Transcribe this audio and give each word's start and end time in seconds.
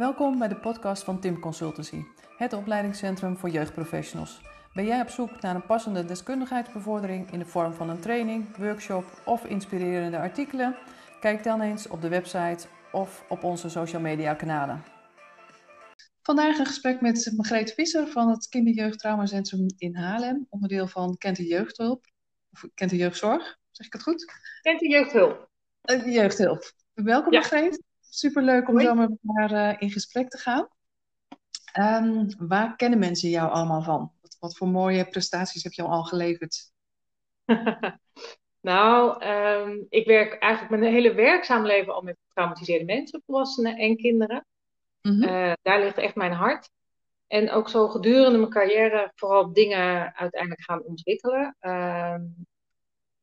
Welkom 0.00 0.38
bij 0.38 0.48
de 0.48 0.56
podcast 0.56 1.04
van 1.04 1.20
Tim 1.20 1.40
Consultancy, 1.40 2.02
het 2.36 2.52
opleidingscentrum 2.52 3.36
voor 3.36 3.48
jeugdprofessionals. 3.48 4.40
Ben 4.74 4.84
jij 4.84 5.00
op 5.00 5.08
zoek 5.08 5.40
naar 5.40 5.54
een 5.54 5.66
passende 5.66 6.04
deskundigheidsbevordering 6.04 7.32
in 7.32 7.38
de 7.38 7.44
vorm 7.44 7.72
van 7.72 7.90
een 7.90 8.00
training, 8.00 8.56
workshop 8.56 9.04
of 9.24 9.44
inspirerende 9.44 10.18
artikelen? 10.18 10.76
Kijk 11.20 11.44
dan 11.44 11.60
eens 11.60 11.88
op 11.88 12.00
de 12.00 12.08
website 12.08 12.66
of 12.92 13.24
op 13.28 13.44
onze 13.44 13.68
social 13.68 14.00
media 14.00 14.34
kanalen. 14.34 14.84
Vandaag 16.22 16.58
een 16.58 16.66
gesprek 16.66 17.00
met 17.00 17.32
Margreet 17.36 17.72
Visser 17.72 18.06
van 18.06 18.28
het 18.28 18.48
Kinderjeugdtraumacentrum 18.48 19.66
in 19.76 19.96
Haarlem, 19.96 20.46
onderdeel 20.48 20.86
van 20.86 21.16
Kent 21.16 21.36
Jeugdhulp, 21.36 22.06
of 22.52 22.64
Kent 22.74 22.90
Jeugdzorg, 22.90 23.58
zeg 23.70 23.86
ik 23.86 23.92
het 23.92 24.02
goed? 24.02 24.32
Kent 24.60 24.80
Jeugdhulp. 24.80 25.48
Uh, 25.84 26.14
jeugdhulp. 26.14 26.72
Welkom 26.94 27.32
ja. 27.32 27.38
Margreet. 27.38 27.88
Superleuk 28.10 28.68
om 28.68 28.80
zo 28.80 28.94
met 28.94 29.10
elkaar 29.22 29.52
uh, 29.72 29.80
in 29.82 29.90
gesprek 29.90 30.28
te 30.28 30.38
gaan. 30.38 30.68
Um, 31.78 32.26
waar 32.48 32.76
kennen 32.76 32.98
mensen 32.98 33.28
jou 33.28 33.50
allemaal 33.50 33.82
van? 33.82 34.12
Wat, 34.20 34.36
wat, 34.40 34.56
voor 34.56 34.68
mooie 34.68 35.04
prestaties 35.04 35.62
heb 35.62 35.72
je 35.72 35.82
al 35.82 36.02
geleverd? 36.02 36.72
nou, 38.70 39.24
um, 39.24 39.86
ik 39.88 40.06
werk 40.06 40.34
eigenlijk 40.34 40.80
mijn 40.80 40.92
hele 40.92 41.14
werkzaam 41.14 41.66
leven 41.66 41.94
al 41.94 42.02
met 42.02 42.16
getraumatiseerde 42.28 42.84
mensen, 42.84 43.22
volwassenen 43.26 43.76
en 43.76 43.96
kinderen. 43.96 44.46
Mm 45.02 45.12
-hmm. 45.12 45.22
uh, 45.22 45.52
daar 45.62 45.80
ligt 45.80 45.98
echt 45.98 46.14
mijn 46.14 46.32
hart. 46.32 46.70
En 47.26 47.50
ook 47.50 47.68
zo 47.68 47.88
gedurende 47.88 48.38
mijn 48.38 48.50
carrière 48.50 49.12
vooral 49.14 49.52
dingen 49.52 50.14
uiteindelijk 50.14 50.62
gaan 50.62 50.82
ontwikkelen. 50.82 51.56
Uh, 51.60 52.14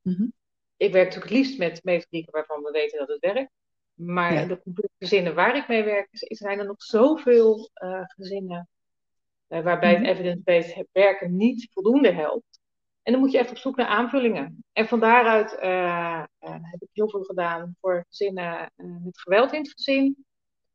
mm 0.02 0.14
-hmm. 0.14 0.34
Ik 0.78 0.92
werk 0.92 1.06
natuurlijk 1.06 1.32
het 1.32 1.40
liefst 1.40 1.58
met 1.58 1.84
methodieken 1.84 2.32
waarvan 2.32 2.62
we 2.64 2.72
weten 2.72 3.00
dat 3.00 3.08
het 3.08 3.20
werkt. 3.20 3.52
Maar 3.98 4.34
ja. 4.34 4.46
de 4.46 4.90
gezinnen 4.98 5.36
waar 5.36 5.56
ik 5.56 5.68
mee 5.68 5.84
werk, 5.84 6.08
zijn 6.12 6.60
er 6.60 6.66
nog 6.66 6.84
zoveel 6.84 7.70
uh, 7.84 8.02
gezinnen 8.06 8.70
uh, 9.50 9.62
waarbij 9.62 9.96
het 9.96 10.06
evidence-based 10.06 10.88
werken 10.92 11.36
niet 11.36 11.68
voldoende 11.72 12.12
helpt. 12.12 12.60
En 13.04 13.12
dan 13.12 13.22
moet 13.22 13.32
je 13.32 13.38
echt 13.38 13.50
op 13.50 13.58
zoek 13.58 13.76
naar 13.76 13.88
aanvullingen. 13.88 14.64
En 14.74 14.88
van 14.88 15.00
daaruit 15.00 15.58
uh, 15.64 16.24
heb 16.40 16.82
ik 16.82 16.90
heel 16.92 17.10
veel 17.10 17.24
gedaan 17.24 17.76
voor 17.82 18.06
gezinnen 18.10 18.72
met 18.76 19.20
geweld 19.20 19.54
in 19.54 19.60
het 19.60 19.72
gezin. 19.72 20.26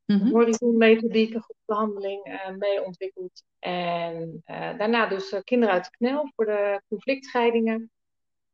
Mm 0.07 0.19
-hmm. 0.19 0.31
Horizon-methodieken, 0.31 1.43
groepsbehandeling 1.43 2.41
mee 2.59 2.85
ontwikkeld. 2.85 3.43
En 3.59 4.43
daarna 4.45 5.07
dus 5.07 5.41
kinderen 5.45 5.75
uit 5.75 5.85
de 5.85 5.91
knel 5.91 6.33
voor 6.35 6.45
de 6.45 6.83
conflictscheidingen. 6.89 7.91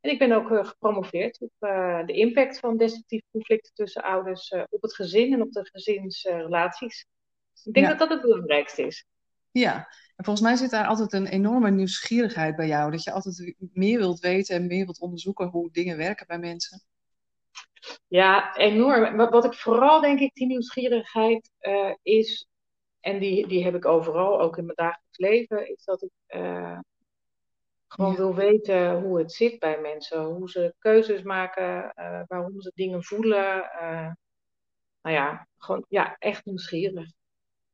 En 0.08 0.14
ik 0.14 0.20
ben 0.20 0.32
ook 0.32 0.50
uh, 0.50 0.64
gepromoveerd 0.64 1.40
op 1.40 1.52
uh, 1.60 2.06
de 2.06 2.12
impact 2.12 2.58
van 2.58 2.76
destructieve 2.76 3.24
conflicten 3.30 3.72
tussen 3.74 4.02
ouders 4.02 4.50
uh, 4.50 4.62
op 4.70 4.82
het 4.82 4.94
gezin 4.94 5.32
en 5.32 5.42
op 5.42 5.52
de 5.52 5.68
gezinsrelaties. 5.72 7.06
ik 7.64 7.72
denk 7.72 7.86
ja. 7.86 7.92
dat 7.92 7.98
dat 7.98 8.08
het 8.08 8.20
belangrijkste 8.20 8.82
is. 8.82 9.06
Ja, 9.50 9.76
en 10.16 10.24
volgens 10.24 10.46
mij 10.46 10.56
zit 10.56 10.70
daar 10.70 10.86
altijd 10.86 11.12
een 11.12 11.26
enorme 11.26 11.70
nieuwsgierigheid 11.70 12.56
bij 12.56 12.66
jou. 12.66 12.90
Dat 12.90 13.02
je 13.02 13.12
altijd 13.12 13.54
meer 13.72 13.98
wilt 13.98 14.20
weten 14.20 14.56
en 14.56 14.66
meer 14.66 14.84
wilt 14.84 15.00
onderzoeken 15.00 15.46
hoe 15.46 15.70
dingen 15.72 15.96
werken 15.96 16.26
bij 16.26 16.38
mensen. 16.38 16.82
Ja, 18.06 18.56
enorm. 18.56 19.16
Maar 19.16 19.30
wat 19.30 19.44
ik 19.44 19.54
vooral 19.54 20.00
denk 20.00 20.20
ik, 20.20 20.34
die 20.34 20.46
nieuwsgierigheid 20.46 21.50
is, 22.02 22.46
en 23.00 23.18
die, 23.18 23.46
die 23.46 23.64
heb 23.64 23.74
ik 23.74 23.84
overal, 23.84 24.40
ook 24.40 24.56
in 24.56 24.64
mijn 24.64 24.76
dagelijks 24.76 25.18
leven, 25.18 25.70
is 25.70 25.84
dat 25.84 26.02
ik 26.02 26.10
gewoon 27.88 28.10
ja. 28.10 28.16
wil 28.16 28.34
weten 28.34 29.00
hoe 29.00 29.18
het 29.18 29.32
zit 29.32 29.58
bij 29.58 29.80
mensen. 29.80 30.24
Hoe 30.24 30.50
ze 30.50 30.74
keuzes 30.78 31.22
maken, 31.22 31.92
uh, 31.96 32.22
waarom 32.26 32.60
ze 32.60 32.72
dingen 32.74 33.04
voelen. 33.04 33.70
Uh, 33.80 34.12
nou 35.00 35.16
ja, 35.16 35.48
gewoon 35.56 35.84
ja, 35.88 36.16
echt 36.18 36.44
nieuwsgierig. 36.44 37.10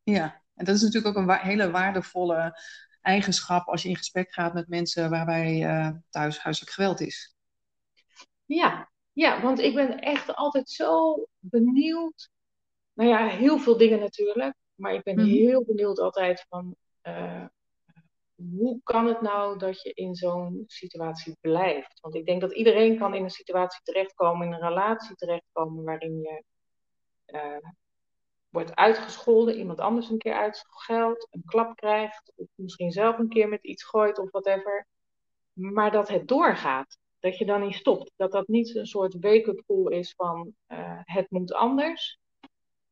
Ja, 0.02 0.42
en 0.54 0.64
dat 0.64 0.74
is 0.74 0.82
natuurlijk 0.82 1.16
ook 1.16 1.22
een 1.22 1.28
wa 1.28 1.38
hele 1.38 1.70
waardevolle 1.70 2.58
eigenschap 3.00 3.68
als 3.68 3.82
je 3.82 3.88
in 3.88 3.96
gesprek 3.96 4.32
gaat 4.32 4.54
met 4.54 4.68
mensen 4.68 5.10
waarbij 5.10 5.62
uh, 5.62 5.90
thuis 6.10 6.38
huiselijk 6.38 6.72
geweld 6.72 7.00
is. 7.00 7.34
Ja, 8.44 8.90
ja, 9.12 9.40
want 9.42 9.58
ik 9.58 9.74
ben 9.74 9.98
echt 10.00 10.34
altijd 10.34 10.70
zo 10.70 11.24
benieuwd. 11.38 12.30
Nou 12.92 13.10
ja, 13.10 13.28
heel 13.28 13.58
veel 13.58 13.76
dingen 13.76 13.98
natuurlijk. 13.98 14.54
Maar 14.74 14.94
ik 14.94 15.02
ben 15.02 15.14
mm 15.14 15.20
-hmm. 15.20 15.30
heel 15.30 15.64
benieuwd 15.64 15.98
altijd 15.98 16.46
van 16.48 16.76
hoe 18.36 18.80
kan 18.82 19.06
het 19.06 19.20
nou 19.20 19.58
dat 19.58 19.82
je 19.82 19.92
in 19.92 20.14
zo'n 20.14 20.64
situatie 20.66 21.36
blijft? 21.40 22.00
Want 22.00 22.14
ik 22.14 22.26
denk 22.26 22.40
dat 22.40 22.52
iedereen 22.52 22.98
kan 22.98 23.14
in 23.14 23.22
een 23.22 23.30
situatie 23.30 23.80
terechtkomen, 23.82 24.46
in 24.46 24.52
een 24.52 24.68
relatie 24.68 25.16
terechtkomen 25.16 25.84
waarin 25.84 26.20
je 26.20 26.44
uh, 27.26 27.70
wordt 28.48 28.74
uitgescholden, 28.74 29.58
iemand 29.58 29.80
anders 29.80 30.10
een 30.10 30.18
keer 30.18 30.34
uitscheldt, 30.34 31.26
een 31.30 31.42
klap 31.44 31.76
krijgt, 31.76 32.32
of 32.34 32.46
misschien 32.54 32.92
zelf 32.92 33.18
een 33.18 33.28
keer 33.28 33.48
met 33.48 33.64
iets 33.64 33.84
gooit 33.84 34.18
of 34.18 34.30
whatever. 34.30 34.86
Maar 35.52 35.90
dat 35.90 36.08
het 36.08 36.28
doorgaat. 36.28 36.98
Dat 37.18 37.38
je 37.38 37.46
dan 37.46 37.60
niet 37.60 37.74
stopt. 37.74 38.12
Dat 38.16 38.32
dat 38.32 38.48
niet 38.48 38.74
een 38.74 38.86
soort 38.86 39.14
wake-up 39.20 39.62
call 39.66 39.98
is 39.98 40.14
van 40.16 40.54
uh, 40.68 41.00
het 41.02 41.30
moet 41.30 41.52
anders. 41.52 42.18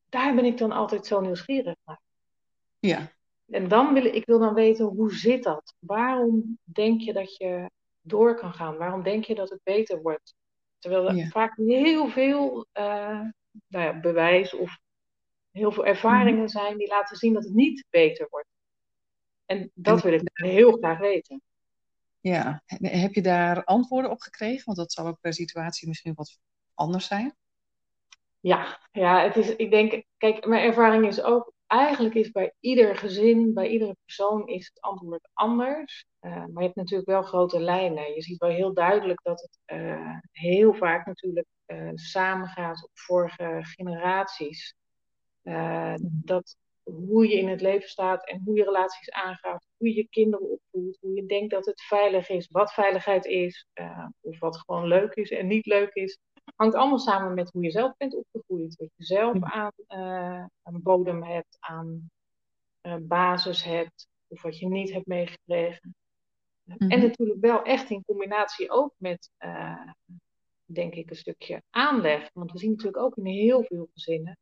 Daar 0.08 0.34
ben 0.34 0.44
ik 0.44 0.58
dan 0.58 0.72
altijd 0.72 1.06
zo 1.06 1.20
nieuwsgierig 1.20 1.76
naar. 1.84 2.00
Ja, 2.78 3.12
en 3.50 3.68
dan 3.68 3.94
wil 3.94 4.04
ik 4.04 4.26
wil 4.26 4.38
dan 4.38 4.54
weten, 4.54 4.84
hoe 4.84 5.14
zit 5.14 5.42
dat? 5.42 5.74
Waarom 5.78 6.58
denk 6.64 7.00
je 7.00 7.12
dat 7.12 7.36
je 7.36 7.70
door 8.00 8.36
kan 8.36 8.52
gaan? 8.52 8.76
Waarom 8.76 9.02
denk 9.02 9.24
je 9.24 9.34
dat 9.34 9.50
het 9.50 9.60
beter 9.62 10.02
wordt? 10.02 10.34
Terwijl 10.78 11.08
er 11.08 11.14
ja. 11.14 11.28
vaak 11.28 11.56
heel 11.56 12.08
veel 12.08 12.66
uh, 12.72 13.20
nou 13.66 13.84
ja, 13.84 14.00
bewijs 14.00 14.54
of 14.54 14.78
heel 15.50 15.72
veel 15.72 15.86
ervaringen 15.86 16.32
mm-hmm. 16.32 16.48
zijn 16.48 16.76
die 16.76 16.88
laten 16.88 17.16
zien 17.16 17.32
dat 17.32 17.44
het 17.44 17.54
niet 17.54 17.84
beter 17.90 18.26
wordt. 18.30 18.48
En 19.46 19.70
dat 19.74 19.96
en, 19.96 20.10
wil 20.10 20.20
ik 20.20 20.28
heel 20.32 20.72
graag 20.72 20.98
weten. 20.98 21.42
Ja, 22.20 22.62
heb 22.80 23.14
je 23.14 23.22
daar 23.22 23.64
antwoorden 23.64 24.10
op 24.10 24.20
gekregen? 24.20 24.64
Want 24.64 24.78
dat 24.78 24.92
zal 24.92 25.06
ook 25.06 25.20
per 25.20 25.34
situatie 25.34 25.88
misschien 25.88 26.14
wat 26.14 26.38
anders 26.74 27.06
zijn. 27.06 27.36
Ja, 28.40 28.80
ja 28.92 29.22
het 29.22 29.36
is, 29.36 29.56
ik 29.56 29.70
denk, 29.70 30.04
kijk, 30.16 30.46
mijn 30.46 30.64
ervaring 30.64 31.06
is 31.06 31.22
ook 31.22 31.52
eigenlijk 31.72 32.14
is 32.14 32.30
bij 32.30 32.52
ieder 32.60 32.96
gezin, 32.96 33.54
bij 33.54 33.68
iedere 33.68 33.96
persoon 34.04 34.48
is 34.48 34.66
het 34.66 34.80
antwoord 34.80 35.28
anders. 35.32 36.04
Uh, 36.20 36.32
maar 36.32 36.50
je 36.54 36.62
hebt 36.62 36.76
natuurlijk 36.76 37.08
wel 37.08 37.22
grote 37.22 37.60
lijnen. 37.60 38.14
Je 38.14 38.22
ziet 38.22 38.38
wel 38.38 38.50
heel 38.50 38.74
duidelijk 38.74 39.22
dat 39.22 39.40
het 39.40 39.78
uh, 39.78 40.18
heel 40.32 40.74
vaak 40.74 41.06
natuurlijk 41.06 41.46
uh, 41.66 41.90
samengaat 41.94 42.84
op 42.84 42.90
vorige 42.92 43.58
generaties. 43.60 44.74
dat 46.04 46.56
hoe 46.82 47.28
je 47.28 47.38
in 47.38 47.48
het 47.48 47.60
leven 47.60 47.88
staat 47.88 48.28
en 48.28 48.42
hoe 48.44 48.56
je 48.56 48.64
relaties 48.64 49.10
aangaat, 49.10 49.66
hoe 49.76 49.88
je 49.88 49.94
je 49.94 50.08
kinderen 50.08 50.50
opvoedt, 50.50 50.98
hoe 51.00 51.14
je 51.14 51.26
denkt 51.26 51.50
dat 51.50 51.66
het 51.66 51.82
veilig 51.82 52.28
is, 52.28 52.48
wat 52.50 52.72
veiligheid 52.72 53.24
is, 53.24 53.66
of 54.20 54.38
wat 54.38 54.58
gewoon 54.58 54.86
leuk 54.86 55.14
is 55.14 55.30
en 55.30 55.46
niet 55.46 55.66
leuk 55.66 55.94
is 55.94 56.18
hangt 56.56 56.74
allemaal 56.74 56.98
samen 56.98 57.34
met 57.34 57.50
hoe 57.50 57.62
je 57.62 57.70
zelf 57.70 57.96
bent 57.96 58.14
opgegroeid. 58.14 58.76
Wat 58.76 58.90
je 58.96 59.04
zelf 59.04 59.42
aan, 59.42 59.72
uh, 59.88 60.44
aan 60.62 60.82
bodem 60.82 61.22
hebt, 61.22 61.56
aan 61.60 62.10
uh, 62.82 62.96
basis 63.00 63.64
hebt, 63.64 64.08
of 64.28 64.42
wat 64.42 64.58
je 64.58 64.68
niet 64.68 64.92
hebt 64.92 65.06
meegekregen. 65.06 65.94
En 66.64 67.00
natuurlijk 67.00 67.40
wel 67.40 67.62
echt 67.62 67.90
in 67.90 68.04
combinatie 68.04 68.70
ook 68.70 68.94
met, 68.96 69.30
uh, 69.38 69.92
denk 70.64 70.94
ik, 70.94 71.10
een 71.10 71.16
stukje 71.16 71.62
aanleg. 71.70 72.30
Want 72.32 72.52
we 72.52 72.58
zien 72.58 72.70
natuurlijk 72.70 73.02
ook 73.02 73.16
in 73.16 73.26
heel 73.26 73.64
veel 73.64 73.88
gezinnen 73.92 74.38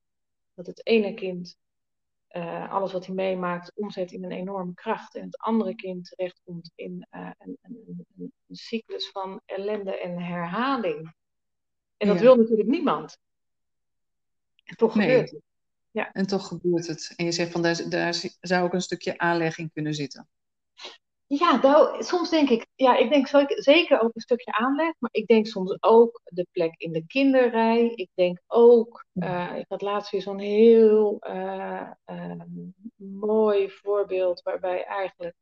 dat 0.54 0.66
het 0.66 0.86
ene 0.86 1.14
kind 1.14 1.56
alles 2.68 2.92
wat 2.92 3.06
hij 3.06 3.14
meemaakt 3.14 3.72
omzet 3.74 4.12
in 4.12 4.24
een 4.24 4.32
enorme 4.32 4.74
kracht. 4.74 5.14
En 5.14 5.24
het 5.24 5.38
andere 5.38 5.74
kind 5.74 6.08
terechtkomt 6.08 6.72
in 6.74 7.06
een, 7.10 7.58
een, 7.60 8.04
een 8.16 8.32
cyclus 8.48 9.10
van 9.10 9.40
ellende 9.44 10.00
en 10.00 10.18
herhaling. 10.18 11.14
En 12.00 12.08
dat 12.08 12.16
ja. 12.16 12.22
wil 12.22 12.36
natuurlijk 12.36 12.68
niemand. 12.68 13.18
En 14.64 14.76
toch 14.76 14.94
nee. 14.94 15.08
gebeurt 15.08 15.30
het. 15.30 15.42
Ja. 15.90 16.12
En 16.12 16.26
toch 16.26 16.46
gebeurt 16.46 16.86
het. 16.86 17.12
En 17.16 17.24
je 17.24 17.32
zegt 17.32 17.52
van 17.52 17.62
daar, 17.62 17.88
daar 17.88 18.14
zou 18.40 18.64
ook 18.64 18.72
een 18.72 18.80
stukje 18.80 19.18
aanleg 19.18 19.58
in 19.58 19.70
kunnen 19.72 19.94
zitten. 19.94 20.28
Ja, 21.26 21.60
nou, 21.60 22.02
soms 22.02 22.30
denk 22.30 22.48
ik, 22.48 22.66
ja, 22.74 22.96
ik 22.96 23.10
denk 23.10 23.26
zeker 23.56 24.00
ook 24.00 24.14
een 24.14 24.20
stukje 24.20 24.52
aanleg, 24.52 24.92
maar 24.98 25.10
ik 25.12 25.26
denk 25.26 25.46
soms 25.46 25.76
ook 25.80 26.20
de 26.24 26.46
plek 26.52 26.74
in 26.76 26.92
de 26.92 27.06
kinderrij. 27.06 27.92
Ik 27.94 28.08
denk 28.14 28.40
ook, 28.46 29.04
uh, 29.14 29.56
ik 29.56 29.64
had 29.68 29.82
laatst 29.82 30.10
weer 30.10 30.22
zo'n 30.22 30.38
heel 30.38 31.16
uh, 31.26 31.90
uh, 32.06 32.42
mooi 32.96 33.70
voorbeeld 33.70 34.42
waarbij 34.42 34.84
eigenlijk 34.84 35.36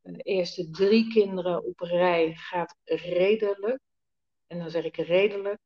de 0.00 0.22
eerste 0.22 0.70
drie 0.70 1.12
kinderen 1.12 1.64
op 1.64 1.80
rij 1.80 2.34
gaat 2.34 2.76
redelijk. 2.84 3.78
En 4.46 4.58
dan 4.58 4.70
zeg 4.70 4.84
ik 4.84 4.96
redelijk. 4.96 5.58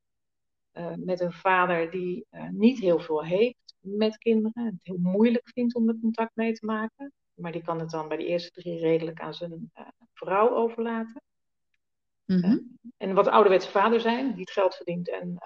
Uh, 0.74 0.92
met 0.96 1.20
een 1.20 1.32
vader 1.32 1.90
die 1.90 2.26
uh, 2.30 2.48
niet 2.48 2.78
heel 2.78 2.98
veel 2.98 3.24
heeft 3.24 3.74
met 3.78 4.18
kinderen. 4.18 4.64
Het 4.64 4.74
heel 4.82 4.98
moeilijk 4.98 5.48
vindt 5.48 5.74
om 5.74 5.88
er 5.88 5.98
contact 6.00 6.36
mee 6.36 6.52
te 6.52 6.66
maken. 6.66 7.12
Maar 7.34 7.52
die 7.52 7.62
kan 7.62 7.80
het 7.80 7.90
dan 7.90 8.08
bij 8.08 8.16
de 8.16 8.26
eerste 8.26 8.50
drie 8.50 8.78
redelijk 8.78 9.20
aan 9.20 9.34
zijn 9.34 9.70
uh, 9.78 9.86
vrouw 10.12 10.54
overlaten. 10.54 11.22
Mm-hmm. 12.24 12.78
en 12.96 13.14
wat 13.14 13.28
ouderwetse 13.28 13.70
vader 13.70 14.00
zijn, 14.00 14.30
die 14.30 14.40
het 14.40 14.50
geld 14.50 14.74
verdient 14.74 15.08
en 15.10 15.36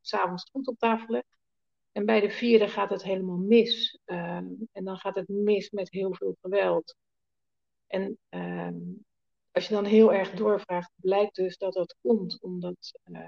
s'avonds 0.00 0.48
goed 0.50 0.66
op 0.66 0.78
tafel 0.78 1.06
legt. 1.08 1.36
En 1.92 2.06
bij 2.06 2.20
de 2.20 2.30
vierde 2.30 2.68
gaat 2.68 2.90
het 2.90 3.02
helemaal 3.02 3.36
mis. 3.36 3.98
En 4.04 4.68
dan 4.84 4.96
gaat 4.96 5.14
het 5.14 5.28
mis 5.28 5.70
met 5.70 5.90
heel 5.90 6.14
veel 6.14 6.36
geweld. 6.40 6.96
En 7.86 8.18
ehm, 8.28 8.74
als 9.56 9.68
je 9.68 9.74
dan 9.74 9.84
heel 9.84 10.12
erg 10.12 10.30
doorvraagt, 10.30 10.92
blijkt 10.94 11.34
dus 11.34 11.58
dat 11.58 11.72
dat 11.72 11.96
komt 12.00 12.42
omdat 12.42 13.00
uh, 13.04 13.20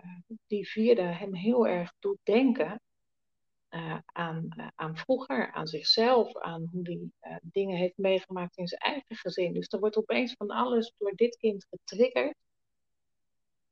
die 0.46 0.68
vierde 0.68 1.02
hem 1.02 1.34
heel 1.34 1.66
erg 1.66 1.94
doet 1.98 2.18
denken 2.22 2.80
uh, 3.70 3.98
aan, 4.04 4.48
uh, 4.56 4.66
aan 4.74 4.96
vroeger, 4.96 5.52
aan 5.52 5.66
zichzelf, 5.66 6.36
aan 6.36 6.68
hoe 6.72 7.10
hij 7.20 7.40
dingen 7.42 7.76
heeft 7.76 7.96
meegemaakt 7.96 8.56
in 8.56 8.66
zijn 8.66 8.80
eigen 8.80 9.16
gezin. 9.16 9.52
Dus 9.52 9.68
er 9.68 9.78
wordt 9.78 9.96
opeens 9.96 10.32
van 10.32 10.48
alles 10.48 10.94
door 10.98 11.12
dit 11.14 11.36
kind 11.36 11.66
getriggerd. 11.70 12.36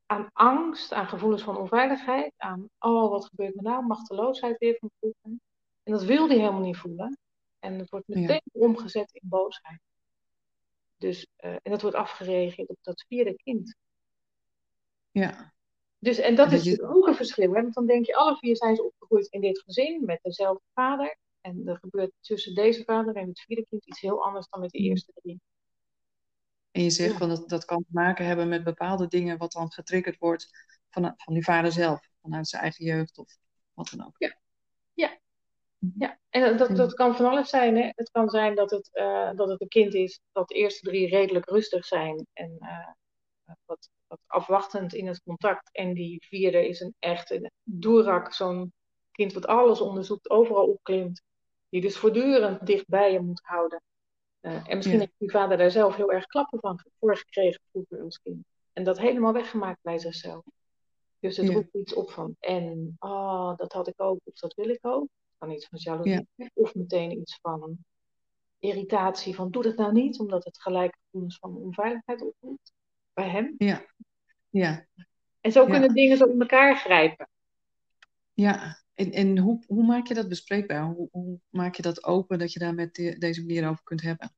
Aan 0.06 0.30
angst, 0.32 0.92
aan 0.92 1.08
gevoelens 1.08 1.42
van 1.42 1.56
onveiligheid, 1.56 2.32
aan 2.36 2.68
oh 2.78 3.10
wat 3.10 3.26
gebeurt 3.26 3.54
me 3.54 3.62
nou, 3.62 3.86
machteloosheid 3.86 4.58
weer 4.58 4.76
van 4.78 4.90
vroeger. 4.98 5.40
En 5.82 5.92
dat 5.92 6.04
wil 6.04 6.28
hij 6.28 6.36
helemaal 6.36 6.60
niet 6.60 6.76
voelen. 6.76 7.18
En 7.58 7.78
het 7.78 7.90
wordt 7.90 8.08
meteen 8.08 8.42
ja. 8.52 8.60
omgezet 8.60 9.12
in 9.12 9.28
boosheid. 9.28 9.80
Dus, 10.96 11.26
uh, 11.38 11.50
en 11.50 11.70
dat 11.70 11.82
wordt 11.82 11.96
afgereageerd 11.96 12.68
op 12.68 12.78
dat 12.80 13.04
vierde 13.08 13.36
kind. 13.36 13.76
Ja. 15.10 15.54
Dus, 15.98 16.18
en 16.18 16.34
dat 16.34 16.52
is 16.52 16.80
ook 16.80 17.06
een 17.06 17.14
verschil. 17.14 17.52
Hè? 17.52 17.62
Want 17.62 17.74
dan 17.74 17.86
denk 17.86 18.06
je, 18.06 18.16
alle 18.16 18.36
vier 18.36 18.56
zijn 18.56 18.76
ze 18.76 18.84
opgegroeid 18.84 19.26
in 19.26 19.40
dit 19.40 19.62
gezin 19.64 20.04
met 20.04 20.18
dezelfde 20.22 20.62
vader. 20.74 21.18
En 21.40 21.66
er 21.66 21.78
gebeurt 21.78 22.12
tussen 22.20 22.54
deze 22.54 22.84
vader 22.84 23.16
en 23.16 23.28
het 23.28 23.40
vierde 23.40 23.66
kind 23.68 23.86
iets 23.86 24.00
heel 24.00 24.24
anders 24.24 24.48
dan 24.48 24.60
met 24.60 24.70
de 24.70 24.78
eerste 24.78 25.12
drie. 25.14 25.40
En 26.70 26.82
je 26.82 26.90
zegt 26.90 27.12
ja. 27.12 27.18
van 27.18 27.28
dat, 27.28 27.48
dat 27.48 27.64
kan 27.64 27.82
te 27.82 27.92
maken 27.92 28.26
hebben 28.26 28.48
met 28.48 28.64
bepaalde 28.64 29.06
dingen 29.06 29.38
wat 29.38 29.52
dan 29.52 29.72
getriggerd 29.72 30.18
wordt 30.18 30.50
van, 30.90 31.14
van 31.16 31.34
die 31.34 31.44
vader 31.44 31.72
zelf, 31.72 32.08
vanuit 32.22 32.48
zijn 32.48 32.62
eigen 32.62 32.84
jeugd 32.84 33.18
of 33.18 33.36
wat 33.72 33.88
dan 33.90 34.06
ook. 34.06 34.14
Ja. 34.18 34.36
Ja. 35.98 36.18
en 36.28 36.56
dat, 36.56 36.76
dat 36.76 36.94
kan 36.94 37.16
van 37.16 37.26
alles 37.26 37.48
zijn. 37.48 37.76
Hè? 37.76 37.90
Het 37.94 38.10
kan 38.10 38.28
zijn 38.28 38.54
dat 38.54 38.70
het, 38.70 38.90
uh, 38.92 39.30
dat 39.34 39.48
het 39.48 39.60
een 39.60 39.68
kind 39.68 39.94
is 39.94 40.20
dat 40.32 40.48
de 40.48 40.54
eerste 40.54 40.88
drie 40.88 41.08
redelijk 41.08 41.50
rustig 41.50 41.84
zijn 41.84 42.26
en 42.32 42.56
uh, 42.60 42.88
wat, 43.64 43.88
wat 44.06 44.20
afwachtend 44.26 44.94
in 44.94 45.06
het 45.06 45.22
contact. 45.22 45.68
En 45.72 45.94
die 45.94 46.24
vierde 46.28 46.68
is 46.68 46.80
een 46.80 46.94
echt 46.98 47.30
een 47.30 47.50
doerak, 47.62 48.32
zo'n 48.32 48.72
kind 49.10 49.32
wat 49.32 49.46
alles 49.46 49.80
onderzoekt, 49.80 50.30
overal 50.30 50.66
opklimt. 50.66 51.22
Die 51.68 51.80
dus 51.80 51.96
voortdurend 51.96 52.66
dicht 52.66 52.88
bij 52.88 53.12
je 53.12 53.20
moet 53.20 53.40
houden. 53.42 53.82
Uh, 54.40 54.68
en 54.68 54.76
misschien 54.76 54.98
ja. 54.98 55.02
heeft 55.02 55.18
die 55.18 55.30
vader 55.30 55.58
daar 55.58 55.70
zelf 55.70 55.96
heel 55.96 56.12
erg 56.12 56.26
klappen 56.26 56.60
van 56.60 56.80
voor 56.98 57.16
gekregen 57.16 57.60
vroeger 57.70 58.00
als 58.00 58.18
kind. 58.18 58.44
En 58.72 58.84
dat 58.84 58.98
helemaal 58.98 59.32
weggemaakt 59.32 59.82
bij 59.82 59.98
zichzelf. 59.98 60.44
Dus 61.18 61.36
het 61.36 61.46
ja. 61.46 61.52
roept 61.52 61.74
iets 61.74 61.94
op 61.94 62.10
van, 62.10 62.36
en 62.40 62.96
oh, 62.98 63.56
dat 63.56 63.72
had 63.72 63.88
ik 63.88 63.94
ook, 63.96 64.18
of 64.24 64.34
dat 64.34 64.54
wil 64.54 64.68
ik 64.68 64.86
ook. 64.86 65.08
Kan 65.38 65.50
iets 65.50 65.66
van 65.66 65.78
jaloezie, 65.78 66.26
ja. 66.34 66.50
of 66.54 66.74
meteen 66.74 67.18
iets 67.18 67.38
van 67.40 67.78
irritatie, 68.58 69.34
van 69.34 69.50
doe 69.50 69.62
dat 69.62 69.76
nou 69.76 69.92
niet, 69.92 70.18
omdat 70.18 70.44
het 70.44 70.60
gelijk 70.60 70.96
gevoelens 71.04 71.38
van 71.38 71.56
onveiligheid 71.56 72.22
oproept 72.22 72.72
bij 73.12 73.28
hem. 73.28 73.54
Ja. 73.58 73.84
ja. 74.50 74.86
En 75.40 75.52
zo 75.52 75.66
kunnen 75.66 75.94
dingen 75.94 76.16
zo 76.16 76.24
in 76.24 76.40
elkaar 76.40 76.76
grijpen. 76.76 77.28
Ja, 78.34 78.82
en, 78.94 79.12
en 79.12 79.38
hoe, 79.38 79.64
hoe 79.66 79.84
maak 79.84 80.06
je 80.06 80.14
dat 80.14 80.28
bespreekbaar? 80.28 80.84
Hoe, 80.84 81.08
hoe 81.10 81.40
maak 81.48 81.74
je 81.74 81.82
dat 81.82 82.04
open 82.04 82.38
dat 82.38 82.52
je 82.52 82.58
daar 82.58 82.74
met 82.74 82.94
de, 82.94 83.18
deze 83.18 83.40
manier 83.40 83.68
over 83.68 83.84
kunt 83.84 84.02
hebben? 84.02 84.34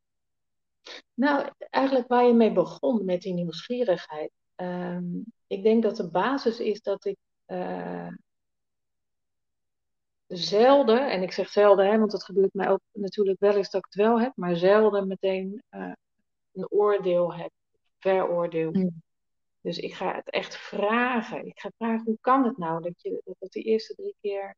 Nou, 1.14 1.50
eigenlijk 1.70 2.08
waar 2.08 2.26
je 2.26 2.32
mee 2.32 2.52
begon 2.52 3.04
met 3.04 3.22
die 3.22 3.32
nieuwsgierigheid. 3.32 4.30
Um, 4.56 5.24
ik 5.46 5.62
denk 5.62 5.82
dat 5.82 5.96
de 5.96 6.10
basis 6.10 6.60
is 6.60 6.82
dat 6.82 7.04
ik 7.04 7.16
uh, 7.46 8.08
zelden, 10.28 11.10
en 11.10 11.22
ik 11.22 11.32
zeg 11.32 11.48
zelden, 11.48 11.90
hè, 11.90 11.98
want 11.98 12.12
het 12.12 12.24
gebeurt 12.24 12.54
mij 12.54 12.68
ook 12.68 12.80
natuurlijk 12.92 13.40
wel 13.40 13.56
eens 13.56 13.70
dat 13.70 13.84
ik 13.84 13.92
het 13.92 14.06
wel 14.06 14.20
heb, 14.20 14.32
maar 14.36 14.56
zelden 14.56 15.06
meteen 15.06 15.62
uh, 15.70 15.92
een 16.52 16.70
oordeel 16.70 17.34
heb, 17.34 17.50
veroordeel. 17.98 18.70
Mm. 18.72 19.02
Dus 19.60 19.78
ik 19.78 19.94
ga 19.94 20.14
het 20.14 20.30
echt 20.30 20.56
vragen. 20.56 21.46
Ik 21.46 21.60
ga 21.60 21.70
vragen, 21.76 22.04
hoe 22.04 22.18
kan 22.20 22.44
het 22.44 22.58
nou 22.58 22.82
dat, 22.82 23.02
je, 23.02 23.20
dat 23.24 23.36
het 23.38 23.52
de 23.52 23.62
eerste 23.62 23.94
drie 23.94 24.16
keer 24.20 24.56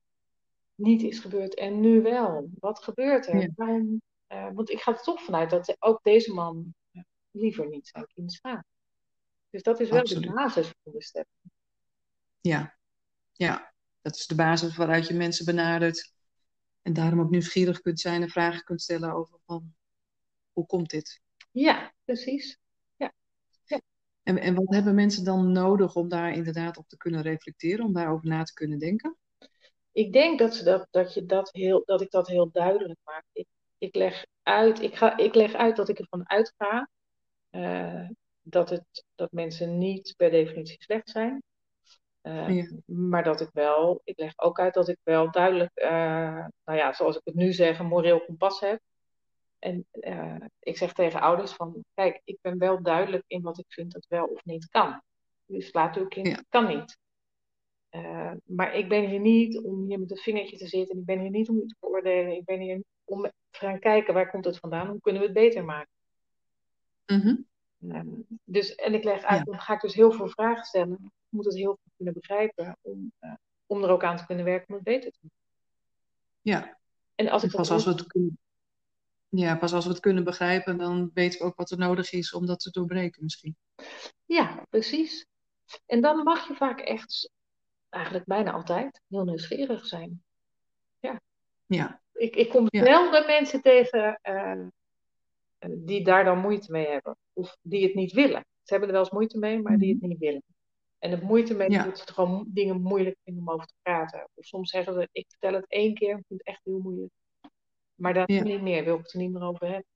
niet 0.74 1.02
is 1.02 1.18
gebeurd 1.18 1.54
en 1.54 1.80
nu 1.80 2.02
wel? 2.02 2.48
Wat 2.58 2.82
gebeurt 2.82 3.26
er? 3.26 3.40
Ja. 3.40 3.48
Waarom, 3.54 4.02
uh, 4.28 4.48
want 4.52 4.70
ik 4.70 4.80
ga 4.80 4.92
er 4.92 5.02
toch 5.02 5.22
vanuit 5.22 5.50
dat 5.50 5.76
ook 5.78 6.02
deze 6.02 6.32
man 6.32 6.74
liever 7.30 7.68
niet 7.68 7.88
zijn 7.88 8.06
kind 8.06 8.32
slaat. 8.32 8.64
Dus 9.50 9.62
dat 9.62 9.80
is 9.80 9.90
wel 9.90 10.00
Absoluut. 10.00 10.28
de 10.28 10.32
basis 10.32 10.72
van 10.82 10.92
de 10.92 11.02
step. 11.02 11.26
Ja. 12.40 12.76
ja, 13.32 13.69
dat 14.00 14.14
is 14.14 14.26
de 14.26 14.34
basis 14.34 14.76
waaruit 14.76 15.08
je 15.08 15.14
mensen 15.14 15.44
benadert. 15.44 16.12
En 16.82 16.92
daarom 16.92 17.20
ook 17.20 17.30
nieuwsgierig 17.30 17.80
kunt 17.80 18.00
zijn 18.00 18.22
en 18.22 18.28
vragen 18.28 18.64
kunt 18.64 18.82
stellen 18.82 19.12
over 19.12 19.38
van, 19.46 19.74
hoe 20.52 20.66
komt 20.66 20.90
dit? 20.90 21.20
Ja, 21.50 21.94
precies. 22.04 22.58
En, 24.22 24.38
en 24.38 24.54
wat 24.54 24.74
hebben 24.74 24.94
mensen 24.94 25.24
dan 25.24 25.52
nodig 25.52 25.94
om 25.94 26.08
daar 26.08 26.32
inderdaad 26.32 26.76
op 26.76 26.88
te 26.88 26.96
kunnen 26.96 27.22
reflecteren, 27.22 27.84
om 27.84 27.92
daarover 27.92 28.28
na 28.28 28.42
te 28.42 28.52
kunnen 28.52 28.78
denken? 28.78 29.16
Ik 29.92 30.12
denk 30.12 30.38
dat, 30.38 30.54
ze 30.54 30.64
dat, 30.64 30.86
dat, 30.90 31.14
je 31.14 31.26
dat, 31.26 31.52
heel, 31.52 31.82
dat 31.84 32.00
ik 32.00 32.10
dat 32.10 32.28
heel 32.28 32.50
duidelijk 32.52 32.98
maak. 33.04 33.24
Ik, 33.32 33.46
ik, 33.78 33.94
leg, 33.94 34.24
uit, 34.42 34.80
ik, 34.80 34.94
ga, 34.94 35.16
ik 35.16 35.34
leg 35.34 35.52
uit 35.54 35.76
dat 35.76 35.88
ik 35.88 35.98
ervan 35.98 36.28
uitga 36.28 36.88
uh, 37.50 38.08
dat, 38.42 38.70
het, 38.70 39.04
dat 39.14 39.32
mensen 39.32 39.78
niet 39.78 40.14
per 40.16 40.30
definitie 40.30 40.82
slecht 40.82 41.10
zijn. 41.10 41.42
Uh, 42.22 42.56
ja. 42.56 42.70
Maar 42.84 43.24
dat 43.24 43.40
ik 43.40 43.48
wel, 43.52 44.00
ik 44.04 44.18
leg 44.18 44.32
ook 44.36 44.58
uit 44.58 44.74
dat 44.74 44.88
ik 44.88 44.98
wel 45.02 45.30
duidelijk, 45.30 45.70
uh, 45.74 46.46
nou 46.64 46.78
ja, 46.78 46.92
zoals 46.92 47.16
ik 47.16 47.20
het 47.24 47.34
nu 47.34 47.52
zeg, 47.52 47.78
een 47.78 47.86
moreel 47.86 48.24
kompas 48.24 48.60
heb. 48.60 48.80
En 49.58 49.86
uh, 49.92 50.36
ik 50.58 50.76
zeg 50.76 50.92
tegen 50.92 51.20
ouders 51.20 51.52
van, 51.52 51.84
kijk, 51.94 52.20
ik 52.24 52.38
ben 52.40 52.58
wel 52.58 52.82
duidelijk 52.82 53.24
in 53.26 53.42
wat 53.42 53.58
ik 53.58 53.64
vind 53.68 53.92
dat 53.92 54.06
wel 54.08 54.26
of 54.26 54.44
niet 54.44 54.68
kan. 54.68 55.02
Dus 55.46 55.72
laat 55.72 55.96
uw 55.96 56.08
kind, 56.08 56.26
ja. 56.26 56.42
kan 56.48 56.66
niet. 56.66 56.98
Maar 58.44 58.74
ik 58.74 58.88
ben 58.88 59.08
hier 59.08 59.20
niet 59.20 59.58
om 59.58 59.84
hier 59.84 59.98
met 59.98 60.10
een 60.10 60.16
vingertje 60.16 60.56
te 60.56 60.66
zitten. 60.66 60.98
Ik 60.98 61.04
ben 61.04 61.20
hier 61.20 61.30
niet 61.30 61.48
om 61.48 61.56
u 61.56 61.66
te 61.66 61.76
beoordelen. 61.80 62.36
Ik 62.36 62.44
ben 62.44 62.60
hier 62.60 62.82
om 63.04 63.22
te 63.22 63.58
gaan 63.58 63.78
kijken, 63.78 64.14
waar 64.14 64.30
komt 64.30 64.44
het 64.44 64.58
vandaan? 64.58 64.88
Hoe 64.88 65.00
kunnen 65.00 65.20
we 65.20 65.28
het 65.28 65.36
beter 65.36 65.64
maken? 65.64 65.90
Mm 67.06 67.20
-hmm. 67.20 67.46
um, 67.96 68.26
dus, 68.44 68.74
en 68.74 68.94
ik 68.94 69.04
leg 69.04 69.22
uit, 69.22 69.38
ja. 69.38 69.44
dan 69.44 69.60
ga 69.60 69.74
ik 69.74 69.80
dus 69.80 69.94
heel 69.94 70.12
veel 70.12 70.28
vragen 70.28 70.64
stellen. 70.64 71.12
Moet 71.30 71.44
het 71.44 71.54
heel 71.54 71.78
goed 71.82 71.92
kunnen 71.96 72.14
begrijpen 72.14 72.78
om, 72.80 73.12
uh, 73.20 73.34
om 73.66 73.82
er 73.82 73.90
ook 73.90 74.04
aan 74.04 74.16
te 74.16 74.26
kunnen 74.26 74.44
werken 74.44 74.68
om 74.68 74.74
het 74.74 74.84
beter 74.84 75.10
te 75.10 75.18
doen. 75.20 75.30
Ja. 76.40 76.78
En 77.14 77.28
als 77.28 77.42
ik 77.42 77.50
en 77.50 77.56
pas 77.56 77.70
als 77.70 77.84
we 77.84 77.90
het 77.90 78.06
kunnen 78.06 78.38
ja, 79.30 79.56
pas 79.56 79.72
als 79.72 79.84
we 79.84 79.90
het 79.90 80.00
kunnen 80.00 80.24
begrijpen, 80.24 80.78
dan 80.78 81.10
weten 81.14 81.38
we 81.38 81.44
ook 81.44 81.56
wat 81.56 81.70
er 81.70 81.78
nodig 81.78 82.12
is 82.12 82.32
om 82.32 82.46
dat 82.46 82.60
te 82.60 82.70
doorbreken 82.70 83.22
misschien. 83.22 83.56
Ja, 84.26 84.66
precies. 84.70 85.26
En 85.86 86.00
dan 86.00 86.22
mag 86.22 86.48
je 86.48 86.54
vaak 86.54 86.80
echt, 86.80 87.30
eigenlijk 87.88 88.24
bijna 88.24 88.52
altijd, 88.52 89.00
heel 89.08 89.24
nieuwsgierig 89.24 89.86
zijn. 89.86 90.22
Ja. 90.98 91.20
ja. 91.66 92.00
Ik, 92.12 92.36
ik 92.36 92.48
kom 92.48 92.66
ja. 92.68 92.84
zelden 92.84 93.26
mensen 93.26 93.62
tegen 93.62 94.20
uh, 94.22 94.64
die 95.68 96.04
daar 96.04 96.24
dan 96.24 96.38
moeite 96.38 96.72
mee 96.72 96.86
hebben. 96.86 97.16
Of 97.32 97.56
die 97.62 97.84
het 97.84 97.94
niet 97.94 98.12
willen. 98.12 98.44
Ze 98.62 98.70
hebben 98.72 98.88
er 98.88 98.94
wel 98.94 99.04
eens 99.04 99.12
moeite 99.12 99.38
mee, 99.38 99.62
maar 99.62 99.78
die 99.78 99.92
het 99.92 100.02
niet 100.02 100.18
willen. 100.18 100.42
En 101.00 101.10
het 101.10 101.22
moeite 101.22 101.54
mee 101.54 101.70
ja. 101.70 101.84
dat 101.84 101.98
ze 101.98 102.12
gewoon 102.12 102.44
dingen 102.48 102.80
moeilijk 102.80 103.16
vinden 103.24 103.42
om 103.42 103.50
over 103.50 103.66
te 103.66 103.74
praten. 103.82 104.28
Of 104.34 104.44
soms 104.44 104.70
zeggen 104.70 104.94
ze, 104.94 105.08
ik 105.12 105.26
vertel 105.28 105.52
het 105.52 105.68
één 105.68 105.94
keer, 105.94 106.18
ik 106.18 106.24
vind 106.26 106.40
het 106.40 106.46
echt 106.46 106.60
heel 106.64 106.78
moeilijk. 106.78 107.12
Maar 107.94 108.14
dat 108.14 108.28
ja. 108.28 108.42
niet 108.42 108.62
meer, 108.62 108.84
wil 108.84 108.94
ik 108.96 109.02
het 109.02 109.12
er 109.12 109.18
niet 109.18 109.32
meer 109.32 109.42
over 109.42 109.66
hebben. 109.66 109.86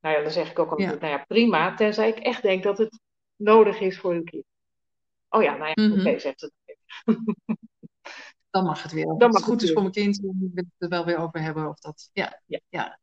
Nou 0.00 0.16
ja, 0.16 0.22
dan 0.22 0.32
zeg 0.32 0.50
ik 0.50 0.58
ook 0.58 0.70
altijd, 0.70 0.90
ja. 0.90 0.98
nou 0.98 1.12
ja, 1.12 1.24
prima, 1.24 1.74
tenzij 1.74 2.08
ik 2.08 2.18
echt 2.18 2.42
denk 2.42 2.62
dat 2.62 2.78
het 2.78 3.00
nodig 3.36 3.80
is 3.80 3.98
voor 3.98 4.12
uw 4.12 4.22
kind. 4.22 4.44
Oh 5.28 5.42
ja, 5.42 5.56
nou 5.56 5.72
ja, 5.74 5.82
mm 5.82 5.90
-hmm. 5.90 5.92
oké, 5.92 6.08
okay, 6.08 6.18
zegt 6.18 6.40
het. 6.40 6.52
dan 8.50 8.64
mag 8.64 8.82
het 8.82 8.92
weer. 8.92 9.06
Als 9.06 9.18
dan 9.18 9.34
het 9.34 9.42
goed 9.42 9.62
is 9.62 9.72
voor 9.72 9.80
mijn 9.80 9.92
kind, 9.92 10.22
dan 10.22 10.36
wil 10.38 10.50
ik 10.54 10.56
het 10.56 10.82
er 10.82 10.88
wel 10.88 11.04
weer 11.04 11.18
over 11.18 11.40
hebben. 11.40 11.68
Of 11.68 11.78
dat, 11.78 12.10
ja, 12.12 12.42
ja. 12.46 12.60
ja. 12.68 12.98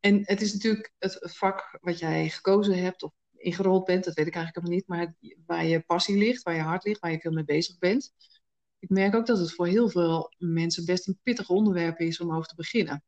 En 0.00 0.20
het 0.22 0.40
is 0.40 0.52
natuurlijk 0.52 0.92
het 0.98 1.36
vak 1.36 1.78
wat 1.80 1.98
jij 1.98 2.28
gekozen 2.28 2.82
hebt, 2.82 3.02
of 3.02 3.12
ingerold 3.42 3.84
bent, 3.84 4.04
dat 4.04 4.14
weet 4.14 4.26
ik 4.26 4.34
eigenlijk 4.34 4.66
helemaal 4.66 4.98
niet, 4.98 5.16
maar 5.18 5.32
waar 5.46 5.66
je 5.66 5.80
passie 5.80 6.16
ligt, 6.16 6.42
waar 6.42 6.54
je 6.54 6.60
hart 6.60 6.84
ligt, 6.84 7.00
waar 7.00 7.10
je 7.10 7.20
veel 7.20 7.32
mee 7.32 7.44
bezig 7.44 7.78
bent 7.78 8.12
ik 8.82 8.88
merk 8.88 9.14
ook 9.14 9.26
dat 9.26 9.38
het 9.38 9.54
voor 9.54 9.66
heel 9.66 9.88
veel 9.88 10.32
mensen 10.38 10.84
best 10.84 11.08
een 11.08 11.18
pittig 11.22 11.48
onderwerp 11.48 11.98
is 11.98 12.20
om 12.20 12.34
over 12.34 12.48
te 12.48 12.54
beginnen. 12.54 13.04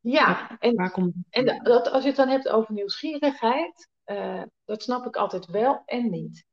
Ja, 0.00 0.58
en, 0.58 0.90
komt... 0.90 1.14
en 1.30 1.62
dat, 1.62 1.90
als 1.90 2.02
je 2.02 2.08
het 2.08 2.16
dan 2.16 2.28
hebt 2.28 2.48
over 2.48 2.74
nieuwsgierigheid, 2.74 3.88
uh, 4.06 4.42
dat 4.64 4.82
snap 4.82 5.06
ik 5.06 5.16
altijd 5.16 5.46
wel 5.46 5.82
en 5.86 6.10
niet. 6.10 6.44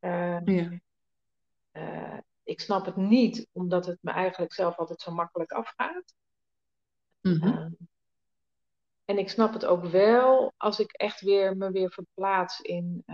Uh, 0.00 0.40
ja. 0.44 0.80
uh, 1.72 2.18
ik 2.42 2.60
snap 2.60 2.84
het 2.84 2.96
niet 2.96 3.48
omdat 3.52 3.86
het 3.86 3.98
me 4.00 4.10
eigenlijk 4.10 4.52
zelf 4.52 4.76
altijd 4.76 5.00
zo 5.00 5.12
makkelijk 5.12 5.52
afgaat. 5.52 6.14
Mm 7.20 7.40
-hmm. 7.40 7.76
En 9.10 9.18
ik 9.18 9.28
snap 9.28 9.52
het 9.52 9.64
ook 9.64 9.84
wel 9.84 10.52
als 10.56 10.78
ik 10.78 10.92
echt 10.92 11.20
weer 11.20 11.56
me 11.56 11.70
weer 11.70 11.90
verplaats 11.90 12.60
in 12.60 13.04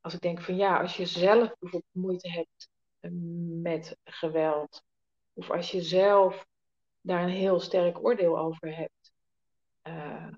als 0.00 0.14
ik 0.14 0.20
denk 0.20 0.40
van 0.40 0.56
ja, 0.56 0.80
als 0.80 0.96
je 0.96 1.06
zelf 1.06 1.54
bijvoorbeeld 1.58 1.94
moeite 1.94 2.30
hebt 2.30 2.68
met 3.62 3.96
geweld. 4.04 4.82
Of 5.32 5.50
als 5.50 5.70
je 5.70 5.82
zelf 5.82 6.46
daar 7.00 7.22
een 7.22 7.28
heel 7.28 7.60
sterk 7.60 8.04
oordeel 8.04 8.38
over 8.38 8.76
hebt. 8.76 9.12
Uh, 9.84 10.32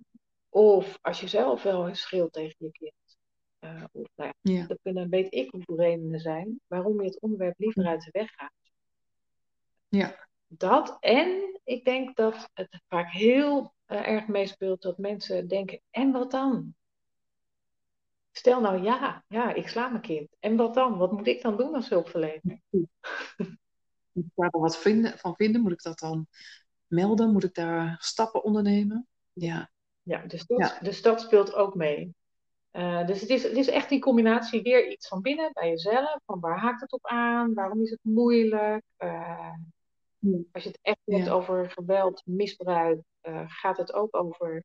of 0.49 0.99
als 1.01 1.21
je 1.21 1.29
zelf 1.29 1.63
wel 1.63 1.95
schreeuwt 1.95 2.33
tegen 2.33 2.55
je 2.59 2.71
kind. 2.71 3.19
Uh, 3.61 3.85
of, 3.93 4.09
nou 4.15 4.33
ja, 4.41 4.53
ja. 4.53 4.67
Dat 4.67 4.79
kunnen 4.83 5.09
weet 5.09 5.35
ik 5.35 5.51
hoeveel 5.51 5.77
redenen 5.77 6.21
zijn 6.21 6.61
waarom 6.67 7.01
je 7.01 7.07
het 7.07 7.21
onderwerp 7.21 7.59
liever 7.59 7.87
uit 7.87 8.03
de 8.03 8.11
weg 8.11 8.31
gaat. 8.31 8.53
Ja. 9.89 10.29
Dat 10.53 10.97
en 11.01 11.61
ik 11.65 11.85
denk 11.85 12.17
dat 12.17 12.51
het 12.55 12.81
vaak 12.89 13.11
heel 13.11 13.75
uh, 13.87 14.09
erg 14.09 14.27
meespeelt 14.27 14.83
dat 14.83 14.99
mensen 14.99 15.49
denken: 15.49 15.81
en 15.91 16.13
wat 16.13 16.31
dan? 16.31 16.75
Stel 18.33 18.61
nou 18.61 18.83
ja, 18.83 19.25
ja, 19.29 19.55
ik 19.55 19.69
sla 19.69 19.89
mijn 19.89 20.03
kind. 20.03 20.37
En 20.41 20.57
wat 20.57 20.75
dan? 20.75 20.99
Wat 20.99 21.13
moet 21.13 21.27
ik 21.27 21.43
dan 21.43 21.57
doen 21.57 21.75
als 21.75 21.89
hulpverlener? 21.89 22.61
Moet 24.13 24.25
ik 24.25 24.33
daar 24.35 24.51
wat 24.51 24.79
vinden, 24.79 25.19
van 25.19 25.35
vinden? 25.37 25.61
Moet 25.61 25.73
ik 25.73 25.83
dat 25.83 25.99
dan 25.99 26.27
melden? 26.87 27.33
Moet 27.33 27.45
ik 27.45 27.55
daar 27.55 27.97
stappen 28.01 28.45
ondernemen? 28.45 29.07
Ja. 29.33 29.71
Ja, 30.03 30.27
dus 30.27 30.47
dat, 30.47 30.59
ja. 30.59 30.79
Dus 30.81 31.03
dat 31.03 31.21
speelt 31.21 31.55
ook 31.55 31.75
mee. 31.75 32.15
Uh, 32.73 33.07
dus 33.07 33.21
het 33.21 33.31
is, 33.31 33.43
het 33.43 33.57
is 33.57 33.69
echt 33.69 33.89
die 33.89 34.01
combinatie 34.01 34.63
weer 34.63 34.91
iets 34.91 35.09
van 35.09 35.21
binnen 35.21 35.51
bij 35.53 35.69
jezelf. 35.69 36.21
Van 36.25 36.41
waar 36.41 36.59
haakt 36.59 36.81
het 36.81 36.93
op 36.93 37.07
aan? 37.07 37.55
Waarom 37.55 37.83
is 37.83 37.91
het 37.91 38.01
moeilijk? 38.03 38.85
Uh, 38.99 39.55
als 40.53 40.63
je 40.63 40.69
het 40.69 40.79
echt 40.83 41.01
hebt 41.05 41.27
ja. 41.27 41.33
over 41.33 41.71
geweld, 41.71 42.23
misbruik, 42.25 43.03
uh, 43.23 43.45
gaat 43.47 43.77
het 43.77 43.93
ook 43.93 44.17
over 44.17 44.65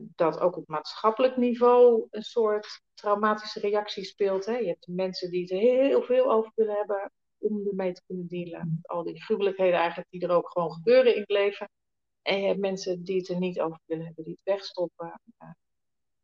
dat 0.00 0.40
ook 0.40 0.56
op 0.56 0.68
maatschappelijk 0.68 1.36
niveau 1.36 2.06
een 2.10 2.22
soort 2.22 2.82
traumatische 2.94 3.60
reactie 3.60 4.04
speelt. 4.04 4.46
Hè? 4.46 4.56
Je 4.56 4.68
hebt 4.68 4.86
mensen 4.86 5.30
die 5.30 5.40
het 5.40 5.50
heel 5.50 6.02
veel 6.02 6.32
over 6.32 6.52
willen 6.54 6.76
hebben 6.76 7.12
om 7.38 7.66
ermee 7.66 7.92
te 7.92 8.02
kunnen 8.06 8.26
dealen. 8.26 8.78
Al 8.82 9.02
die 9.02 9.22
gruwelijkheden 9.22 9.78
eigenlijk 9.78 10.10
die 10.10 10.22
er 10.22 10.30
ook 10.30 10.50
gewoon 10.50 10.72
gebeuren 10.72 11.14
in 11.14 11.20
het 11.20 11.30
leven. 11.30 11.70
En 12.22 12.40
je 12.40 12.46
hebt 12.46 12.60
mensen 12.60 13.04
die 13.04 13.16
het 13.16 13.28
er 13.28 13.38
niet 13.38 13.60
over 13.60 13.80
willen 13.84 14.04
hebben, 14.04 14.24
die 14.24 14.38
het 14.42 14.54
wegstoppen. 14.54 15.20
Uh, 15.42 15.50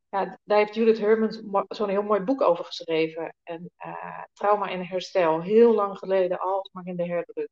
ja, 0.09 0.39
daar 0.45 0.59
heeft 0.59 0.75
Judith 0.75 0.99
Herman 0.99 1.65
zo'n 1.69 1.89
heel 1.89 2.03
mooi 2.03 2.21
boek 2.21 2.41
over 2.41 2.65
geschreven. 2.65 3.35
En 3.43 3.71
uh, 3.85 4.23
Trauma 4.33 4.71
en 4.71 4.87
herstel, 4.87 5.43
heel 5.43 5.75
lang 5.75 5.99
geleden 5.99 6.39
al, 6.39 6.69
maar 6.73 6.87
in 6.87 6.97
de 6.97 7.07
herdruk. 7.07 7.49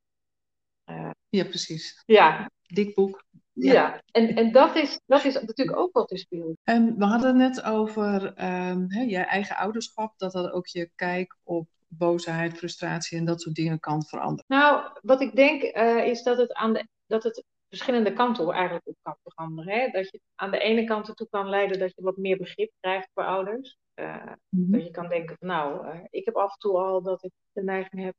Uh, 0.91 1.11
ja, 1.29 1.45
precies. 1.45 2.03
Ja. 2.07 2.51
Dik 2.63 2.95
boek. 2.95 3.25
Ja, 3.53 3.73
ja. 3.73 4.03
En, 4.11 4.37
en 4.37 4.53
dat, 4.53 4.77
is, 4.77 5.01
dat 5.07 5.25
is 5.25 5.35
natuurlijk 5.35 5.79
ook 5.79 5.93
wat 5.93 6.11
er 6.11 6.19
speelt. 6.19 6.57
En 6.63 6.99
we 6.99 7.05
hadden 7.05 7.29
het 7.29 7.37
net 7.37 7.65
over 7.65 8.23
um, 8.25 8.85
hè, 8.89 9.03
je 9.03 9.19
eigen 9.19 9.57
ouderschap, 9.57 10.19
dat 10.19 10.33
dat 10.33 10.53
ook 10.53 10.67
je 10.67 10.91
kijk 10.95 11.37
op 11.43 11.69
boosheid, 11.89 12.59
frustratie 12.59 13.19
en 13.19 13.25
dat 13.25 13.41
soort 13.41 13.55
dingen 13.55 13.81
kan 13.81 14.05
veranderen. 14.05 14.45
Nou, 14.49 14.91
wat 15.03 15.21
ik 15.21 15.37
denk 15.37 15.63
uh, 15.63 16.07
is 16.07 16.23
dat 16.23 16.39
het, 16.39 16.53
aan 16.53 16.73
de, 16.73 16.87
dat 17.07 17.23
het 17.23 17.45
verschillende 17.69 18.13
kanten 18.13 18.53
eigenlijk 18.53 18.87
op 18.87 18.97
kan 19.03 19.17
veranderen. 19.23 19.73
Hè? 19.73 19.89
Dat 19.91 20.11
je 20.11 20.21
aan 20.35 20.51
de 20.51 20.59
ene 20.59 20.85
kant 20.85 21.09
ertoe 21.09 21.29
kan 21.31 21.49
leiden 21.49 21.79
dat 21.79 21.93
je 21.95 22.03
wat 22.03 22.17
meer 22.17 22.37
begrip 22.37 22.73
krijgt 22.81 23.09
voor 23.15 23.25
ouders. 23.25 23.77
Uh, 23.95 24.27
mm-hmm. 24.49 24.73
Dat 24.73 24.83
je 24.83 24.91
kan 24.91 25.09
denken 25.09 25.37
van 25.39 25.49
nou, 25.49 25.87
uh, 25.87 26.01
ik 26.11 26.25
heb 26.25 26.35
af 26.35 26.53
en 26.53 26.59
toe 26.59 26.79
al 26.79 27.03
dat 27.03 27.25
ik 27.25 27.31
de 27.53 27.63
neiging 27.63 28.05
heb 28.05 28.17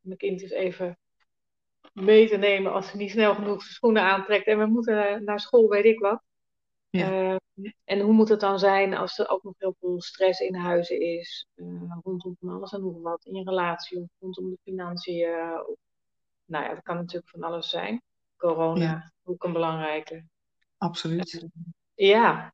mijn 0.00 0.18
kind 0.18 0.42
eens 0.42 0.50
even 0.50 0.98
mee 1.96 2.28
te 2.28 2.36
nemen 2.36 2.72
als 2.72 2.88
ze 2.88 2.96
niet 2.96 3.10
snel 3.10 3.34
genoeg 3.34 3.62
zijn 3.62 3.74
schoenen 3.74 4.02
aantrekt 4.02 4.46
en 4.46 4.58
we 4.58 4.66
moeten 4.66 5.24
naar 5.24 5.40
school, 5.40 5.68
weet 5.68 5.84
ik 5.84 5.98
wat. 5.98 6.22
Ja. 6.90 7.10
Uh, 7.10 7.36
en 7.84 8.00
hoe 8.00 8.12
moet 8.12 8.28
het 8.28 8.40
dan 8.40 8.58
zijn 8.58 8.94
als 8.94 9.18
er 9.18 9.28
ook 9.28 9.42
nog 9.42 9.54
heel 9.58 9.76
veel 9.80 10.00
stress 10.00 10.40
in 10.40 10.54
huizen 10.54 11.00
is, 11.00 11.46
uh, 11.54 11.92
rondom 12.02 12.36
van 12.40 12.48
alles 12.48 12.72
en 12.72 12.80
nog 12.80 13.02
wat, 13.02 13.24
in 13.24 13.34
je 13.34 13.44
relatie 13.44 13.98
of 13.98 14.08
rondom 14.18 14.50
de 14.50 14.58
financiën. 14.62 15.60
Of, 15.66 15.76
nou 16.44 16.64
ja, 16.64 16.74
dat 16.74 16.82
kan 16.82 16.96
natuurlijk 16.96 17.30
van 17.30 17.42
alles 17.42 17.68
zijn. 17.70 18.02
Corona, 18.36 18.82
ja. 18.82 19.12
ook 19.24 19.44
een 19.44 19.52
belangrijke. 19.52 20.24
Absoluut. 20.76 21.34
Uh, 21.34 21.48
ja. 21.94 22.52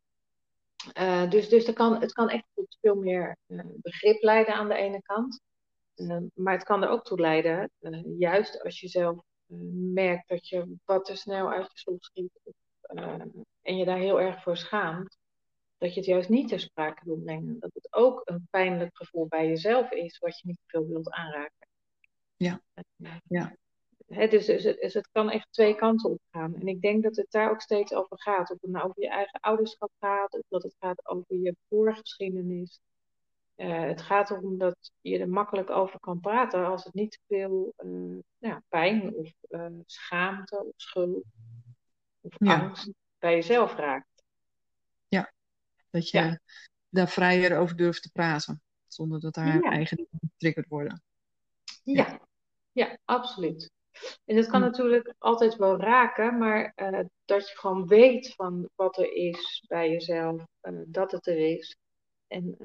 dus 1.28 1.48
dus 1.48 1.66
er 1.66 1.74
kan, 1.74 2.00
het 2.00 2.12
kan 2.12 2.28
echt 2.28 2.44
tot 2.54 2.78
veel 2.80 2.94
meer 2.94 3.36
begrip 3.76 4.22
leiden 4.22 4.54
aan 4.54 4.68
de 4.68 4.74
ene 4.74 5.02
kant. 5.02 5.40
maar 6.34 6.54
het 6.54 6.64
kan 6.64 6.82
er 6.82 6.88
ook 6.88 7.04
toe 7.04 7.20
leiden, 7.20 7.70
juist 8.18 8.62
als 8.62 8.80
je 8.80 8.88
zelf 8.88 9.24
merkt 9.92 10.28
dat 10.28 10.48
je 10.48 10.74
wat 10.84 11.04
te 11.04 11.16
snel 11.16 11.50
uit 11.50 11.72
je 11.72 11.78
stoel 11.78 11.96
schiet 11.98 12.40
uh, 12.94 13.14
en 13.62 13.76
je 13.76 13.84
daar 13.84 13.98
heel 13.98 14.20
erg 14.20 14.42
voor 14.42 14.56
schaamt, 14.56 15.18
dat 15.78 15.94
je 15.94 16.00
het 16.00 16.08
juist 16.08 16.28
niet 16.28 16.48
ter 16.48 16.60
sprake 16.60 17.04
wil 17.04 17.16
brengen. 17.16 17.58
Dat 17.58 17.70
het 17.74 17.92
ook 17.92 18.22
een 18.24 18.46
pijnlijk 18.50 18.96
gevoel 18.96 19.26
bij 19.26 19.48
jezelf 19.48 19.90
is, 19.90 20.18
wat 20.18 20.38
je 20.38 20.46
niet 20.46 20.60
veel 20.66 20.86
wilt 20.86 21.10
aanraken. 21.10 21.68
Ja. 22.36 22.60
ja. 23.24 23.56
He, 24.06 24.28
dus, 24.28 24.46
dus, 24.46 24.62
dus, 24.62 24.94
het 24.94 25.08
kan 25.12 25.30
echt 25.30 25.48
twee 25.50 25.74
kanten 25.74 26.10
op 26.10 26.20
gaan. 26.30 26.54
En 26.54 26.66
ik 26.66 26.80
denk 26.80 27.02
dat 27.02 27.16
het 27.16 27.30
daar 27.30 27.50
ook 27.50 27.60
steeds 27.60 27.92
over 27.92 28.20
gaat. 28.20 28.50
Of 28.50 28.60
het 28.60 28.70
nou 28.70 28.88
over 28.88 29.02
je 29.02 29.08
eigen 29.08 29.40
ouderschap 29.40 29.90
gaat, 29.98 30.34
of 30.34 30.46
dat 30.48 30.62
het 30.62 30.76
gaat 30.78 31.08
over 31.08 31.36
je 31.36 31.56
voorgeschiedenis. 31.68 32.80
Uh, 33.62 33.80
het 33.80 34.02
gaat 34.02 34.30
erom 34.30 34.58
dat 34.58 34.76
je 35.00 35.18
er 35.18 35.28
makkelijk 35.28 35.70
over 35.70 36.00
kan 36.00 36.20
praten 36.20 36.66
als 36.66 36.84
het 36.84 36.94
niet 36.94 37.20
veel 37.26 37.74
uh, 37.84 38.18
ja, 38.38 38.62
pijn 38.68 39.14
of 39.14 39.32
uh, 39.48 39.66
schaamte 39.86 40.64
of 40.64 40.72
schuld 40.76 41.24
of 42.20 42.34
ja. 42.38 42.60
angst 42.60 42.90
bij 43.18 43.34
jezelf 43.34 43.74
raakt. 43.74 44.24
Ja, 45.08 45.32
dat 45.90 46.10
je 46.10 46.18
ja. 46.18 46.40
daar 46.88 47.08
vrijer 47.08 47.58
over 47.58 47.76
durft 47.76 48.02
te 48.02 48.10
praten, 48.12 48.62
zonder 48.86 49.20
dat 49.20 49.34
daar 49.34 49.62
ja. 49.62 49.70
eigen 49.70 49.96
dingen 49.96 50.18
getriggerd 50.20 50.68
worden. 50.68 51.02
Ja. 51.82 52.20
ja, 52.72 52.98
absoluut. 53.04 53.70
En 54.24 54.36
dat 54.36 54.46
kan 54.46 54.60
hm. 54.60 54.66
natuurlijk 54.66 55.14
altijd 55.18 55.56
wel 55.56 55.80
raken, 55.80 56.38
maar 56.38 56.72
dat 57.24 57.48
je 57.48 57.58
gewoon 57.58 57.86
weet 57.86 58.34
van 58.34 58.68
wat 58.74 58.98
er 58.98 59.12
is 59.12 59.64
bij 59.68 59.90
jezelf, 59.90 60.46
dat 60.86 61.12
het 61.12 61.26
er 61.26 61.38
is. 61.38 61.76
En 62.26 62.56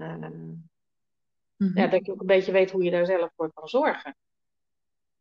ja, 1.58 1.88
dat 1.88 2.06
je 2.06 2.12
ook 2.12 2.22
een 2.22 2.28
beetje 2.28 2.52
weet 2.52 2.72
hoe 2.72 2.84
je 2.84 2.92
daar 2.92 3.06
zelf 3.06 3.32
voor 3.36 3.54
kan 3.54 3.68
zorgen. 3.68 4.16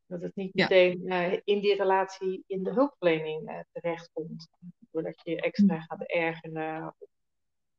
Dat 0.07 0.23
het 0.23 0.37
niet 0.37 0.55
meteen 0.55 1.03
ja. 1.03 1.41
in 1.45 1.61
die 1.61 1.77
relatie 1.77 2.45
in 2.47 2.63
de 2.63 2.73
hulpverlening 2.73 3.65
terechtkomt 3.73 4.49
doordat 4.91 5.21
je 5.23 5.31
je 5.31 5.41
extra 5.41 5.81
gaat 5.81 6.03
ergeren. 6.03 6.95
Of, 6.99 7.09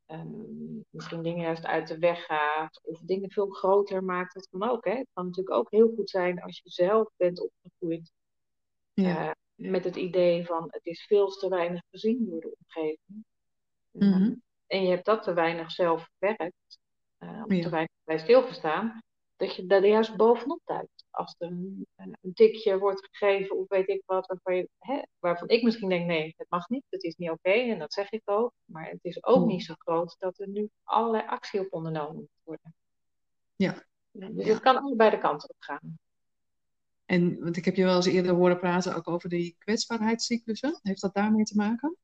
um, 0.07 0.85
misschien 0.89 1.23
dingen 1.23 1.43
juist 1.43 1.65
uit 1.65 1.87
de 1.87 1.97
weg 1.97 2.25
gaat. 2.25 2.79
Of 2.83 2.99
dingen 2.99 3.31
veel 3.31 3.49
groter 3.49 4.03
maakt. 4.03 4.33
Dat 4.33 4.47
kan 4.49 4.69
ook. 4.69 4.85
Hè? 4.85 4.95
Het 4.97 5.07
kan 5.13 5.25
natuurlijk 5.25 5.55
ook 5.55 5.71
heel 5.71 5.93
goed 5.95 6.09
zijn 6.09 6.41
als 6.41 6.61
je 6.63 6.69
zelf 6.69 7.09
bent 7.15 7.41
opgegroeid. 7.41 8.11
Ja. 8.93 9.27
Uh, 9.27 9.31
met 9.55 9.83
het 9.83 9.95
idee 9.95 10.45
van 10.45 10.67
het 10.67 10.85
is 10.85 11.05
veel 11.05 11.27
te 11.27 11.49
weinig 11.49 11.81
gezien 11.89 12.25
door 12.29 12.41
de 12.41 12.55
omgeving. 12.59 13.25
Mm-hmm. 13.91 14.41
En 14.67 14.83
je 14.83 14.89
hebt 14.89 15.05
dat 15.05 15.23
te 15.23 15.33
weinig 15.33 15.71
zelf 15.71 16.09
verwerkt. 16.17 16.79
Uh, 17.19 17.43
ja. 17.47 17.69
te 17.69 17.89
bij 18.03 18.17
stilgestaan. 18.17 19.01
Dat 19.35 19.55
je 19.55 19.65
daar 19.65 19.85
juist 19.85 20.15
bovenop 20.15 20.61
duikt 20.65 21.05
als 21.09 21.35
er 21.37 21.47
een, 21.47 21.87
een, 21.95 22.33
tikje 22.33 22.77
wordt 22.77 23.07
gegeven 23.11 23.57
of 23.57 23.67
weet 23.67 23.87
ik 23.87 24.01
wat, 24.05 24.27
waarvan, 24.27 24.55
je, 24.55 24.69
hè, 24.79 25.01
waarvan 25.19 25.49
ik 25.49 25.63
misschien 25.63 25.89
denk, 25.89 26.05
nee, 26.05 26.33
het 26.37 26.49
mag 26.49 26.69
niet, 26.69 26.83
het 26.89 27.03
is 27.03 27.15
niet 27.15 27.29
oké 27.29 27.49
okay, 27.49 27.69
en 27.71 27.79
dat 27.79 27.93
zeg 27.93 28.11
ik 28.11 28.21
ook. 28.25 28.53
Maar 28.65 28.89
het 28.89 29.03
is 29.03 29.23
ook 29.23 29.45
niet 29.45 29.63
zo 29.63 29.73
groot 29.77 30.15
dat 30.19 30.39
er 30.39 30.47
nu 30.47 30.69
allerlei 30.83 31.27
actie 31.27 31.59
op 31.59 31.73
ondernomen 31.73 32.15
moet 32.15 32.41
worden. 32.43 32.73
Ja. 33.55 33.85
Dus 34.11 34.45
ja. 34.45 34.53
het 34.53 34.61
kan 34.61 34.77
allebei 34.77 35.09
de 35.09 35.17
kant 35.17 35.49
op 35.49 35.55
gaan. 35.59 35.99
En 37.05 37.39
want 37.39 37.57
ik 37.57 37.65
heb 37.65 37.75
je 37.75 37.83
wel 37.83 37.95
eens 37.95 38.05
eerder 38.05 38.33
horen 38.33 38.59
praten 38.59 38.95
ook 38.95 39.07
over 39.07 39.29
die 39.29 39.55
kwetsbaarheidscyclussen. 39.59 40.79
Heeft 40.81 41.01
dat 41.01 41.13
daarmee 41.13 41.43
te 41.43 41.55
maken? 41.55 41.97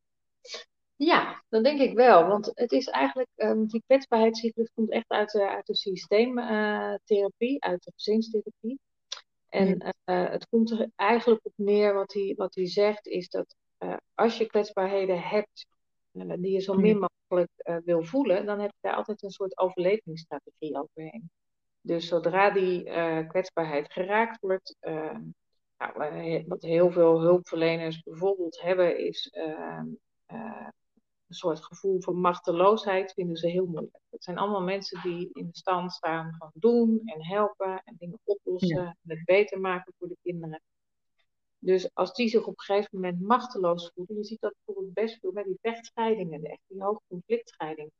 Ja, 0.95 1.43
dat 1.49 1.63
denk 1.63 1.79
ik 1.79 1.95
wel. 1.95 2.27
Want 2.27 2.51
het 2.53 2.71
is 2.71 2.87
eigenlijk, 2.87 3.29
um, 3.35 3.67
die 3.67 3.83
kwetsbaarheidscyclus 3.85 4.71
komt 4.73 4.91
echt 4.91 5.09
uit 5.09 5.31
de, 5.31 5.49
uit 5.49 5.65
de 5.65 5.75
systeemtherapie, 5.75 7.53
uh, 7.53 7.57
uit 7.59 7.83
de 7.83 7.91
gezinstherapie. 7.95 8.79
En 9.49 9.81
uh, 10.05 10.29
het 10.29 10.47
komt 10.49 10.71
er 10.71 10.89
eigenlijk 10.95 11.45
op 11.45 11.53
neer, 11.55 11.93
wat 11.93 12.13
hij, 12.13 12.33
wat 12.37 12.55
hij 12.55 12.67
zegt, 12.67 13.07
is 13.07 13.29
dat 13.29 13.55
uh, 13.79 13.95
als 14.13 14.37
je 14.37 14.45
kwetsbaarheden 14.45 15.21
hebt 15.21 15.65
uh, 16.11 16.33
die 16.37 16.51
je 16.51 16.59
zo 16.59 16.73
min 16.73 17.07
mogelijk 17.27 17.83
wil 17.85 18.03
voelen, 18.03 18.45
dan 18.45 18.59
heb 18.59 18.69
je 18.69 18.77
daar 18.87 18.95
altijd 18.95 19.23
een 19.23 19.29
soort 19.29 19.57
overlevingsstrategie 19.57 20.77
overheen. 20.81 21.29
Dus 21.81 22.07
zodra 22.07 22.49
die 22.49 22.83
kwetsbaarheid 23.27 23.91
geraakt 23.91 24.39
wordt, 24.39 24.75
nou, 25.77 26.43
wat 26.47 26.61
heel 26.61 26.91
veel 26.91 27.21
hulpverleners 27.21 28.01
bijvoorbeeld 28.03 28.61
hebben, 28.61 28.97
is 28.97 29.27
ehm, 29.27 29.85
een 31.33 31.39
soort 31.39 31.65
gevoel 31.65 32.01
van 32.01 32.15
machteloosheid 32.15 33.13
vinden 33.13 33.35
ze 33.35 33.47
heel 33.47 33.65
moeilijk. 33.65 33.99
Het 34.09 34.23
zijn 34.23 34.37
allemaal 34.37 34.61
mensen 34.61 35.01
die 35.01 35.29
in 35.33 35.45
de 35.45 35.57
stand 35.57 35.91
staan 35.91 36.35
van 36.37 36.51
doen 36.53 37.01
en 37.05 37.25
helpen 37.25 37.81
en 37.85 37.95
dingen 37.97 38.19
oplossen 38.23 38.81
ja. 38.81 38.95
en 39.01 39.15
het 39.15 39.25
beter 39.25 39.59
maken 39.59 39.93
voor 39.97 40.07
de 40.07 40.17
kinderen. 40.21 40.61
Dus 41.59 41.89
als 41.93 42.13
die 42.13 42.29
zich 42.29 42.41
op 42.41 42.57
een 42.57 42.63
gegeven 42.63 42.89
moment 42.91 43.21
machteloos 43.21 43.91
voelen, 43.95 44.17
je 44.17 44.23
ziet 44.23 44.41
dat 44.41 44.53
bijvoorbeeld 44.55 44.93
best 44.93 45.19
veel 45.19 45.31
bij 45.31 45.43
die 45.43 45.57
vechtscheidingen, 45.61 46.43
echt 46.43 46.61
die 46.67 46.83
hoogconflictscheidingen. 46.83 47.91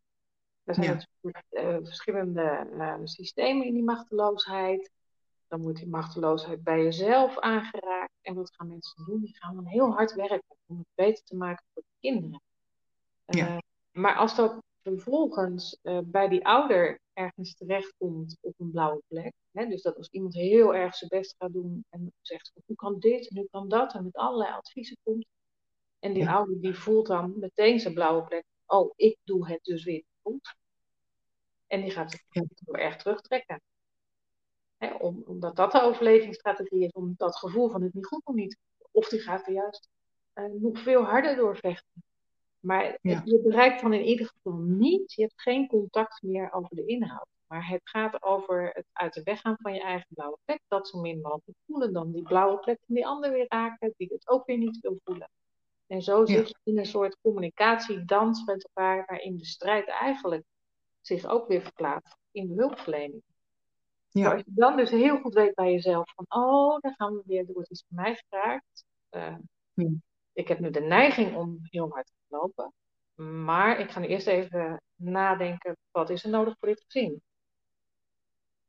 Er 0.64 0.74
zijn 0.74 0.88
ja. 0.88 0.94
natuurlijk 0.94 1.46
uh, 1.50 1.86
verschillende 1.86 2.68
uh, 2.74 2.96
systemen 3.04 3.66
in 3.66 3.74
die 3.74 3.84
machteloosheid. 3.84 4.92
Dan 5.48 5.62
wordt 5.62 5.78
die 5.78 5.88
machteloosheid 5.88 6.64
bij 6.64 6.84
jezelf 6.84 7.40
aangeraakt. 7.40 8.14
En 8.22 8.36
wat 8.36 8.56
gaan 8.56 8.68
mensen 8.68 9.06
doen? 9.06 9.22
Die 9.22 9.38
gaan 9.38 9.56
dan 9.56 9.66
heel 9.66 9.92
hard 9.92 10.14
werken 10.14 10.56
om 10.66 10.78
het 10.78 10.88
beter 10.96 11.24
te 11.24 11.36
maken 11.36 11.66
voor 11.74 11.82
de 11.82 12.10
kinderen. 12.10 12.42
Ja. 13.26 13.48
Uh, 13.54 13.58
maar 13.92 14.16
als 14.16 14.36
dat 14.36 14.62
vervolgens 14.82 15.80
uh, 15.84 16.00
bij 16.04 16.28
die 16.28 16.46
ouder 16.46 17.00
ergens 17.14 17.56
terechtkomt 17.56 18.38
op 18.42 18.54
een 18.58 18.72
blauwe 18.72 19.02
plek. 19.08 19.34
Hè, 19.52 19.66
dus 19.68 19.82
dat 19.82 19.98
als 19.98 20.10
iemand 20.10 20.34
heel 20.34 20.76
erg 20.76 20.96
zijn 20.96 21.10
best 21.10 21.36
gaat 21.38 21.54
doen 21.54 21.86
en 21.90 22.14
zegt 22.22 22.52
hoe 22.66 22.76
kan 22.76 23.00
dit 23.00 23.30
en 23.30 23.38
hoe 23.38 23.48
kan 23.52 23.70
dat 23.70 23.94
en 23.94 24.04
met 24.04 24.16
allerlei 24.16 24.52
adviezen 24.54 24.98
komt. 25.04 25.26
En 26.00 26.14
die 26.14 26.24
Ja. 26.24 26.34
ouder 26.34 26.62
die 26.62 26.74
voelt 26.76 27.08
dan 27.08 27.40
meteen 27.40 27.80
zijn 27.80 27.94
blauwe 27.94 28.24
plek. 28.24 28.44
Oh, 28.66 28.92
ik 28.96 29.18
doe 29.24 29.48
het 29.48 29.64
dus 29.64 29.84
weer 29.84 30.04
goed. 30.22 30.56
En 31.68 31.82
die 31.82 31.92
gaat 31.92 32.12
zich 32.12 32.24
Ja. 32.30 32.44
heel 32.66 32.76
erg 32.76 32.96
terugtrekken. 32.96 33.62
Hè, 34.78 34.94
om, 34.94 35.24
omdat 35.26 35.56
dat 35.56 35.72
de 35.72 35.82
overlevingsstrategie 35.82 36.84
is, 36.84 36.92
om 36.92 37.14
dat 37.18 37.38
gevoel 37.38 37.70
van 37.70 37.82
het 37.82 37.94
niet 37.94 38.06
goed 38.06 38.26
doen 38.26 38.36
niet. 38.36 38.58
Of 38.92 39.10
die 39.10 39.20
gaat 39.20 39.48
er 39.48 39.54
juist 39.54 39.90
uh, 40.34 40.46
nog 40.62 40.80
veel 40.80 41.04
harder 41.04 41.36
door 41.36 41.58
vechten. 41.58 42.04
Maar 42.64 42.98
Ja. 43.02 43.22
je 43.26 43.42
bereikt 43.42 43.82
dan 43.82 43.94
in 43.94 44.04
ieder 44.06 44.26
geval 44.26 44.54
niet, 44.60 45.14
je 45.14 45.22
hebt 45.22 45.42
geen 45.42 45.68
contact 45.68 46.22
meer 46.22 46.52
over 46.54 46.76
de 46.76 46.86
inhoud. 46.86 47.28
Maar 47.48 47.68
het 47.68 47.82
gaat 47.84 48.24
over 48.24 48.70
het 48.74 48.86
uit 48.92 49.14
de 49.14 49.24
weg 49.24 49.42
gaan 49.42 49.58
van 49.62 49.74
je 49.74 49.82
eigen 49.82 50.08
blauwe 50.10 50.38
plek. 50.46 50.62
Dat 50.68 50.88
zo 50.88 51.00
min 51.02 51.22
mogelijk 51.22 51.58
voelen. 51.66 51.94
Dan 51.94 52.12
die 52.12 52.22
blauwe 52.24 52.60
plek 52.60 52.80
van 52.86 52.96
die 52.96 53.08
ander 53.08 53.32
weer 53.32 53.46
raken, 53.48 53.94
die 53.98 54.08
het 54.14 54.30
ook 54.30 54.46
weer 54.46 54.58
niet 54.58 54.80
wil 54.80 55.00
voelen. 55.04 55.30
En 55.88 56.02
zo 56.02 56.26
zit 56.26 56.48
je 56.48 56.56
in 56.64 56.78
een 56.78 56.86
soort 56.86 57.18
communicatiedans 57.22 58.46
met 58.46 58.64
elkaar, 58.74 59.06
waarin 59.08 59.38
de 59.38 59.46
strijd 59.46 59.88
eigenlijk 59.88 60.44
zich 61.02 61.26
ook 61.26 61.48
weer 61.48 61.62
verplaatst 61.62 62.18
in 62.32 62.48
de 62.48 62.54
hulpverlening. 62.54 63.22
Ja. 64.10 64.24
Maar 64.24 64.34
als 64.34 64.44
je 64.46 64.52
dan 64.56 64.78
dus 64.78 64.90
heel 64.90 65.18
goed 65.20 65.34
weet 65.34 65.54
bij 65.56 65.72
jezelf 65.72 66.14
van, 66.16 66.26
oh, 66.44 66.80
daar 66.80 66.94
gaan 66.98 67.14
we 67.14 67.22
weer, 67.26 67.48
er 67.48 67.54
wordt 67.54 67.72
iets 67.72 67.86
van 67.88 68.04
mij 68.04 68.16
gevraagd. 68.16 68.86
Uh, 69.12 69.36
Ja. 69.74 69.90
Ik 70.34 70.48
heb 70.48 70.60
nu 70.60 70.70
de 70.70 70.82
neiging 70.82 71.36
om 71.36 71.58
heel 71.62 71.90
hard 71.90 72.06
te 72.06 72.14
lopen. 72.34 72.74
Maar 73.46 73.80
ik 73.80 73.92
ga 73.92 74.00
nu 74.00 74.08
eerst 74.08 74.28
even 74.28 74.82
nadenken, 74.96 75.78
wat 75.92 76.10
is 76.10 76.24
er 76.24 76.30
nodig 76.30 76.56
voor 76.60 76.68
dit 76.68 76.84
gezin? 76.88 77.22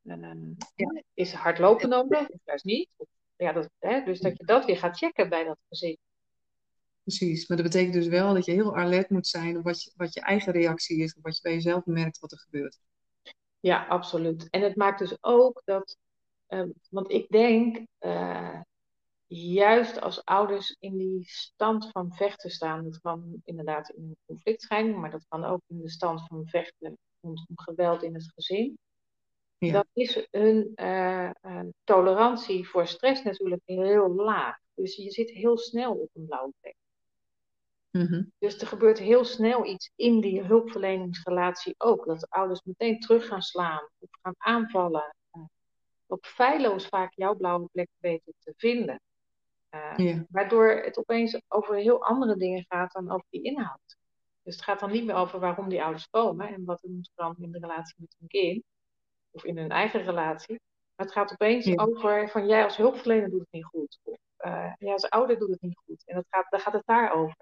Uh, 0.02 0.32
Ja. 0.74 1.02
Is 1.14 1.32
hardlopen 1.32 1.88
nodig 1.88 2.28
of 2.28 2.40
juist 2.44 2.64
niet? 2.64 2.88
Ja, 3.36 3.52
dat, 3.52 3.70
hè, 3.78 4.04
dus 4.04 4.20
dat 4.20 4.36
je 4.36 4.44
dat 4.44 4.64
weer 4.64 4.76
gaat 4.76 4.96
checken 4.96 5.28
bij 5.28 5.44
dat 5.44 5.58
gezin. 5.68 5.98
Precies, 7.02 7.48
maar 7.48 7.56
dat 7.56 7.66
betekent 7.66 7.94
dus 7.94 8.06
wel 8.06 8.34
dat 8.34 8.44
je 8.44 8.52
heel 8.52 8.76
alert 8.76 9.10
moet 9.10 9.26
zijn 9.26 9.56
op 9.56 9.64
wat 9.64 9.82
je, 9.82 9.92
wat 9.96 10.14
je 10.14 10.20
eigen 10.20 10.52
reactie 10.52 11.02
is, 11.02 11.14
of 11.14 11.22
wat 11.22 11.36
je 11.36 11.42
bij 11.42 11.52
jezelf 11.52 11.84
merkt 11.84 12.18
wat 12.18 12.32
er 12.32 12.38
gebeurt. 12.38 12.78
Ja, 13.60 13.86
absoluut. 13.86 14.50
En 14.50 14.62
het 14.62 14.76
maakt 14.76 14.98
dus 14.98 15.16
ook 15.20 15.62
dat, 15.64 15.96
uh, 16.48 16.64
want 16.90 17.10
ik 17.10 17.28
denk, 17.28 17.86
uh, 18.00 18.60
juist 19.26 20.00
als 20.00 20.24
ouders 20.24 20.76
in 20.78 20.96
die 20.96 21.24
stand 21.24 21.90
van 21.90 22.12
vechten 22.12 22.50
staan, 22.50 22.84
dat 22.84 23.00
kan 23.00 23.40
inderdaad 23.44 23.88
in 23.88 24.02
een 24.02 24.16
conflictscheiding, 24.26 24.96
maar 24.96 25.10
dat 25.10 25.24
kan 25.28 25.44
ook 25.44 25.60
in 25.66 25.80
de 25.80 25.90
stand 25.90 26.26
van 26.26 26.46
vechten 26.46 26.98
rondom 27.20 27.46
geweld 27.54 28.02
in 28.02 28.14
het 28.14 28.32
gezin. 28.34 28.78
Ja. 29.58 29.72
Dan 29.72 29.84
is 29.92 30.26
hun 30.30 30.72
uh, 30.76 31.30
tolerantie 31.84 32.68
voor 32.68 32.86
stress 32.86 33.22
natuurlijk 33.22 33.62
heel 33.64 34.14
laag. 34.14 34.56
Dus 34.74 34.96
je 34.96 35.10
zit 35.10 35.30
heel 35.30 35.58
snel 35.58 35.94
op 35.94 36.10
een 36.12 36.26
blauwe 36.26 36.52
plek. 36.60 36.76
Mm-hmm. 37.90 38.32
Dus 38.38 38.58
er 38.58 38.66
gebeurt 38.66 38.98
heel 38.98 39.24
snel 39.24 39.64
iets 39.64 39.90
in 39.96 40.20
die 40.20 40.42
hulpverleningsrelatie 40.42 41.74
ook. 41.78 42.06
Dat 42.06 42.20
de 42.20 42.26
ouders 42.28 42.62
meteen 42.62 43.00
terug 43.00 43.26
gaan 43.26 43.42
slaan 43.42 43.88
of 43.98 44.08
gaan 44.22 44.34
aanvallen. 44.36 45.14
Uh, 45.32 45.44
ook 46.06 46.26
feilloos 46.26 46.86
vaak 46.86 47.12
jouw 47.14 47.34
blauwe 47.34 47.68
plek 47.72 47.88
weten 47.98 48.34
te 48.38 48.54
vinden. 48.56 49.00
Uh, 49.74 49.92
Ja. 49.96 50.24
Waardoor 50.28 50.68
het 50.68 50.98
opeens 50.98 51.40
over 51.48 51.76
heel 51.76 52.04
andere 52.04 52.36
dingen 52.36 52.64
gaat 52.68 52.92
dan 52.92 53.10
over 53.10 53.26
die 53.30 53.42
inhoud. 53.42 53.96
Dus 54.42 54.54
het 54.54 54.64
gaat 54.64 54.80
dan 54.80 54.90
niet 54.90 55.04
meer 55.04 55.14
over 55.14 55.38
waarom 55.40 55.68
die 55.68 55.82
ouders 55.82 56.08
komen 56.10 56.48
en 56.48 56.64
wat 56.64 56.82
er 56.82 56.90
moet 56.90 57.10
veranderen 57.14 57.44
in 57.44 57.52
de 57.52 57.66
relatie 57.66 57.94
met 57.98 58.16
hun 58.18 58.28
kind. 58.28 58.62
Of 59.30 59.44
in 59.44 59.58
hun 59.58 59.70
eigen 59.70 60.02
relatie. 60.02 60.60
Maar 60.96 61.06
het 61.06 61.14
gaat 61.14 61.32
opeens 61.32 61.64
Ja. 61.64 61.74
over 61.84 62.28
van 62.28 62.46
jij 62.46 62.64
als 62.64 62.76
hulpverlener 62.76 63.30
doet 63.30 63.40
het 63.40 63.48
niet 63.50 63.64
goed. 63.64 63.98
Of 64.02 64.18
uh, 64.40 64.72
jij 64.78 64.92
als 64.92 65.08
ouder 65.08 65.38
doet 65.38 65.50
het 65.50 65.60
niet 65.60 65.76
goed. 65.86 66.02
En 66.06 66.14
dat 66.14 66.24
gaat, 66.30 66.46
daar 66.50 66.60
gaat 66.60 66.72
het 66.72 66.86
daarover. 66.86 67.36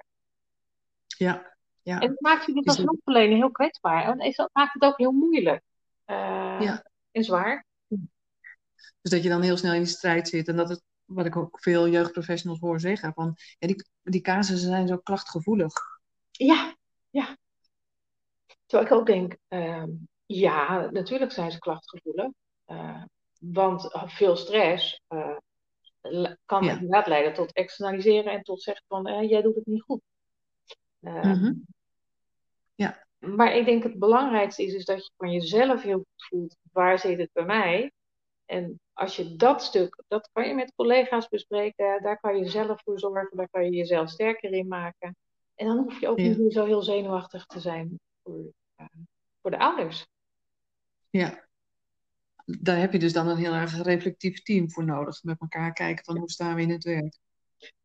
Ja. 1.07 1.55
ja. 1.83 2.01
En 2.01 2.09
dat 2.09 2.21
maakt 2.21 2.47
je 2.47 2.53
dus 2.53 2.67
als 2.67 2.77
hulpverlener 2.77 3.37
heel 3.37 3.51
kwetsbaar. 3.51 4.05
En 4.19 4.33
dat 4.37 4.51
maakt 4.53 4.73
het 4.75 4.83
ook 4.83 4.99
heel 4.99 5.13
moeilijk. 5.13 5.63
Uh, 6.07 6.61
Ja. 6.61 6.85
En 7.11 7.25
zwaar. 7.25 7.65
Dus 9.01 9.11
dat 9.11 9.23
je 9.23 9.29
dan 9.29 9.43
heel 9.43 9.57
snel 9.57 9.73
in 9.73 9.83
die 9.83 9.89
strijd 9.89 10.29
zit. 10.29 10.49
En 10.49 10.57
dat 10.57 10.69
het, 10.69 10.83
wat 11.15 11.27
ik 11.27 11.37
ook 11.37 11.61
veel 11.61 11.89
jeugdprofessionals 11.89 12.61
hoor 12.61 12.81
zeggen, 12.81 13.13
van 13.13 13.37
ja, 13.59 13.67
die, 13.67 13.85
die 14.03 14.21
casussen 14.21 14.69
zijn 14.69 14.89
zo 14.89 14.97
klachtgevoelig. 14.97 15.73
Ja, 16.31 16.77
ja. 17.11 17.37
Terwijl 18.67 18.91
ik 18.91 18.97
ook 18.99 19.07
denk, 19.07 19.37
uh, 19.49 19.85
ja, 20.27 20.91
natuurlijk 20.91 21.33
zijn 21.33 21.51
ze 21.53 21.59
klachtgevoelig. 21.59 22.31
Uh, 22.67 23.03
want 23.39 23.91
veel 24.07 24.37
stress 24.37 25.01
uh, 25.09 25.37
kan 26.45 26.65
Ja. 26.65 26.73
inderdaad 26.73 27.07
leiden 27.07 27.35
tot 27.35 27.53
externaliseren 27.53 28.33
en 28.33 28.43
tot 28.43 28.63
zeggen 28.63 28.85
van, 28.89 29.07
eh, 29.07 29.31
jij 29.31 29.43
doet 29.43 29.55
het 29.55 29.67
niet 29.67 29.83
goed. 29.83 30.01
Uh, 31.01 31.23
Mhm. 31.23 31.53
Ja. 32.75 33.07
Maar 33.19 33.57
ik 33.57 33.65
denk 33.65 33.83
het 33.83 33.99
belangrijkste 33.99 34.63
is, 34.65 34.75
is 34.75 34.85
dat 34.85 35.05
je 35.07 35.13
van 35.17 35.33
jezelf 35.33 35.83
heel 35.83 35.97
goed 35.97 36.27
voelt, 36.29 36.57
waar 36.73 36.99
zit 36.99 37.19
het 37.19 37.31
bij 37.33 37.45
mij? 37.45 37.93
En 38.45 38.81
als 38.93 39.17
je 39.17 39.37
dat 39.37 39.63
stuk, 39.63 40.03
dat 40.09 40.29
kan 40.33 40.49
je 40.49 40.55
met 40.55 40.75
collega's 40.75 41.29
bespreken, 41.29 42.03
daar 42.03 42.21
kan 42.21 42.39
je 42.39 42.49
zelf 42.49 42.83
voor 42.83 42.99
zorgen, 42.99 43.37
daar 43.37 43.49
kan 43.51 43.65
je 43.65 43.71
jezelf 43.71 44.11
sterker 44.11 44.53
in 44.53 44.69
maken. 44.69 45.17
En 45.55 45.67
dan 45.67 45.77
hoef 45.79 46.01
je 46.01 46.09
ook 46.09 46.19
Ja. 46.19 46.29
niet 46.29 46.39
meer 46.39 46.51
zo 46.51 46.65
heel 46.65 46.83
zenuwachtig 46.83 47.47
te 47.47 47.61
zijn 47.61 48.01
voor, 48.23 48.53
uh, 48.77 48.87
voor 49.41 49.51
de 49.51 49.59
ouders. 49.59 50.07
Ja. 51.11 51.45
Daar 52.45 52.79
heb 52.79 52.93
je 52.93 52.99
dus 52.99 53.13
dan 53.13 53.29
een 53.29 53.37
heel 53.37 53.53
erg 53.53 53.83
reflectief 53.83 54.43
team 54.43 54.71
voor 54.71 54.85
nodig. 54.85 55.23
Met 55.23 55.41
elkaar 55.41 55.73
kijken 55.73 56.05
van 56.05 56.19
hoe 56.19 56.31
staan 56.31 56.55
we 56.55 56.63
in 56.63 56.71
het 56.71 56.85
werk. 56.85 57.19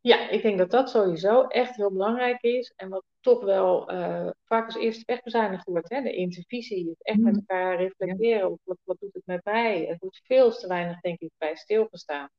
Ja, 0.01 0.29
ik 0.29 0.41
denk 0.41 0.57
dat 0.57 0.71
dat 0.71 0.89
sowieso 0.89 1.41
echt 1.47 1.75
heel 1.75 1.91
belangrijk 1.91 2.41
is. 2.41 2.73
En 2.75 2.89
wat 2.89 3.03
toch 3.19 3.43
wel 3.43 3.91
uh, 3.93 4.29
vaak 4.45 4.65
als 4.65 4.75
eerste 4.75 5.03
wegbezuinigd 5.05 5.65
wordt. 5.65 5.89
Hè? 5.89 6.01
De 6.01 6.13
intervisie, 6.15 6.89
het 6.89 7.03
echt 7.03 7.17
met 7.19 7.33
Mhm. 7.33 7.39
elkaar 7.47 7.77
reflecteren. 7.77 8.51
Of 8.51 8.59
wat, 8.63 8.77
wat 8.83 8.99
doet 8.99 9.13
het 9.13 9.25
met 9.25 9.43
mij? 9.43 9.85
Het 9.85 9.99
wordt 9.99 10.21
veel 10.23 10.51
te 10.51 10.67
weinig, 10.67 10.99
denk 10.99 11.19
ik, 11.19 11.31
bij 11.37 11.55
stilgestaan. 11.55 12.29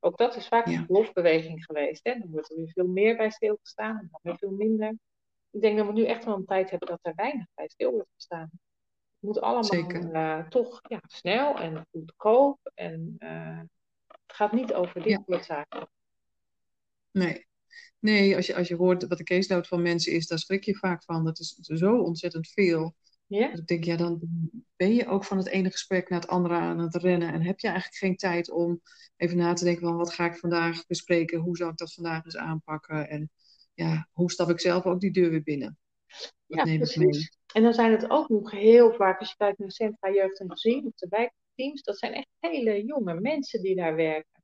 Ook 0.00 0.16
dat 0.18 0.36
is 0.36 0.48
vaak 0.48 0.66
Ja. 0.66 0.78
een 0.78 0.86
golfbeweging 0.86 1.64
geweest. 1.64 2.00
Hè? 2.04 2.18
Dan 2.18 2.30
wordt 2.30 2.50
er 2.50 2.56
weer 2.56 2.70
veel 2.72 2.86
meer 2.86 3.16
bij 3.16 3.30
stilgestaan. 3.30 3.98
En 3.98 4.08
dan 4.10 4.20
weer 4.22 4.36
veel 4.38 4.50
minder. 4.50 4.96
Ik 5.50 5.60
denk 5.60 5.76
dat 5.78 5.86
we 5.86 5.92
nu 5.92 6.04
echt 6.04 6.24
wel 6.24 6.34
een 6.36 6.44
tijd 6.44 6.70
hebben 6.70 6.88
dat 6.88 6.98
er 7.02 7.12
weinig 7.14 7.46
bij 7.54 7.68
stil 7.68 7.90
wordt 7.90 8.10
gestaan. 8.14 8.50
Het 8.50 9.20
moet 9.20 9.40
allemaal 9.40 10.14
uh, 10.14 10.48
toch 10.48 10.80
ja, 10.88 11.00
snel 11.06 11.54
en 11.58 11.86
goedkoop. 11.90 12.58
En 12.74 13.16
uh, 13.18 13.60
het 14.06 14.36
gaat 14.36 14.52
niet 14.52 14.74
over 14.74 15.02
dit 15.02 15.10
Ja. 15.10 15.22
soort 15.26 15.44
zaken. 15.44 15.88
Nee. 17.10 17.46
Nee, 17.98 18.36
als 18.36 18.46
je, 18.46 18.54
als 18.54 18.68
je 18.68 18.76
hoort 18.76 19.06
wat 19.06 19.18
de 19.18 19.24
caseload 19.24 19.66
van 19.66 19.82
mensen 19.82 20.12
is, 20.12 20.26
daar 20.26 20.38
schrik 20.38 20.64
je 20.64 20.76
vaak 20.76 21.04
van. 21.04 21.24
Dat 21.24 21.38
is 21.38 21.54
zo 21.60 21.98
ontzettend 21.98 22.48
veel. 22.48 22.94
Ja? 23.26 23.50
Dat 23.50 23.58
ik 23.58 23.66
denk, 23.66 23.84
ja, 23.84 23.96
dan 23.96 24.20
ben 24.76 24.94
je 24.94 25.06
ook 25.06 25.24
van 25.24 25.36
het 25.36 25.48
ene 25.48 25.70
gesprek 25.70 26.08
naar 26.08 26.20
het 26.20 26.28
andere 26.28 26.54
aan 26.54 26.78
het 26.78 26.94
rennen. 26.94 27.32
En 27.32 27.42
heb 27.42 27.60
je 27.60 27.68
eigenlijk 27.68 27.98
geen 27.98 28.16
tijd 28.16 28.50
om 28.50 28.80
even 29.16 29.36
na 29.36 29.52
te 29.52 29.64
denken 29.64 29.82
van 29.82 29.96
wat 29.96 30.12
ga 30.12 30.26
ik 30.26 30.36
vandaag 30.36 30.86
bespreken? 30.86 31.38
Hoe 31.38 31.56
zal 31.56 31.68
ik 31.68 31.76
dat 31.76 31.94
vandaag 31.94 32.24
eens 32.24 32.36
aanpakken? 32.36 33.08
En 33.08 33.30
ja, 33.74 34.08
hoe 34.12 34.30
stap 34.30 34.50
ik 34.50 34.60
zelf 34.60 34.84
ook 34.84 35.00
die 35.00 35.12
deur 35.12 35.30
weer 35.30 35.42
binnen? 35.42 35.78
Dat 36.46 36.68
Ja, 36.68 36.76
precies. 36.76 37.38
En 37.54 37.62
dan 37.62 37.74
zijn 37.74 37.92
het 37.92 38.10
ook 38.10 38.28
nog 38.28 38.50
heel 38.50 38.92
vaak, 38.92 39.20
als 39.20 39.28
je 39.28 39.36
kijkt 39.36 39.58
naar 39.58 39.72
Centra 39.72 40.12
Jeugd 40.12 40.40
en 40.40 40.50
Gezin, 40.50 40.86
of 40.86 40.94
de 40.94 41.06
wijkteams, 41.08 41.82
dat 41.82 41.98
zijn 41.98 42.12
echt 42.12 42.28
hele 42.38 42.84
jonge 42.84 43.20
mensen 43.20 43.62
die 43.62 43.76
daar 43.76 43.94
werken. 43.94 44.37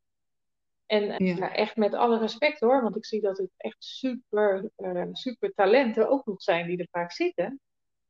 En 0.87 1.25
Ja. 1.25 1.35
ja, 1.37 1.55
echt 1.55 1.77
met 1.77 1.95
alle 1.95 2.19
respect 2.19 2.61
hoor, 2.61 2.83
want 2.83 2.97
ik 2.97 3.05
zie 3.07 3.21
dat 3.21 3.39
het 3.39 3.51
echt 3.57 3.85
super, 3.85 4.71
uh, 4.77 5.05
super 5.13 5.53
talenten 5.55 6.09
ook 6.09 6.27
nog 6.27 6.43
zijn 6.43 6.67
die 6.67 6.79
er 6.79 6.89
vaak 6.91 7.13
zitten. 7.13 7.61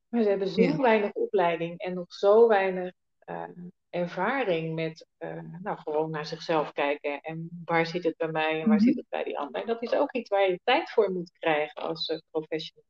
Maar 0.08 0.22
ze 0.22 0.28
hebben 0.28 0.48
zo 0.48 0.62
Ja. 0.62 0.76
weinig 0.76 1.12
opleiding 1.12 1.78
en 1.78 1.94
nog 1.94 2.12
zo 2.12 2.48
weinig 2.48 2.92
uh, 3.26 3.44
ervaring 3.90 4.74
met 4.74 5.06
uh, 5.18 5.40
nou, 5.62 5.78
gewoon 5.78 6.10
naar 6.10 6.26
zichzelf 6.26 6.72
kijken. 6.72 7.20
En 7.20 7.62
waar 7.64 7.87
zit 7.87 8.04
het 8.04 8.16
bij 8.16 8.28
mij 8.30 8.60
en 8.60 8.68
waar 8.68 8.76
Mhm. 8.76 8.84
zit 8.87 8.96
het 8.96 9.08
bij 9.08 9.24
die 9.24 9.38
ander. 9.38 9.66
Dat 9.66 9.82
is 9.82 9.92
ook 9.94 10.12
iets 10.12 10.30
waar 10.30 10.50
je 10.50 10.60
tijd 10.64 10.90
voor 10.90 11.10
moet 11.12 11.30
krijgen 11.38 11.82
als 11.82 12.22
professional. 12.30 12.84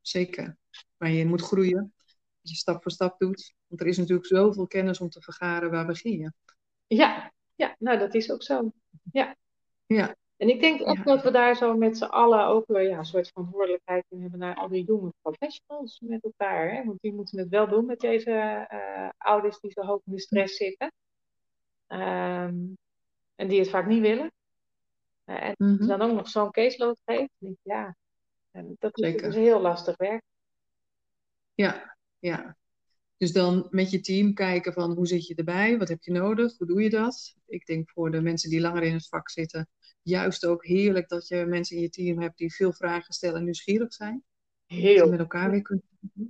Zeker. 0.00 0.56
Maar 0.96 1.10
je 1.10 1.26
moet 1.26 1.42
groeien. 1.42 1.92
Dat 2.40 2.50
je 2.50 2.54
stap 2.54 2.82
voor 2.82 2.90
stap 2.92 3.18
doet. 3.18 3.54
Want 3.66 3.80
er 3.80 3.86
is 3.86 3.96
natuurlijk 3.98 4.26
zoveel 4.26 4.66
kennis 4.66 5.00
om 5.00 5.08
te 5.08 5.20
vergaren. 5.20 5.70
Waar 5.70 5.86
begin 5.86 6.18
je? 6.18 6.32
Ja, 6.86 7.32
ja, 7.58 7.76
nou 7.78 7.98
dat 7.98 8.14
is 8.14 8.30
ook 8.32 8.42
zo. 8.42 8.72
Ja. 9.12 9.36
Ja. 9.86 10.16
En 10.36 10.48
ik 10.48 10.60
denk 10.60 10.80
ook 10.88 10.96
Ja. 10.96 11.02
dat 11.02 11.22
we 11.22 11.30
daar 11.30 11.56
zo 11.56 11.76
met 11.76 11.96
z'n 11.98 12.04
allen 12.04 12.46
ook 12.46 12.66
wel 12.66 12.80
ja, 12.80 12.98
een 12.98 13.04
soort 13.04 13.28
verantwoordelijkheid 13.28 14.04
in 14.08 14.20
hebben 14.22 14.38
naar 14.38 14.54
al 14.56 14.68
die 14.68 14.84
jonge 14.84 15.12
professionals 15.22 16.00
met 16.00 16.24
elkaar. 16.24 16.70
Hè? 16.74 16.84
Want 16.84 17.00
die 17.00 17.12
moeten 17.14 17.38
het 17.38 17.48
wel 17.48 17.68
doen 17.68 17.86
met 17.86 18.00
deze 18.00 18.66
uh, 18.72 19.08
ouders 19.18 19.60
die 19.60 19.70
zo 19.70 19.80
hoog 19.82 20.00
in 20.04 20.12
de 20.12 20.20
stress 20.20 20.56
zitten. 20.56 20.92
Ehm, 21.86 22.56
en 23.34 23.48
die 23.48 23.58
het 23.60 23.70
vaak 23.70 23.86
niet 23.86 24.00
willen. 24.00 24.32
Uh, 25.26 25.42
en 25.42 25.54
Mhm. 25.58 25.86
dan 25.86 26.02
ook 26.02 26.12
nog 26.12 26.28
zo'n 26.28 26.50
caseload 26.50 27.00
geeft, 27.04 27.30
ik, 27.38 27.56
ja, 27.62 27.96
en 28.50 28.76
dat 28.78 28.98
is 28.98 29.16
dus 29.16 29.34
heel 29.34 29.60
lastig 29.60 29.96
werk. 29.96 30.22
Ja, 31.54 31.96
ja. 32.18 32.56
Dus 33.18 33.32
dan 33.32 33.66
met 33.70 33.90
je 33.90 34.00
team 34.00 34.34
kijken 34.34 34.72
van 34.72 34.92
hoe 34.92 35.06
zit 35.06 35.26
je 35.26 35.34
erbij, 35.34 35.78
wat 35.78 35.88
heb 35.88 36.02
je 36.02 36.10
nodig, 36.12 36.58
hoe 36.58 36.66
doe 36.66 36.82
je 36.82 36.90
dat? 36.90 37.34
Ik 37.46 37.66
denk 37.66 37.90
voor 37.90 38.10
de 38.10 38.20
mensen 38.20 38.50
die 38.50 38.60
langer 38.60 38.82
in 38.82 38.92
het 38.92 39.08
vak 39.08 39.30
zitten, 39.30 39.68
juist 40.02 40.46
ook 40.46 40.64
heerlijk 40.66 41.08
dat 41.08 41.28
je 41.28 41.44
mensen 41.46 41.76
in 41.76 41.82
je 41.82 41.88
team 41.90 42.20
hebt 42.20 42.38
die 42.38 42.54
veel 42.54 42.72
vragen 42.72 43.14
stellen 43.14 43.36
en 43.38 43.44
nieuwsgierig 43.44 43.92
zijn. 43.92 44.24
Dat 44.66 44.78
Heel. 44.78 45.10
met 45.10 45.18
elkaar 45.18 45.50
weer 45.50 45.62
kunt. 45.62 45.82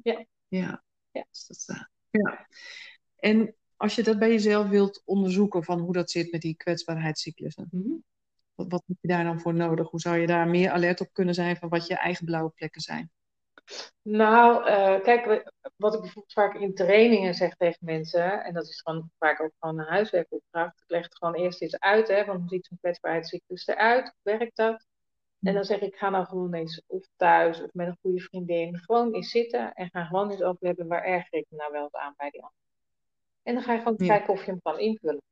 Ja. 0.02 0.24
Ja. 0.48 0.84
Ja. 1.10 1.26
Dus 1.30 1.46
dat, 1.46 1.76
eh, 1.76 1.82
ja. 2.10 2.46
En 3.16 3.54
als 3.76 3.94
je 3.94 4.02
dat 4.02 4.18
bij 4.18 4.30
jezelf 4.30 4.68
wilt 4.68 5.02
onderzoeken 5.04 5.64
van 5.64 5.80
hoe 5.80 5.92
dat 5.92 6.10
zit 6.10 6.32
met 6.32 6.40
die 6.40 6.56
kwetsbaarheidscyclussen, 6.56 7.68
Mhm. 7.70 7.88
wat, 8.54 8.66
wat 8.70 8.82
heb 8.86 8.96
je 9.00 9.08
daar 9.08 9.24
dan 9.24 9.40
voor 9.40 9.54
nodig? 9.54 9.90
Hoe 9.90 10.00
zou 10.00 10.16
je 10.16 10.26
daar 10.26 10.48
meer 10.48 10.70
alert 10.70 11.00
op 11.00 11.12
kunnen 11.12 11.34
zijn 11.34 11.56
van 11.56 11.68
wat 11.68 11.86
je 11.86 11.94
eigen 11.98 12.24
blauwe 12.24 12.50
plekken 12.50 12.80
zijn? 12.80 13.10
Nou, 14.02 14.66
eh, 14.66 15.00
kijk, 15.02 15.24
wat 15.76 15.94
ik 15.94 16.00
bijvoorbeeld 16.00 16.32
vaak 16.32 16.54
in 16.54 16.74
trainingen 16.74 17.34
zeg 17.34 17.54
tegen 17.56 17.78
mensen, 17.84 18.44
en 18.44 18.54
dat 18.54 18.68
is 18.68 18.80
gewoon 18.80 19.10
vaak 19.18 19.40
ook 19.40 19.52
gewoon 19.58 19.78
een 19.78 19.86
huiswerkopdracht. 19.86 20.80
Ik 20.80 20.90
leg 20.90 21.02
het 21.02 21.16
gewoon 21.16 21.34
eerst 21.34 21.62
eens 21.62 21.78
uit, 21.78 22.08
hè, 22.08 22.24
van 22.24 22.36
hoe 22.36 22.48
ziet 22.48 22.66
zo'n 22.66 22.78
kwetsbaarheidscyclus 22.80 23.66
eruit? 23.66 24.02
Hoe 24.04 24.38
werkt 24.38 24.56
dat? 24.56 24.86
En 25.42 25.54
dan 25.54 25.64
zeg 25.64 25.80
ik, 25.80 25.96
ga 25.96 26.10
nou 26.10 26.26
gewoon 26.26 26.54
eens 26.54 26.82
of 26.86 27.06
thuis 27.16 27.62
of 27.62 27.72
met 27.72 27.86
een 27.86 27.98
goede 28.00 28.20
vriendin, 28.20 28.78
gewoon 28.78 29.14
eens 29.14 29.30
zitten 29.30 29.72
en 29.74 29.90
ga 29.90 30.04
gewoon 30.04 30.30
eens 30.30 30.42
over 30.42 30.66
hebben 30.66 30.86
waar 30.88 31.04
erger 31.04 31.38
ik 31.38 31.46
me 31.48 31.56
nou 31.56 31.72
wel 31.72 31.88
aan 31.92 32.14
bij 32.16 32.30
die 32.30 32.42
ander. 32.42 32.56
En 33.42 33.54
dan 33.54 33.62
ga 33.62 33.72
je 33.72 33.78
gewoon 33.78 33.94
Ja. 33.96 34.06
kijken 34.06 34.32
of 34.32 34.44
je 34.44 34.50
hem 34.50 34.62
kan 34.62 34.78
invullen. 34.78 35.22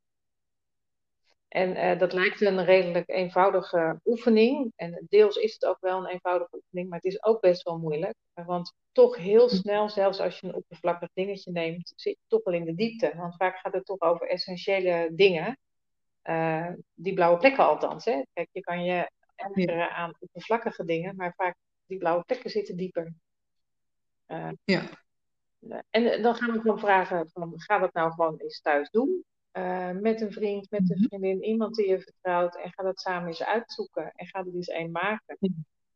En 1.47 1.75
eh, 1.75 1.99
dat 1.99 2.13
lijkt 2.13 2.41
een 2.41 2.65
redelijk 2.65 3.09
eenvoudige 3.09 3.99
oefening. 4.05 4.73
En 4.75 5.05
deels 5.09 5.35
is 5.35 5.53
het 5.53 5.65
ook 5.65 5.77
wel 5.79 5.97
een 5.97 6.09
eenvoudige 6.11 6.55
oefening, 6.55 6.89
maar 6.89 6.99
het 6.99 7.11
is 7.13 7.23
ook 7.23 7.41
best 7.41 7.63
wel 7.63 7.77
moeilijk. 7.77 8.15
Want 8.33 8.73
toch 8.91 9.15
heel 9.15 9.49
snel, 9.49 9.89
zelfs 9.89 10.19
als 10.19 10.39
je 10.39 10.47
een 10.47 10.55
oppervlakkig 10.55 11.09
dingetje 11.13 11.51
neemt, 11.51 11.93
zit 11.95 12.13
je 12.13 12.25
toch 12.27 12.43
wel 12.43 12.53
in 12.53 12.65
de 12.65 12.75
diepte. 12.75 13.13
Want 13.15 13.35
vaak 13.35 13.57
gaat 13.57 13.73
het 13.73 13.85
toch 13.85 14.01
over 14.01 14.27
essentiële 14.29 15.09
dingen. 15.11 15.59
Eh, 16.21 16.71
die 16.93 17.13
blauwe 17.13 17.37
plekken 17.37 17.67
althans. 17.67 18.05
Hè? 18.05 18.21
Kijk, 18.33 18.49
je 18.51 18.61
kan 18.61 18.83
je 18.83 19.11
ergeren 19.35 19.91
aan 19.91 20.13
oppervlakkige 20.19 20.85
dingen, 20.85 21.15
maar 21.15 21.33
vaak 21.35 21.55
die 21.85 21.97
blauwe 21.97 22.23
plekken 22.23 22.49
zitten 22.49 22.77
dieper. 22.77 23.13
Eh, 24.25 24.49
Ja. 24.63 24.81
en 25.89 26.21
dan 26.21 26.35
gaan 26.35 26.51
we 26.51 26.59
gewoon 26.59 26.79
vragen: 26.79 27.29
van, 27.29 27.53
ga 27.55 27.79
dat 27.79 27.93
nou 27.93 28.11
gewoon 28.11 28.37
eens 28.37 28.61
thuis 28.61 28.89
doen? 28.89 29.23
Eh, 29.57 29.91
met 29.91 30.21
een 30.21 30.31
vriend, 30.31 30.69
met 30.71 30.79
een 30.89 30.97
Mhm. 30.97 31.07
vriendin, 31.07 31.43
iemand 31.43 31.75
die 31.75 31.87
je 31.89 31.99
vertrouwt. 32.01 32.55
En 32.57 32.71
ga 32.73 32.83
dat 32.83 32.99
samen 32.99 33.27
eens 33.27 33.43
uitzoeken. 33.43 34.11
En 34.15 34.27
ga 34.27 34.39
er 34.39 34.55
eens 34.55 34.67
één 34.67 34.91
maken. 34.91 35.37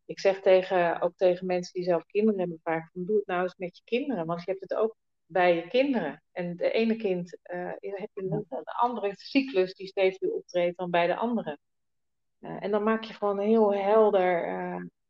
Ik 0.05 0.19
zeg 0.19 0.41
tegen, 0.41 1.01
ook 1.01 1.13
tegen 1.15 1.45
mensen 1.45 1.73
die 1.73 1.83
zelf 1.83 2.05
kinderen 2.05 2.39
hebben 2.39 2.59
vaak: 2.63 2.89
van, 2.93 3.05
doe 3.05 3.15
het 3.15 3.25
nou 3.25 3.43
eens 3.43 3.55
met 3.57 3.77
je 3.77 3.83
kinderen. 3.83 4.25
Want 4.25 4.43
je 4.43 4.49
hebt 4.51 4.61
het 4.69 4.73
ook 4.73 4.95
bij 5.25 5.55
je 5.55 5.67
kinderen. 5.67 6.23
En 6.31 6.55
de 6.55 6.71
ene 6.71 6.95
kind 6.95 7.37
eh 7.41 7.71
heeft 7.79 8.11
een, 8.13 8.31
een 8.49 8.63
andere 8.63 9.11
cyclus 9.15 9.73
die 9.73 9.87
steeds 9.87 10.17
weer 10.19 10.31
optreedt 10.33 10.77
dan 10.77 10.89
bij 10.89 11.07
de 11.07 11.15
andere. 11.15 11.57
Eh, 12.39 12.63
en 12.63 12.71
dan 12.71 12.83
maak 12.83 13.03
je 13.03 13.13
gewoon 13.13 13.39
heel 13.39 13.73
helder 13.73 14.45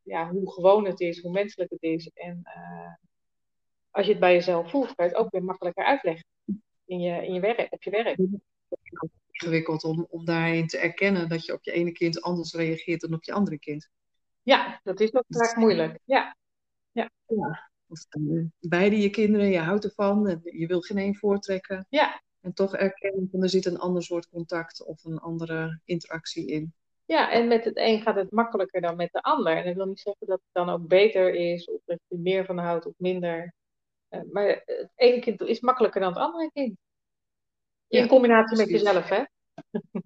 ja, 0.02 0.30
hoe 0.30 0.52
gewoon 0.52 0.86
het 0.86 1.00
is, 1.00 1.22
hoe 1.22 1.32
menselijk 1.32 1.70
het 1.70 1.82
is. 1.82 2.08
En 2.14 2.42
als 3.90 4.04
je 4.06 4.10
het 4.10 4.20
bij 4.20 4.32
jezelf 4.32 4.70
voelt, 4.70 4.94
kan 4.94 5.06
je 5.06 5.12
het 5.12 5.20
ook 5.20 5.30
weer 5.30 5.44
makkelijker 5.44 5.84
uitleggen 5.84 6.24
in 6.92 7.00
je, 7.00 7.26
in 7.26 7.34
je 7.34 7.40
werk, 7.40 7.72
op 7.72 7.82
je 7.82 7.90
werk. 7.90 8.18
Ingewikkeld 9.30 9.84
om, 9.84 10.06
om 10.10 10.24
daarin 10.24 10.66
te 10.66 10.78
erkennen 10.78 11.28
dat 11.28 11.44
je 11.44 11.52
op 11.52 11.64
je 11.64 11.72
ene 11.72 11.92
kind 11.92 12.22
anders 12.22 12.52
reageert 12.54 13.00
dan 13.00 13.14
op 13.14 13.24
je 13.24 13.32
andere 13.32 13.58
kind. 13.58 13.88
Ja, 14.42 14.80
dat 14.82 15.00
is 15.00 15.14
ook 15.14 15.24
vaak 15.28 15.56
moeilijk. 15.56 15.98
Ja, 16.04 16.36
Of, 17.86 18.04
eh, 18.08 18.44
beide 18.58 18.98
je 18.98 19.10
kinderen, 19.10 19.50
je 19.50 19.58
houdt 19.58 19.84
ervan 19.84 20.28
en 20.28 20.40
je 20.42 20.66
wil 20.66 20.80
geen 20.80 20.98
één 20.98 21.16
voortrekken. 21.16 21.86
ja, 21.88 22.22
En 22.40 22.52
toch 22.52 22.76
erkennen 22.76 23.28
van 23.30 23.42
er 23.42 23.48
zit 23.48 23.66
een 23.66 23.78
ander 23.78 24.02
soort 24.02 24.28
contact 24.28 24.84
of 24.84 25.04
een 25.04 25.18
andere 25.18 25.80
interactie 25.84 26.46
in. 26.46 26.72
ja, 27.04 27.30
en 27.30 27.48
met 27.48 27.64
het 27.64 27.76
een 27.76 28.00
gaat 28.00 28.16
het 28.16 28.30
makkelijker 28.30 28.80
dan 28.80 28.96
met 28.96 29.12
de 29.12 29.20
ander. 29.22 29.56
En 29.56 29.64
dat 29.64 29.74
wil 29.74 29.86
niet 29.86 30.00
zeggen 30.00 30.26
dat 30.26 30.38
het 30.38 30.52
dan 30.52 30.68
ook 30.68 30.86
beter 30.86 31.34
is, 31.34 31.64
of 31.64 31.80
dat 31.84 31.98
je 32.08 32.18
meer 32.18 32.44
van 32.44 32.58
houdt 32.58 32.86
of 32.86 32.94
minder. 32.96 33.54
Eh, 34.12 34.20
maar 34.32 34.46
het 34.64 34.92
ene 34.94 35.20
kind 35.20 35.40
is 35.40 35.60
makkelijker 35.60 36.00
dan 36.00 36.12
het 36.12 36.22
andere 36.22 36.50
kind. 36.52 36.78
In 37.88 38.00
Ja, 38.00 38.06
combinatie 38.06 38.56
met 38.56 38.68
jezelf, 38.68 39.08
hè? 39.08 39.22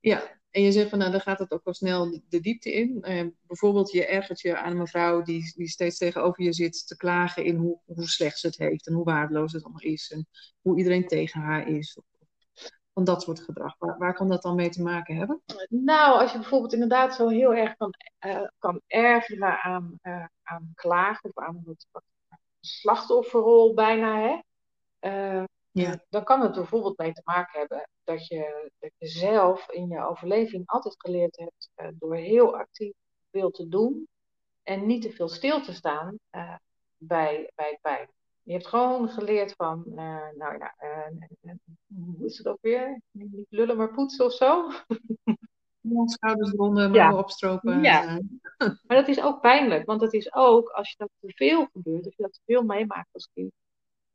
Ja, 0.00 0.40
en 0.50 0.62
je 0.62 0.72
zegt 0.72 0.88
van 0.88 0.98
nou, 0.98 1.10
dan 1.10 1.20
gaat 1.20 1.38
het 1.38 1.52
ook 1.52 1.64
wel 1.64 1.74
snel 1.74 2.20
de 2.28 2.40
diepte 2.40 2.72
in. 2.72 3.02
Eh, 3.02 3.26
bijvoorbeeld, 3.46 3.90
je 3.90 4.06
ergert 4.06 4.40
je 4.40 4.56
aan 4.56 4.70
een 4.70 4.78
mevrouw 4.78 5.22
die, 5.22 5.52
die 5.56 5.68
steeds 5.68 5.98
tegenover 5.98 6.42
je 6.44 6.52
zit 6.52 6.86
te 6.86 6.96
klagen 6.96 7.44
in 7.44 7.56
hoe, 7.56 7.80
hoe 7.84 8.08
slecht 8.08 8.38
ze 8.38 8.46
het 8.46 8.56
heeft 8.56 8.86
en 8.86 8.94
hoe 8.94 9.04
waardeloos 9.04 9.52
het 9.52 9.62
allemaal 9.62 9.82
is 9.82 10.10
en 10.10 10.26
hoe 10.60 10.78
iedereen 10.78 11.06
tegen 11.06 11.40
haar 11.40 11.68
is. 11.68 11.98
Van 12.92 13.04
dat 13.04 13.22
soort 13.22 13.40
gedrag. 13.40 13.74
Waar, 13.78 13.98
waar 13.98 14.14
kan 14.14 14.28
dat 14.28 14.42
dan 14.42 14.54
mee 14.54 14.70
te 14.70 14.82
maken 14.82 15.16
hebben? 15.16 15.42
Nou, 15.68 16.20
als 16.20 16.32
je 16.32 16.38
bijvoorbeeld 16.38 16.72
inderdaad 16.72 17.14
zo 17.14 17.28
heel 17.28 17.54
erg 17.54 17.76
kan, 17.76 17.94
eh, 18.18 18.48
kan 18.58 18.80
ergeren 18.86 19.62
aan, 19.62 19.98
eh, 20.02 20.24
aan 20.42 20.72
klagen 20.74 21.30
of 21.34 21.44
aan 21.44 21.62
wat 21.64 21.86
slachtofferrol 22.60 23.74
bijna, 23.74 24.20
hè? 24.20 24.38
Eh, 24.98 25.44
Ja. 25.72 26.04
dan 26.08 26.24
kan 26.24 26.40
het 26.40 26.52
bijvoorbeeld 26.52 26.98
mee 26.98 27.12
te 27.12 27.22
maken 27.24 27.58
hebben 27.58 27.88
dat 28.04 28.26
je, 28.26 28.70
dat 28.78 28.90
je 28.98 29.06
zelf 29.06 29.70
in 29.70 29.88
je 29.88 30.04
overleving 30.04 30.62
altijd 30.66 30.94
geleerd 30.98 31.36
hebt 31.36 31.70
eh, 31.74 31.88
door 31.92 32.14
heel 32.16 32.56
actief 32.56 32.92
veel 33.30 33.50
te 33.50 33.68
doen 33.68 34.08
en 34.62 34.86
niet 34.86 35.02
te 35.02 35.10
veel 35.12 35.28
stil 35.28 35.62
te 35.62 35.72
staan 35.72 36.18
eh, 36.30 36.54
bij, 36.96 37.50
bij 37.54 37.70
het 37.70 37.80
pijn. 37.80 38.08
Je 38.42 38.52
hebt 38.52 38.66
gewoon 38.66 39.08
geleerd 39.08 39.52
van, 39.52 39.84
eh, 39.86 40.28
nou 40.36 40.58
ja, 40.58 40.74
hoe 41.86 42.24
is 42.26 42.38
het 42.38 42.46
ook 42.48 42.58
weer? 42.60 43.00
Niet 43.10 43.46
lullen 43.48 43.76
maar 43.76 43.92
poetsen 43.94 44.24
of 44.24 44.32
zo. 44.32 44.68
Schouders 46.04 46.52
eronder, 46.52 46.82
Ja. 46.82 46.90
mouwen 46.90 47.18
opstropen. 47.24 47.82
Ja. 47.82 48.18
eh, 48.18 48.18
Maar 48.86 48.96
dat 48.96 49.08
is 49.08 49.20
ook 49.22 49.40
pijnlijk, 49.40 49.86
want 49.86 50.00
het 50.00 50.12
is 50.12 50.34
ook, 50.34 50.68
als 50.68 50.88
je 50.90 50.94
dat 50.98 51.10
te 51.20 51.32
veel 51.34 51.66
gebeurt, 51.72 52.04
als 52.04 52.14
je 52.16 52.22
dat 52.22 52.32
te 52.32 52.40
veel 52.46 52.62
meemaakt 52.62 53.08
als 53.12 53.28
kind, 53.34 53.52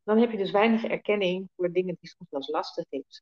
dan 0.03 0.17
heb 0.17 0.31
je 0.31 0.37
dus 0.37 0.51
weinig 0.51 0.83
erkenning 0.83 1.49
voor 1.55 1.71
dingen 1.71 1.97
die 1.99 2.09
soms 2.09 2.29
wel 2.29 2.39
eens 2.41 2.49
lastig 2.49 2.85
is. 2.89 3.21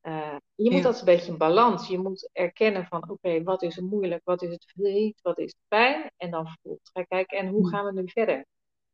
Eh, 0.00 0.36
je 0.54 0.70
moet 0.70 0.82
Ja. 0.82 0.86
dat 0.88 0.98
een 0.98 1.04
beetje 1.04 1.32
in 1.32 1.38
balans. 1.38 1.88
Je 1.88 1.98
moet 1.98 2.28
erkennen 2.32 2.86
van, 2.86 3.10
oké, 3.10 3.42
wat 3.42 3.62
is 3.62 3.76
er 3.76 3.84
moeilijk, 3.84 4.20
wat 4.24 4.42
is 4.42 4.50
het 4.50 4.64
verdriet, 4.66 5.20
wat 5.22 5.38
is 5.38 5.50
de 5.52 5.58
pijn, 5.68 6.10
en 6.16 6.30
dan 6.30 6.46
ga 6.82 7.02
kijken, 7.02 7.38
en 7.38 7.48
hoe 7.48 7.60
Hmm. 7.60 7.68
gaan 7.70 7.84
we 7.94 8.00
nu 8.00 8.08
verder? 8.10 8.44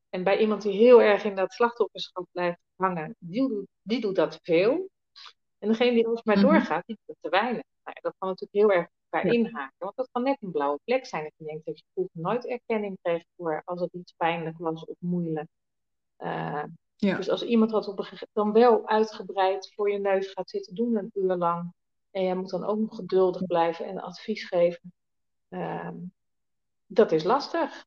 En 0.08 0.24
bij 0.24 0.38
iemand 0.38 0.62
die 0.62 0.72
heel 0.72 1.02
erg 1.02 1.24
in 1.24 1.34
dat 1.34 1.52
slachtofferschap 1.52 2.26
blijft 2.32 2.58
hangen, 2.76 3.16
die 3.18 3.48
doet, 3.48 3.66
die 3.82 4.00
doet 4.00 4.16
dat 4.16 4.38
veel. 4.42 4.88
En 5.58 5.68
degene 5.68 5.90
die 5.94 6.06
alsmaar 6.06 6.36
Mhm. 6.36 6.44
doorgaat, 6.46 6.82
die 6.86 6.96
doet 7.06 7.16
het 7.20 7.32
te 7.32 7.38
weinig. 7.38 7.62
Nou, 7.84 7.96
dat 8.00 8.14
kan 8.18 8.28
natuurlijk 8.28 8.52
heel 8.52 8.72
erg 8.78 8.86
op 8.86 8.92
elkaar 9.10 9.26
Ja. 9.32 9.38
inhaken. 9.38 9.74
Want 9.78 9.96
dat 9.96 10.08
kan 10.12 10.22
net 10.22 10.36
een 10.42 10.50
blauwe 10.50 10.80
plek 10.84 11.06
zijn. 11.06 11.22
Dat 11.22 11.32
je 11.36 11.44
denkt 11.44 11.66
dat 11.66 11.78
je 11.78 11.84
vroeger 11.92 12.20
nooit 12.20 12.46
erkenning 12.46 12.98
kreeg 13.02 13.24
voor 13.36 13.62
als 13.64 13.80
het 13.80 13.92
iets 13.92 14.12
pijnlijk 14.16 14.58
was 14.58 14.84
of 14.84 14.96
moeilijk. 14.98 15.48
Eh, 16.16 16.64
Ja. 16.96 17.16
Dus 17.16 17.28
als 17.30 17.42
iemand 17.44 17.70
dat 17.70 17.88
op 17.88 17.98
een 17.98 18.04
gege- 18.04 18.26
dan 18.32 18.52
wel 18.52 18.88
uitgebreid 18.88 19.72
voor 19.74 19.90
je 19.90 19.98
neus 19.98 20.30
gaat 20.32 20.50
zitten 20.50 20.74
doen 20.74 20.96
een 20.96 21.10
uur 21.14 21.34
lang. 21.36 21.72
En 22.10 22.22
jij 22.24 22.34
moet 22.34 22.50
dan 22.50 22.64
ook 22.64 22.78
nog 22.78 22.94
geduldig 22.96 23.46
blijven 23.46 23.86
en 23.86 24.00
advies 24.00 24.44
geven. 24.44 24.92
ehm, 25.48 25.94
dat 26.86 27.12
is 27.12 27.24
lastig. 27.24 27.84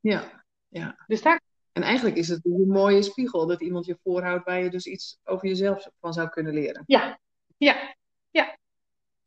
Ja. 0.00 0.44
ja. 0.68 1.04
Dus 1.06 1.22
daar 1.22 1.40
En 1.72 1.82
eigenlijk 1.82 2.16
is 2.16 2.28
het 2.28 2.44
een 2.44 2.68
mooie 2.68 3.02
spiegel 3.02 3.46
dat 3.46 3.60
iemand 3.60 3.86
je 3.86 3.98
voorhoudt 4.02 4.44
waar 4.44 4.62
je 4.62 4.70
dus 4.70 4.86
iets 4.86 5.18
over 5.24 5.48
jezelf 5.48 5.88
van 6.00 6.12
zou 6.12 6.28
kunnen 6.28 6.52
leren. 6.54 6.82
Ja, 6.86 7.18
ja, 7.56 7.94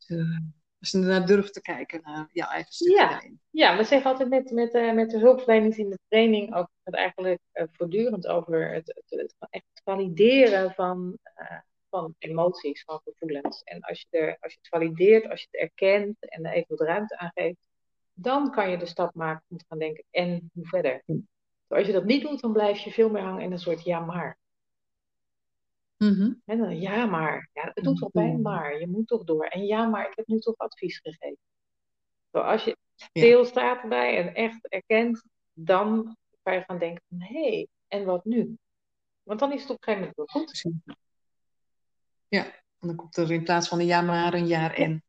Eh, 0.08 0.38
als 0.80 0.92
je 0.92 0.98
ernaar 0.98 1.26
durft 1.26 1.54
te 1.54 1.62
kijken 1.62 2.02
naar 2.04 2.30
jouw 2.32 2.50
eigen 2.50 2.74
stukje 2.74 2.96
Ja. 2.96 3.22
ja, 3.50 3.78
we 3.78 3.84
zeggen 3.84 4.12
altijd 4.12 4.30
met, 4.30 4.52
met, 4.52 4.74
eh, 4.74 4.94
met 4.94 5.10
de 5.10 5.20
hulpverleners 5.20 5.78
in 5.78 5.90
de 5.90 6.00
training 6.08 6.56
ook 6.56 6.70
het 6.84 6.96
eigenlijk 6.96 7.40
eh, 7.52 7.66
voortdurend 7.72 8.28
over 8.28 8.74
het, 8.74 9.02
het, 9.06 9.20
het 9.20 9.36
echt 9.50 9.82
valideren 9.84 10.72
van, 10.72 11.18
van 11.90 12.16
emoties, 12.18 12.84
van 12.84 13.02
gevoelens. 13.04 13.62
En 13.64 13.82
als 13.82 14.06
je, 14.10 14.18
er, 14.18 14.38
als 14.40 14.54
je 14.54 14.60
het 14.62 14.68
valideert, 14.68 15.30
als 15.30 15.42
je 15.42 15.48
het 15.52 15.62
erkent 15.62 16.16
en 16.20 16.46
er 16.46 16.54
even 16.54 16.76
wat 16.78 16.88
ruimte 16.88 17.18
aan 17.18 17.32
geeft, 17.34 17.68
dan 18.14 18.52
kan 18.52 18.70
je 18.70 18.78
de 18.78 18.86
stap 18.86 19.16
maken 19.16 19.46
om 19.50 19.58
te 19.58 19.66
gaan 19.68 19.80
denken, 19.80 20.04
en 20.12 20.50
hoe 20.54 20.68
verder? 20.68 21.02
Ja. 21.06 21.16
Als 21.68 21.88
je 21.88 21.94
dat 21.94 22.06
niet 22.06 22.22
doet, 22.22 22.42
dan 22.42 22.54
blijf 22.54 22.80
je 22.80 22.92
veel 22.92 23.10
meer 23.10 23.22
hangen 23.22 23.44
in 23.44 23.52
een 23.52 23.60
soort 23.60 23.84
ja 23.84 24.00
maar. 24.00 24.38
Mhm. 25.98 26.34
En 26.46 26.58
dan, 26.58 26.80
ja 26.80 27.06
maar, 27.06 27.50
ja, 27.54 27.72
het 27.74 27.84
doet 27.84 28.00
wel 28.00 28.10
pijn, 28.10 28.42
maar 28.42 28.80
je 28.80 28.88
moet 28.88 29.08
toch 29.08 29.24
door. 29.24 29.46
En 29.46 29.66
ja 29.66 29.86
maar, 29.88 30.08
ik 30.08 30.16
heb 30.16 30.28
nu 30.28 30.40
toch 30.40 30.58
advies 30.58 31.00
gegeven. 31.00 31.38
Zo, 32.32 32.38
als 32.38 32.64
je 32.64 32.78
stilstaat 32.96 33.82
erbij 33.82 34.18
en 34.18 34.34
echt 34.34 34.68
erkent, 34.68 35.24
dan 35.54 36.18
kan 36.42 36.54
je 36.54 36.64
gaan 36.64 36.80
denken 36.80 37.04
van, 37.10 37.22
hé, 37.22 37.50
hey, 37.50 37.68
en 37.88 38.06
wat 38.06 38.26
nu? 38.26 38.58
Want 39.24 39.40
dan 39.40 39.54
is 39.54 39.62
het 39.62 39.70
op 39.70 39.78
een 39.78 39.84
gegeven 39.84 40.14
moment 40.16 40.32
wel 40.32 40.44
goed. 40.44 40.66
Ja, 42.28 42.46
en 42.80 42.88
dan 42.88 42.96
komt 42.96 43.18
er 43.18 43.32
in 43.32 43.44
plaats 43.44 43.68
van 43.68 43.80
een 43.80 43.86
jaar 43.86 44.04
maar 44.04 44.34
een 44.34 44.48
jaar 44.48 44.74
en. 44.74 45.04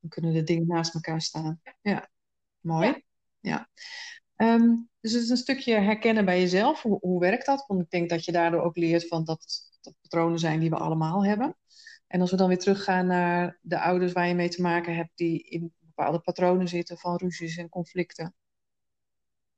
Dan 0.00 0.10
kunnen 0.10 0.32
de 0.32 0.42
dingen 0.42 0.66
naast 0.66 0.94
elkaar 0.94 1.20
staan. 1.20 1.60
Ja, 1.80 2.10
mooi. 2.60 3.04
Ja. 3.40 3.68
Ehm, 4.36 4.76
dus 5.00 5.12
het 5.12 5.22
is 5.22 5.28
een 5.28 5.36
stukje 5.36 5.74
herkennen 5.74 6.24
bij 6.24 6.40
jezelf. 6.40 6.82
Hoe, 6.82 6.98
hoe 7.00 7.20
werkt 7.20 7.46
dat? 7.46 7.64
Want 7.66 7.80
ik 7.80 7.90
denk 7.90 8.10
dat 8.10 8.24
je 8.24 8.32
daardoor 8.32 8.62
ook 8.62 8.76
leert 8.76 9.08
van 9.08 9.24
dat 9.24 9.69
dat 9.80 9.94
patronen 10.00 10.38
zijn 10.38 10.60
die 10.60 10.70
we 10.70 10.76
allemaal 10.76 11.24
hebben. 11.24 11.56
En 12.06 12.20
als 12.20 12.30
we 12.30 12.36
dan 12.36 12.48
weer 12.48 12.58
teruggaan 12.58 13.06
naar 13.06 13.58
de 13.62 13.80
ouders 13.80 14.12
waar 14.12 14.28
je 14.28 14.34
mee 14.34 14.48
te 14.48 14.62
maken 14.62 14.96
hebt, 14.96 15.10
die 15.14 15.42
in 15.42 15.72
bepaalde 15.78 16.20
patronen 16.20 16.68
zitten 16.68 16.98
van 16.98 17.16
ruzies 17.16 17.56
en 17.56 17.68
conflicten. 17.68 18.34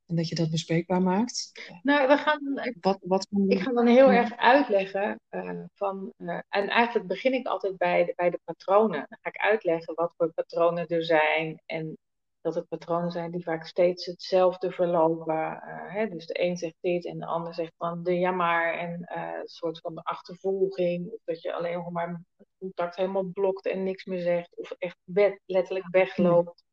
En 0.06 0.16
dat 0.16 0.28
je 0.28 0.34
dat 0.34 0.50
bespreekbaar 0.50 1.02
maakt. 1.02 1.52
Nou, 1.82 2.08
we 2.08 2.16
gaan, 2.16 2.74
wat, 2.80 2.98
wat, 3.02 3.26
ik 3.46 3.60
ga 3.60 3.72
dan 3.72 3.86
heel 3.86 4.10
erg 4.10 4.36
uitleggen 4.36 5.20
uh, 5.30 5.62
van. 5.74 6.12
Uh, 6.18 6.38
en 6.48 6.68
eigenlijk 6.68 7.08
begin 7.08 7.32
ik 7.32 7.46
altijd 7.46 7.76
bij 7.76 8.04
de, 8.04 8.12
bij 8.16 8.30
de 8.30 8.40
patronen. 8.44 9.06
Dan 9.08 9.18
ga 9.20 9.28
ik 9.28 9.36
uitleggen 9.36 9.94
wat 9.94 10.12
voor 10.16 10.32
patronen 10.32 10.86
er 10.86 11.04
zijn. 11.04 11.62
En 11.66 11.98
dat 12.42 12.54
het 12.54 12.68
patronen 12.68 13.10
zijn 13.10 13.30
die 13.30 13.42
vaak 13.42 13.66
steeds 13.66 14.06
hetzelfde 14.06 14.70
verlopen. 14.70 15.34
Uh, 15.34 15.92
hè? 15.92 16.08
Dus 16.08 16.26
de 16.26 16.42
een 16.42 16.56
zegt 16.56 16.76
dit 16.80 17.06
en 17.06 17.18
de 17.18 17.26
ander 17.26 17.54
zegt 17.54 17.72
dan 17.76 18.02
de 18.02 18.18
ja 18.18 18.30
maar 18.30 18.74
en 18.74 19.08
uh, 19.16 19.38
een 19.40 19.48
soort 19.48 19.80
van 19.80 19.94
de 19.94 20.02
achtervolging. 20.02 21.12
Of 21.12 21.20
dat 21.24 21.42
je 21.42 21.52
alleen 21.52 21.74
nog 21.74 21.90
maar 21.90 22.22
contact 22.58 22.96
helemaal 22.96 23.30
blokt 23.32 23.66
en 23.66 23.82
niks 23.82 24.04
meer 24.04 24.20
zegt. 24.20 24.56
Of 24.56 24.70
echt 24.70 24.98
letterlijk 25.46 25.86
wegloopt. 25.90 26.64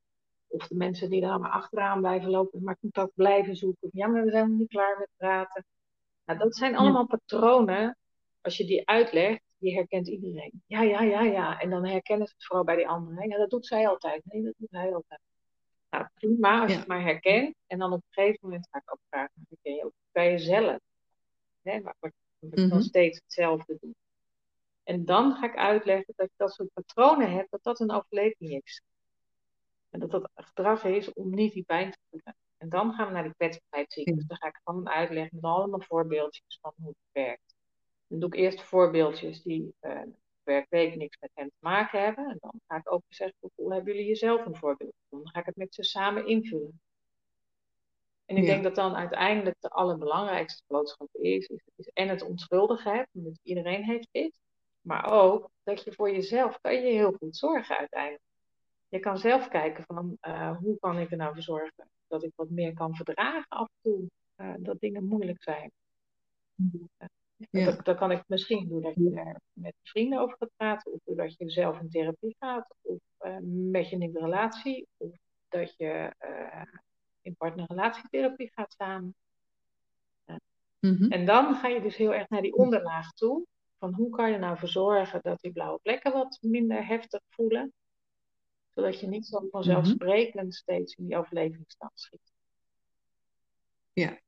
Of 0.47 0.67
de 0.67 0.75
mensen 0.75 1.09
die 1.09 1.21
daar 1.21 1.39
maar 1.39 1.51
achteraan 1.51 1.99
blijven 1.99 2.29
lopen, 2.29 2.63
maar 2.63 2.77
contact 2.79 3.11
blijven 3.15 3.55
zoeken. 3.55 3.89
Ja, 3.93 4.07
maar 4.07 4.23
we 4.23 4.31
zijn 4.31 4.49
nog 4.49 4.59
niet 4.59 4.69
klaar 4.69 4.97
met 4.97 5.09
praten. 5.17 5.65
Nou, 6.25 6.39
dat 6.39 6.55
zijn 6.55 6.75
allemaal 6.75 7.05
patronen. 7.05 7.97
Als 8.41 8.57
je 8.57 8.65
die 8.65 8.87
uitlegt, 8.87 9.41
die 9.57 9.75
herkent 9.75 10.07
iedereen. 10.07 10.63
Ja, 10.65 10.81
ja, 10.81 11.01
ja, 11.01 11.21
ja. 11.21 11.59
En 11.59 11.69
dan 11.69 11.85
herkennen 11.85 12.27
ze 12.27 12.33
het 12.33 12.45
vooral 12.45 12.65
bij 12.65 12.75
die 12.75 12.87
anderen. 12.87 13.29
Ja, 13.29 13.37
dat 13.37 13.49
doet 13.49 13.65
zij 13.65 13.87
altijd. 13.87 14.21
Nee, 14.25 14.43
dat 14.43 14.53
doet 14.57 14.71
hij 14.71 14.93
altijd. 14.93 15.19
Nou, 15.89 16.07
prima 16.13 16.61
als 16.61 16.71
je 16.71 16.77
het 16.77 16.87
maar 16.87 17.01
herkent. 17.01 17.55
En 17.67 17.79
dan 17.79 17.93
op 17.93 18.01
een 18.01 18.13
gegeven 18.13 18.39
moment 18.41 18.67
ga 18.71 18.77
ik 18.77 18.93
ook 18.93 18.99
vragen, 19.09 19.45
herken 19.49 19.75
je 19.75 19.85
ook 19.85 19.93
bij 20.11 20.31
jezelf? 20.31 20.79
Hè, 21.61 21.81
waar 21.81 21.95
je 22.01 22.11
mm 22.61 22.67
nog 22.67 22.81
steeds 22.81 23.19
hetzelfde 23.23 23.77
doet. 23.79 23.95
En 24.83 25.05
dan 25.05 25.35
ga 25.35 25.45
ik 25.45 25.57
uitleggen 25.57 26.13
dat 26.15 26.27
je 26.27 26.33
dat 26.37 26.53
soort 26.53 26.73
patronen 26.73 27.31
hebt, 27.31 27.51
dat 27.51 27.63
dat 27.63 27.79
een 27.79 27.91
overleving 27.91 28.63
is. 28.63 28.81
En 29.89 29.99
dat 29.99 30.11
dat 30.11 30.29
gedrag 30.35 30.83
is 30.83 31.13
om 31.13 31.29
niet 31.35 31.53
die 31.53 31.63
pijn 31.63 31.91
te 31.91 31.97
voelen. 32.09 32.35
En 32.57 32.69
dan 32.69 32.93
gaan 32.93 33.07
we 33.07 33.13
naar 33.13 33.23
die 33.23 33.33
kwetsbaarheidscyclus. 33.33 34.25
Dan 34.25 34.37
ga 34.37 34.47
ik 34.47 34.59
gewoon 34.63 34.89
uitleggen 34.89 35.35
met 35.35 35.51
allemaal 35.51 35.81
voorbeeldjes 35.81 36.57
van 36.61 36.73
hoe 36.81 36.87
het 36.87 37.11
werkt. 37.11 37.55
Dan 38.07 38.19
doe 38.19 38.29
ik 38.29 38.35
eerst 38.35 38.61
voorbeeldjes 38.61 39.41
die 39.41 39.73
uh, 39.81 40.01
werkweek 40.49 40.95
niks 40.95 41.17
met 41.19 41.31
hen 41.33 41.47
te 41.47 41.57
maken 41.59 42.03
hebben. 42.03 42.29
En 42.29 42.37
dan 42.39 42.61
ga 42.67 42.75
ik 42.75 42.91
ook 42.91 43.03
zeggen, 43.07 43.51
hoe 43.55 43.73
hebben 43.73 43.93
jullie 43.93 44.07
jezelf 44.07 44.45
een 44.45 44.55
voorbeeld 44.55 44.93
Dan 45.09 45.29
ga 45.29 45.39
ik 45.39 45.45
het 45.45 45.55
met 45.55 45.73
ze 45.73 45.83
samen 45.83 46.27
invullen. 46.27 46.81
En 48.25 48.37
ik 48.37 48.45
denk 48.45 48.63
dat 48.63 48.75
dan 48.75 48.95
uiteindelijk 48.95 49.55
de 49.59 49.69
allerbelangrijkste 49.69 50.63
boodschap 50.67 51.09
is, 51.11 51.47
is, 51.47 51.61
is 51.75 51.87
en 51.93 52.07
het 52.07 52.21
onschuldigheid, 52.21 53.07
want 53.11 53.39
iedereen 53.43 53.83
heeft 53.83 54.07
dit. 54.11 54.39
Maar 54.81 55.11
ook 55.11 55.49
dat 55.63 55.83
je 55.83 55.93
voor 55.93 56.11
jezelf 56.11 56.59
kan 56.61 56.73
je 56.73 56.81
heel 56.81 57.11
goed 57.11 57.37
zorgen 57.37 57.77
uiteindelijk. 57.77 58.23
Je 58.87 58.99
kan 58.99 59.17
zelf 59.17 59.47
kijken 59.47 59.83
van 59.83 60.17
uh, 60.21 60.57
hoe 60.57 60.79
kan 60.79 60.97
ik 60.99 61.11
er 61.11 61.17
nou 61.17 61.33
voor 61.33 61.43
zorgen 61.43 61.89
dat 62.07 62.23
ik 62.23 62.31
wat 62.35 62.49
meer 62.49 62.73
kan 62.73 62.95
verdragen 62.95 63.47
af 63.47 63.67
en 63.67 63.91
toe. 63.91 64.09
Uh, 64.37 64.53
dat 64.59 64.79
dingen 64.79 65.05
moeilijk 65.05 65.43
zijn. 65.43 65.71
Uh, 66.55 67.07
ja. 67.51 67.65
Dat, 67.65 67.85
dat, 67.85 67.97
kan 67.97 68.11
ik 68.11 68.23
misschien 68.27 68.67
doordat 68.67 68.95
je 68.95 69.11
er 69.15 69.41
met 69.53 69.73
vrienden 69.83 70.19
over 70.19 70.35
gaat 70.39 70.51
praten, 70.55 70.93
of 70.93 70.99
doordat 71.03 71.37
je 71.37 71.49
zelf 71.49 71.79
in 71.79 71.89
therapie 71.89 72.35
gaat, 72.39 72.75
of 72.81 72.99
uh, 73.21 73.37
met 73.71 73.89
je 73.89 73.97
nieuwe 73.97 74.19
relatie, 74.19 74.87
of 74.97 75.11
dat 75.49 75.77
je 75.77 76.13
uh, 76.25 76.61
in 77.21 77.35
partnerrelatietherapie 77.35 78.51
gaat 78.53 78.73
samen. 78.77 79.15
Uh, 80.25 80.35
mm-hmm. 80.79 81.11
En 81.11 81.25
dan 81.25 81.55
ga 81.55 81.67
je 81.67 81.81
dus 81.81 81.95
heel 81.95 82.13
erg 82.13 82.29
naar 82.29 82.41
die 82.41 82.55
onderlaag 82.55 83.11
toe, 83.11 83.45
van 83.77 83.93
hoe 83.93 84.09
kan 84.09 84.31
je 84.31 84.37
nou 84.37 84.57
voor 84.57 84.69
zorgen 84.69 85.19
dat 85.21 85.41
die 85.41 85.51
blauwe 85.51 85.79
plekken 85.81 86.13
wat 86.13 86.37
minder 86.41 86.87
heftig 86.87 87.21
voelen, 87.29 87.73
zodat 88.73 88.99
je 88.99 89.07
niet 89.07 89.25
zo 89.25 89.47
vanzelfsprekend 89.51 90.33
mm-hmm. 90.33 90.51
steeds 90.51 90.95
in 90.95 91.05
die 91.05 91.17
overlevingsstand 91.17 91.91
schiet. 91.93 92.31
Ja. 93.93 94.19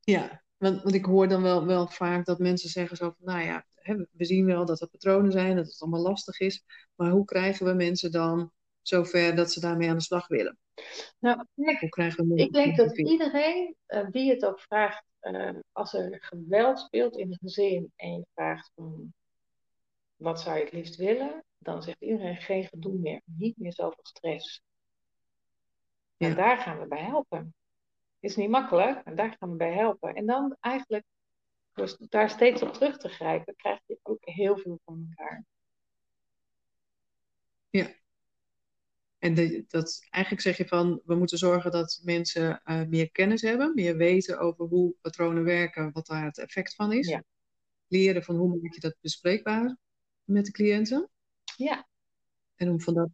Ja, 0.00 0.44
want, 0.56 0.82
want 0.82 0.94
ik 0.94 1.04
hoor 1.04 1.28
dan 1.28 1.42
wel, 1.42 1.66
wel 1.66 1.86
vaak 1.86 2.24
dat 2.24 2.38
mensen 2.38 2.70
zeggen 2.70 2.96
zo 2.96 3.04
van, 3.04 3.34
nou 3.34 3.44
ja, 3.44 3.66
we 4.12 4.24
zien 4.24 4.46
wel 4.46 4.64
dat 4.64 4.80
er 4.80 4.88
patronen 4.88 5.32
zijn, 5.32 5.56
dat 5.56 5.66
het 5.66 5.80
allemaal 5.80 6.02
lastig 6.02 6.40
is, 6.40 6.64
maar 6.94 7.10
hoe 7.10 7.24
krijgen 7.24 7.66
we 7.66 7.72
mensen 7.72 8.10
dan 8.10 8.52
zover 8.82 9.34
dat 9.34 9.52
ze 9.52 9.60
daarmee 9.60 9.88
aan 9.88 9.96
de 9.96 10.02
slag 10.02 10.28
willen? 10.28 10.58
Nou, 11.18 11.44
ik, 11.54 11.78
hoe 11.78 11.88
krijgen 11.88 12.28
we 12.28 12.34
ik 12.34 12.52
denk 12.52 12.76
dat 12.76 12.98
iedereen, 12.98 13.74
uh, 13.88 14.08
wie 14.10 14.30
het 14.30 14.44
ook 14.44 14.60
vraagt, 14.60 15.04
uh, 15.22 15.50
als 15.72 15.94
er 15.94 16.18
geweld 16.20 16.78
speelt 16.78 17.16
in 17.16 17.30
een 17.30 17.38
gezin 17.40 17.92
en 17.96 18.12
je 18.12 18.26
vraagt 18.34 18.70
van, 18.74 19.14
wat 20.16 20.40
zou 20.40 20.56
je 20.56 20.64
het 20.64 20.72
liefst 20.72 20.96
willen? 20.96 21.44
Dan 21.58 21.82
zegt 21.82 22.02
iedereen 22.02 22.36
geen 22.36 22.64
gedoe 22.64 22.98
meer, 22.98 23.20
niet 23.24 23.56
meer 23.56 23.72
zoveel 23.72 24.04
stress. 24.04 24.62
Ja. 26.16 26.28
En 26.28 26.34
daar 26.34 26.58
gaan 26.58 26.78
we 26.78 26.86
bij 26.86 27.04
helpen 27.04 27.54
is 28.26 28.36
niet 28.36 28.50
makkelijk, 28.50 29.04
en 29.04 29.16
daar 29.16 29.36
gaan 29.38 29.50
we 29.50 29.56
bij 29.56 29.72
helpen. 29.72 30.14
En 30.14 30.26
dan 30.26 30.56
eigenlijk, 30.60 31.04
dus 31.72 31.96
daar 31.98 32.30
steeds 32.30 32.62
op 32.62 32.72
terug 32.72 32.98
te 32.98 33.08
grijpen, 33.08 33.56
krijg 33.56 33.80
je 33.86 33.98
ook 34.02 34.24
heel 34.24 34.58
veel 34.58 34.80
van 34.84 35.06
elkaar. 35.08 35.44
Ja. 37.70 37.88
En 39.18 39.34
de, 39.34 39.64
dat, 39.68 40.06
eigenlijk 40.10 40.44
zeg 40.44 40.56
je 40.56 40.68
van, 40.68 41.00
we 41.04 41.14
moeten 41.14 41.38
zorgen 41.38 41.70
dat 41.70 42.00
mensen 42.02 42.60
uh, 42.64 42.82
meer 42.82 43.10
kennis 43.10 43.42
hebben, 43.42 43.74
meer 43.74 43.96
weten 43.96 44.38
over 44.38 44.64
hoe 44.64 44.94
patronen 45.00 45.44
werken, 45.44 45.92
wat 45.92 46.06
daar 46.06 46.24
het 46.24 46.38
effect 46.38 46.74
van 46.74 46.92
is. 46.92 47.08
Ja. 47.08 47.22
Leren 47.86 48.22
van 48.22 48.36
hoe 48.36 48.48
maak 48.48 48.74
je 48.74 48.80
dat 48.80 48.96
bespreekbaar 49.00 49.76
met 50.24 50.44
de 50.44 50.52
cliënten. 50.52 51.10
Ja. 51.56 51.88
En 52.56 52.70
om 52.70 52.80
van 52.80 52.94
dat 52.94 53.08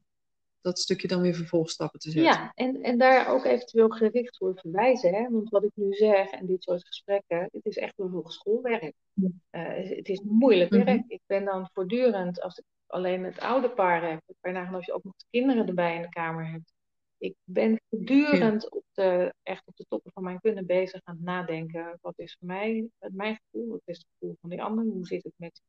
dat 0.63 0.79
stukje 0.79 1.09
dan 1.09 1.21
weer 1.21 1.35
vervolgstappen 1.35 2.01
te 2.01 2.11
zetten. 2.11 2.33
Ja, 2.33 2.53
en, 2.55 2.83
en 2.83 2.99
daar 2.99 3.29
ook 3.29 3.45
eventueel 3.45 3.89
gericht 3.89 4.37
voor 4.37 4.55
verwijzen. 4.55 5.15
Hè? 5.15 5.29
Want 5.31 5.49
wat 5.49 5.65
ik 5.65 5.71
nu 5.75 5.93
zeg 5.93 6.31
en 6.31 6.47
dit 6.47 6.63
soort 6.63 6.87
gesprekken, 6.87 7.49
het 7.53 7.67
is 7.67 7.77
echt 7.77 7.99
een 7.99 8.11
hogeschoolwerk. 8.11 8.95
Ja. 9.13 9.29
Uh, 9.51 9.97
het 9.97 10.09
is 10.09 10.21
moeilijk 10.21 10.71
werk. 10.71 10.87
Mm 10.87 10.95
-hmm. 10.95 11.05
Ik 11.09 11.21
ben 11.27 11.45
dan 11.45 11.69
voortdurend, 11.73 12.41
als 12.41 12.59
ik 12.59 12.65
alleen 12.87 13.25
het 13.25 13.41
oude 13.41 13.71
paar 13.71 14.11
heb, 14.11 14.21
bijna 14.41 14.71
als 14.71 14.87
je 14.87 14.93
ook 14.93 15.05
nog 15.05 15.17
de 15.17 15.25
kinderen 15.31 15.67
erbij 15.67 15.95
in 15.95 16.03
de 16.03 16.09
kamer 16.09 16.51
hebt. 16.51 16.73
Ik 17.19 17.35
ben 17.45 17.81
voortdurend 17.89 18.63
ja. 18.63 18.69
op 18.69 18.85
de, 18.93 19.35
echt 19.43 19.67
op 19.67 19.77
de 19.77 19.85
toppen 19.89 20.13
van 20.13 20.23
mijn 20.23 20.41
kunnen 20.41 20.67
bezig 20.67 21.01
aan 21.05 21.15
het 21.15 21.25
nadenken. 21.25 21.99
Wat 22.01 22.19
is 22.19 22.37
voor 22.39 22.49
mij 22.49 22.89
mijn 22.99 23.39
gevoel? 23.43 23.69
Wat 23.69 23.83
is 23.85 23.97
het 23.97 24.07
gevoel 24.19 24.37
van 24.41 24.51
die 24.51 24.63
ander? 24.63 24.85
Hoe 24.85 25.07
zit 25.07 25.23
het 25.23 25.33
met 25.37 25.61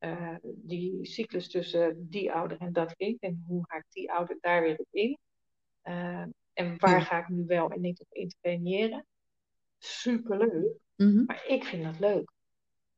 uh, 0.00 0.36
die 0.42 1.06
cyclus 1.06 1.50
tussen 1.50 2.08
die 2.10 2.32
ouder 2.32 2.58
en 2.58 2.72
dat 2.72 2.96
kind. 2.96 3.20
En 3.20 3.44
hoe 3.46 3.64
haakt 3.66 3.92
die 3.92 4.12
ouder 4.12 4.36
daar 4.40 4.62
weer 4.62 4.78
op 4.78 4.88
in? 4.90 5.18
Uh, 5.84 6.24
en 6.52 6.78
waar 6.78 6.98
ja. 6.98 7.00
ga 7.00 7.18
ik 7.18 7.28
nu 7.28 7.44
wel 7.46 7.70
en 7.70 7.80
niet 7.80 8.00
op 8.00 8.12
interveneren? 8.12 9.06
Superleuk. 9.78 10.76
Mm 10.96 11.10
-hmm. 11.10 11.24
Maar 11.26 11.44
ik 11.46 11.64
vind 11.64 11.84
dat 11.84 11.98
leuk. 11.98 12.32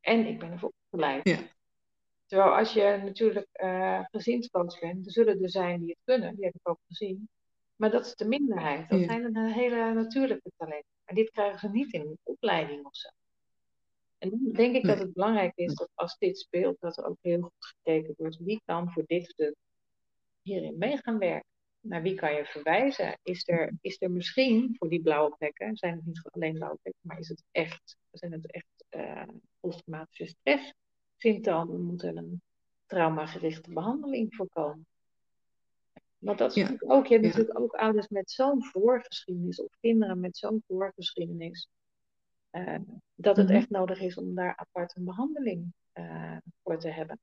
En 0.01 0.27
ik 0.27 0.39
ben 0.39 0.53
ervoor 0.53 0.73
opgeleid. 0.85 1.29
Ja. 1.29 1.39
Terwijl 2.27 2.57
als 2.57 2.73
je 2.73 3.01
natuurlijk 3.05 3.49
uh, 3.63 4.05
gezinscoach 4.11 4.81
bent, 4.81 5.07
er 5.07 5.13
zullen 5.13 5.43
er 5.43 5.51
zijn 5.51 5.81
die 5.81 5.89
het 5.89 5.99
kunnen. 6.05 6.35
Die 6.35 6.45
heb 6.45 6.55
ik 6.55 6.69
ook 6.69 6.81
gezien. 6.87 7.29
Maar 7.77 7.91
dat 7.91 8.07
is 8.07 8.15
de 8.15 8.25
minderheid. 8.25 8.89
Dat 8.89 9.01
ja. 9.01 9.07
zijn 9.07 9.25
een 9.25 9.53
hele 9.53 9.93
natuurlijke 9.93 10.51
talenten. 10.57 10.93
En 11.05 11.15
dit 11.15 11.31
krijgen 11.31 11.59
ze 11.59 11.69
niet 11.69 11.93
in 11.93 12.01
een 12.01 12.19
opleiding 12.23 12.85
of 12.85 12.97
zo. 12.97 13.09
En 14.21 14.31
dan 14.31 14.53
denk 14.53 14.75
ik 14.75 14.83
nee. 14.83 14.95
dat 14.95 15.05
het 15.05 15.13
belangrijk 15.13 15.53
is 15.55 15.75
dat 15.75 15.91
als 15.95 16.19
dit 16.19 16.39
speelt, 16.39 16.81
dat 16.81 16.99
er 16.99 17.05
ook 17.05 17.19
heel 17.21 17.41
goed 17.41 17.67
gekeken 17.67 18.15
wordt 18.17 18.37
wie 18.37 18.63
kan 18.65 18.93
voor 18.93 19.05
dit 19.07 19.31
stuk 19.31 19.55
hierin 20.43 20.79
mee 20.79 20.97
gaan 20.97 21.19
werken. 21.19 21.49
Naar 21.81 22.03
wie 22.03 22.15
kan 22.15 22.35
je 22.35 22.45
verwijzen? 22.45 23.19
Is 23.23 23.49
er, 23.49 23.73
is 23.81 23.97
er 24.01 24.11
misschien 24.11 24.77
voor 24.79 24.89
die 24.89 25.01
blauwe 25.03 25.37
plekken, 25.37 25.77
zijn 25.77 25.97
het 25.97 26.07
niet 26.07 26.29
alleen 26.31 26.55
blauwe 26.55 26.79
plekken, 26.83 27.03
maar 27.07 27.19
is 27.19 27.29
het 27.29 27.45
echt, 27.51 27.97
zijn 28.11 28.33
het 28.33 28.53
echt 28.53 28.85
uh, 28.91 29.23
posttraumatische 29.61 30.27
stress 30.27 30.75
symptomen? 31.17 31.83
Moet 31.83 32.03
er 32.03 32.17
een 32.17 32.43
traumagerichte 32.87 33.73
behandeling 33.73 34.35
voorkomen? 34.35 34.87
Want 36.19 36.39
dat 36.39 36.51
is 36.51 36.55
ja. 36.57 36.63
natuurlijk 36.63 36.93
ook, 36.93 37.07
je 37.07 37.13
hebt 37.13 37.25
ja. 37.25 37.31
natuurlijk 37.31 37.59
ook 37.59 37.75
ouders 37.75 38.09
met 38.09 38.31
zo'n 38.31 38.65
voorgeschiedenis 38.65 39.63
of 39.63 39.77
kinderen 39.81 40.21
met 40.21 40.37
zo'n 40.37 40.63
voorgeschiedenis. 40.67 41.69
Uh, 42.53 42.77
dat 43.15 43.37
het 43.37 43.47
mm 43.47 43.53
-hmm. 43.53 43.61
echt 43.61 43.71
nodig 43.71 44.01
is 44.01 44.17
om 44.17 44.35
daar 44.35 44.57
apart 44.57 44.97
een 44.97 45.05
behandeling 45.05 45.73
uh, 45.95 46.37
voor 46.63 46.79
te 46.79 46.89
hebben. 46.89 47.21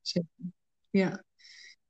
Zeker. 0.00 0.28
Ja, 0.90 1.24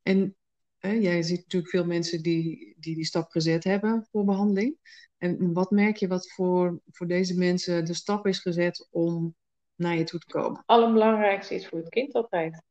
en 0.03 0.37
hè, 0.79 0.91
jij 0.91 1.23
ziet 1.23 1.41
natuurlijk 1.41 1.71
veel 1.71 1.87
mensen 1.87 2.23
die, 2.23 2.75
die 2.79 2.95
die 2.95 3.05
stap 3.05 3.31
gezet 3.31 3.65
hebben 3.65 4.07
voor 4.11 4.25
behandeling. 4.25 4.77
En 5.19 5.53
wat 5.53 5.71
merk 5.71 5.97
je 5.97 6.09
wat 6.09 6.31
voor, 6.31 6.81
voor 6.91 7.07
deze 7.07 7.39
mensen 7.39 7.85
de 7.85 7.95
stap 7.95 8.27
is 8.27 8.39
gezet 8.39 8.89
om 8.91 9.35
naar 9.75 9.97
je 9.97 10.05
toe 10.05 10.21
te 10.21 10.27
komen. 10.27 10.57
Het 10.57 10.67
allerbelangrijkste 10.67 11.55
is 11.55 11.69
voor 11.69 11.79
het 11.79 11.89
kind 11.89 12.13
altijd. 12.13 12.63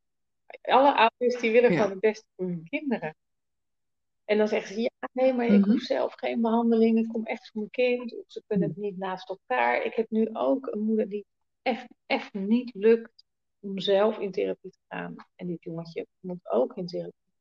Alle 0.61 0.95
ouders 0.95 1.41
die 1.41 1.51
willen 1.51 1.71
gewoon 1.71 1.89
het 1.89 1.99
beste 1.99 2.25
voor 2.35 2.45
hun 2.45 2.63
kinderen. 2.63 3.15
En 4.27 4.37
dan 4.37 4.47
zeggen 4.47 4.73
ze, 4.73 4.81
ja, 4.81 5.09
nee, 5.13 5.33
maar 5.33 5.45
ik 5.45 5.59
mhm. 5.59 5.69
hoef 5.69 5.81
zelf 5.81 6.13
geen 6.13 6.41
behandeling. 6.41 6.97
Het 6.97 7.07
komt 7.07 7.27
echt 7.27 7.49
voor 7.51 7.61
mijn 7.61 7.69
kind. 7.69 8.17
Of 8.17 8.23
ze 8.27 8.43
kunnen 8.47 8.67
het 8.67 8.77
niet 8.77 8.97
naast 8.97 9.29
elkaar. 9.29 9.83
Ik 9.83 9.93
heb 9.93 10.09
nu 10.09 10.29
ook 10.33 10.67
een 10.67 10.79
moeder 10.79 11.09
die 11.09 11.25
echt, 11.61 11.87
echt 12.05 12.33
niet 12.33 12.73
lukt 12.73 13.25
om 13.59 13.79
zelf 13.79 14.17
in 14.17 14.31
therapie 14.31 14.71
te 14.71 14.79
gaan. 14.87 15.15
En 15.35 15.47
dit 15.47 15.63
jongetje 15.63 16.07
moet 16.19 16.49
ook 16.49 16.77
in 16.77 16.85
therapie. 16.85 17.33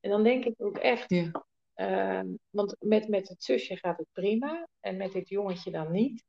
En 0.00 0.10
dan 0.10 0.22
denk 0.22 0.44
ik 0.44 0.54
ook 0.56 0.78
echt, 0.78 1.10
ja. 1.10 1.44
Ehm, 1.74 2.26
want 2.50 2.76
met, 2.80 3.08
met 3.08 3.28
het 3.28 3.44
zusje 3.44 3.76
gaat 3.76 3.98
het 3.98 4.08
prima 4.12 4.68
en 4.80 4.96
met 4.96 5.12
dit 5.12 5.28
jongetje 5.28 5.70
dan 5.70 5.92
niet. 5.92 6.24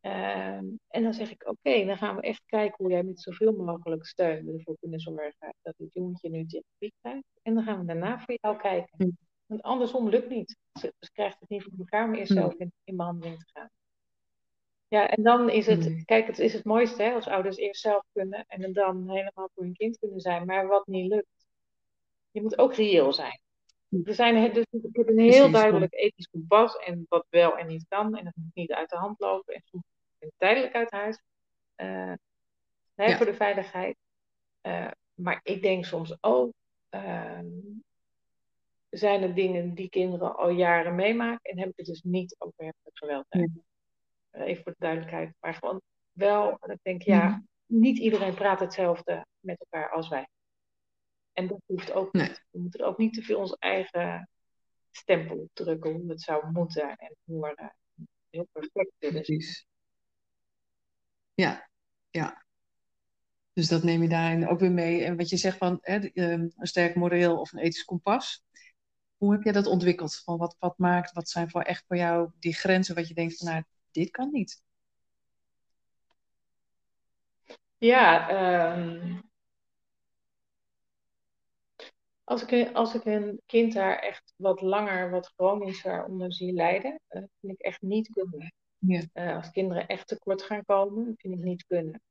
Ehm, 0.00 0.64
en 0.88 1.02
dan 1.02 1.14
zeg 1.14 1.30
ik, 1.30 1.48
oké, 1.48 1.84
dan 1.84 1.96
gaan 1.96 2.16
we 2.16 2.22
echt 2.22 2.42
kijken 2.46 2.76
hoe 2.76 2.90
jij 2.90 3.02
met 3.02 3.20
zoveel 3.20 3.52
mogelijk 3.52 4.06
steun 4.06 4.48
ervoor 4.48 4.76
kunnen 4.80 5.00
zorgen 5.00 5.54
dat 5.62 5.74
dit 5.76 5.92
jongetje 5.92 6.30
nu 6.30 6.46
therapie 6.46 6.94
krijgt. 7.00 7.24
En 7.42 7.54
dan 7.54 7.64
gaan 7.64 7.78
we 7.78 7.84
daarna 7.84 8.18
voor 8.18 8.38
jou 8.40 8.56
kijken. 8.56 8.96
Hm. 8.96 9.10
Want 9.46 9.62
andersom 9.62 10.08
lukt 10.08 10.28
niet. 10.28 10.56
Ze, 10.80 10.94
krijgt 11.12 11.40
het 11.40 11.48
niet 11.48 11.62
voor 11.62 11.72
elkaar 11.78 12.08
om 12.08 12.14
eerst 12.14 12.32
hm. 12.32 12.38
zelf 12.38 12.54
in, 12.54 12.72
in 12.84 12.96
behandeling 12.96 13.38
te 13.38 13.50
gaan. 13.52 13.70
Ja, 14.88 15.08
en 15.08 15.22
dan 15.22 15.50
is 15.50 15.66
het, 15.66 15.84
hm. 15.84 16.02
kijk, 16.02 16.26
het 16.26 16.38
is 16.38 16.52
het 16.52 16.64
mooiste 16.64 17.02
hè, 17.02 17.12
als 17.12 17.26
ouders 17.26 17.56
eerst 17.56 17.80
zelf 17.80 18.04
kunnen 18.12 18.44
en 18.46 18.72
dan 18.72 19.10
helemaal 19.10 19.50
voor 19.54 19.64
hun 19.64 19.74
kind 19.74 19.98
kunnen 19.98 20.20
zijn. 20.20 20.46
Maar 20.46 20.66
wat 20.66 20.86
niet 20.86 21.10
lukt, 21.10 21.46
je 22.30 22.42
moet 22.42 22.58
ook 22.58 22.74
reëel 22.74 23.12
zijn. 23.12 23.40
Er 24.04 24.14
zijn 24.14 24.52
dus, 24.52 24.64
ik 24.70 24.96
heb 24.96 25.08
een 25.08 25.18
heel 25.18 25.50
duidelijk 25.50 25.94
ethisch 25.94 26.28
kompas 26.30 26.76
en 26.76 27.06
wat 27.08 27.26
wel 27.30 27.56
en 27.56 27.66
niet 27.66 27.86
kan. 27.88 28.16
En 28.16 28.24
dat 28.24 28.32
moet 28.36 28.54
niet 28.54 28.72
uit 28.72 28.90
de 28.90 28.96
hand 28.96 29.20
lopen 29.20 29.54
en 29.54 29.62
soms 29.64 29.84
tijdelijk 30.36 30.74
uit 30.74 30.90
huis. 30.90 31.22
Uh, 31.76 32.12
Voor 33.16 33.26
de 33.26 33.34
veiligheid. 33.34 33.96
Uh, 34.62 34.90
maar 35.14 35.40
ik 35.42 35.62
denk 35.62 35.84
soms 35.84 36.16
ook, 36.20 36.52
uh, 36.90 37.38
zijn 38.90 39.22
er 39.22 39.34
dingen 39.34 39.74
die 39.74 39.88
kinderen 39.88 40.36
al 40.36 40.50
jaren 40.50 40.94
meemaken 40.94 41.50
en 41.50 41.58
heb 41.58 41.68
ik 41.68 41.76
het 41.76 41.86
dus 41.86 42.02
niet 42.02 42.36
over 42.38 42.64
heftig 42.64 42.92
geweld. 42.92 43.26
Ja. 43.28 43.46
Even 44.30 44.62
voor 44.62 44.72
de 44.72 44.78
duidelijkheid. 44.78 45.34
Maar 45.40 45.54
gewoon 45.54 45.80
wel, 46.12 46.58
ik 46.60 46.78
denk, 46.82 47.02
ja, 47.02 47.42
niet 47.66 47.98
iedereen 47.98 48.34
praat 48.34 48.60
hetzelfde 48.60 49.26
met 49.40 49.60
elkaar 49.60 49.90
als 49.90 50.08
wij. 50.08 50.28
En 51.40 51.46
dat 51.46 51.62
hoeft 51.66 51.92
ook 51.92 52.12
niet. 52.12 52.44
We 52.50 52.58
moeten 52.60 52.80
er 52.80 52.86
ook 52.86 52.98
niet 52.98 53.14
te 53.14 53.22
veel 53.22 53.38
ons 53.38 53.56
eigen 53.58 54.28
stempel 54.90 55.36
op 55.36 55.50
drukken 55.52 55.92
hoe 55.92 56.10
het 56.10 56.20
zou 56.20 56.50
moeten 56.50 56.96
en 56.96 57.16
hoe 57.24 57.54
uh, 57.56 57.68
heel 58.30 58.48
perfect 58.52 58.92
Precies. 58.98 59.66
Ja, 61.34 61.68
ja. 62.10 62.44
Dus 63.52 63.68
dat 63.68 63.82
neem 63.82 64.02
je 64.02 64.08
daarin 64.08 64.48
ook 64.48 64.60
weer 64.60 64.72
mee. 64.72 65.04
En 65.04 65.16
wat 65.16 65.28
je 65.28 65.36
zegt 65.36 65.56
van 65.56 65.78
hè, 65.80 65.98
ehm, 65.98 66.48
een 66.56 66.66
sterk 66.66 66.94
moreel 66.94 67.40
of 67.40 67.52
een 67.52 67.58
ethisch 67.58 67.84
kompas. 67.84 68.42
Hoe 69.16 69.32
heb 69.32 69.42
je 69.42 69.52
dat 69.52 69.66
ontwikkeld? 69.66 70.22
Van 70.24 70.38
wat, 70.38 70.56
wat 70.58 70.78
maakt, 70.78 71.12
wat 71.12 71.28
zijn 71.28 71.50
voor 71.50 71.62
echt 71.62 71.84
voor 71.86 71.96
jou 71.96 72.30
die 72.38 72.54
grenzen 72.54 72.94
wat 72.94 73.08
je 73.08 73.14
denkt 73.14 73.36
van 73.36 73.48
nou, 73.48 73.62
dit 73.90 74.10
kan 74.10 74.30
niet? 74.30 74.62
Ja, 77.78 78.30
um, 78.76 79.29
als 82.30 82.44
ik, 82.44 82.72
als 82.72 82.94
ik 82.94 83.04
een 83.04 83.40
kind 83.46 83.72
daar 83.72 83.98
echt 83.98 84.32
wat 84.36 84.60
langer, 84.60 85.10
wat 85.10 85.32
chronischer 85.36 86.04
onder 86.04 86.32
zie 86.32 86.52
lijden, 86.52 87.00
uh, 87.10 87.22
vind 87.40 87.52
ik 87.52 87.60
echt 87.60 87.82
niet 87.82 88.08
kunnen. 88.08 88.52
Ja. 88.78 89.02
Uh, 89.14 89.36
als 89.36 89.50
kinderen 89.50 89.86
echt 89.86 90.08
tekort 90.08 90.42
gaan 90.42 90.64
komen, 90.64 91.14
vind 91.16 91.34
ik 91.34 91.40
niet 91.40 91.66
kunnen. 91.66 92.02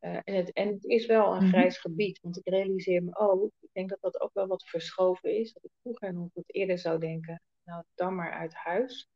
Uh, 0.00 0.16
en, 0.24 0.34
het, 0.34 0.52
en 0.52 0.68
het 0.68 0.84
is 0.84 1.06
wel 1.06 1.34
een 1.34 1.42
mhm. 1.42 1.52
grijs 1.52 1.78
gebied, 1.78 2.20
want 2.20 2.36
ik 2.36 2.48
realiseer 2.48 3.02
me 3.02 3.16
ook, 3.16 3.50
ik 3.60 3.68
denk 3.72 3.88
dat 3.88 4.00
dat 4.00 4.20
ook 4.20 4.30
wel 4.32 4.46
wat 4.46 4.68
verschoven 4.68 5.38
is. 5.38 5.52
Dat 5.52 5.64
ik 5.64 5.70
vroeger 5.80 6.12
nog 6.12 6.28
wat 6.32 6.44
eerder 6.46 6.78
zou 6.78 6.98
denken, 6.98 7.42
nou 7.64 7.84
dan 7.94 8.14
maar 8.14 8.32
uit 8.32 8.54
huis. 8.54 9.08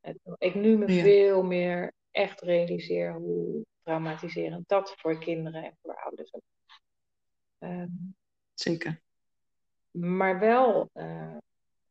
En 0.00 0.20
ik 0.38 0.54
nu 0.54 0.76
me 0.76 0.88
veel 0.88 1.42
meer 1.42 1.92
echt 2.10 2.40
realiseer 2.40 3.14
hoe 3.14 3.64
traumatiserend 3.82 4.68
dat 4.68 4.94
voor 4.96 5.18
kinderen 5.18 5.64
en 5.64 5.76
voor 5.82 5.94
ouders 5.94 6.34
ook. 6.34 6.42
Um, 7.58 8.16
Zeker. 8.54 9.03
Maar 9.94 10.38
wel, 10.38 10.90
uh, 10.94 11.36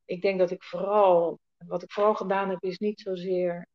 ik 0.05 0.21
denk 0.21 0.39
dat 0.39 0.51
ik 0.51 0.63
vooral, 0.63 1.39
wat 1.57 1.83
ik 1.83 1.91
vooral 1.91 2.15
gedaan 2.15 2.49
heb, 2.49 2.63
is 2.63 2.77
niet 2.77 2.99
zozeer 2.99 3.67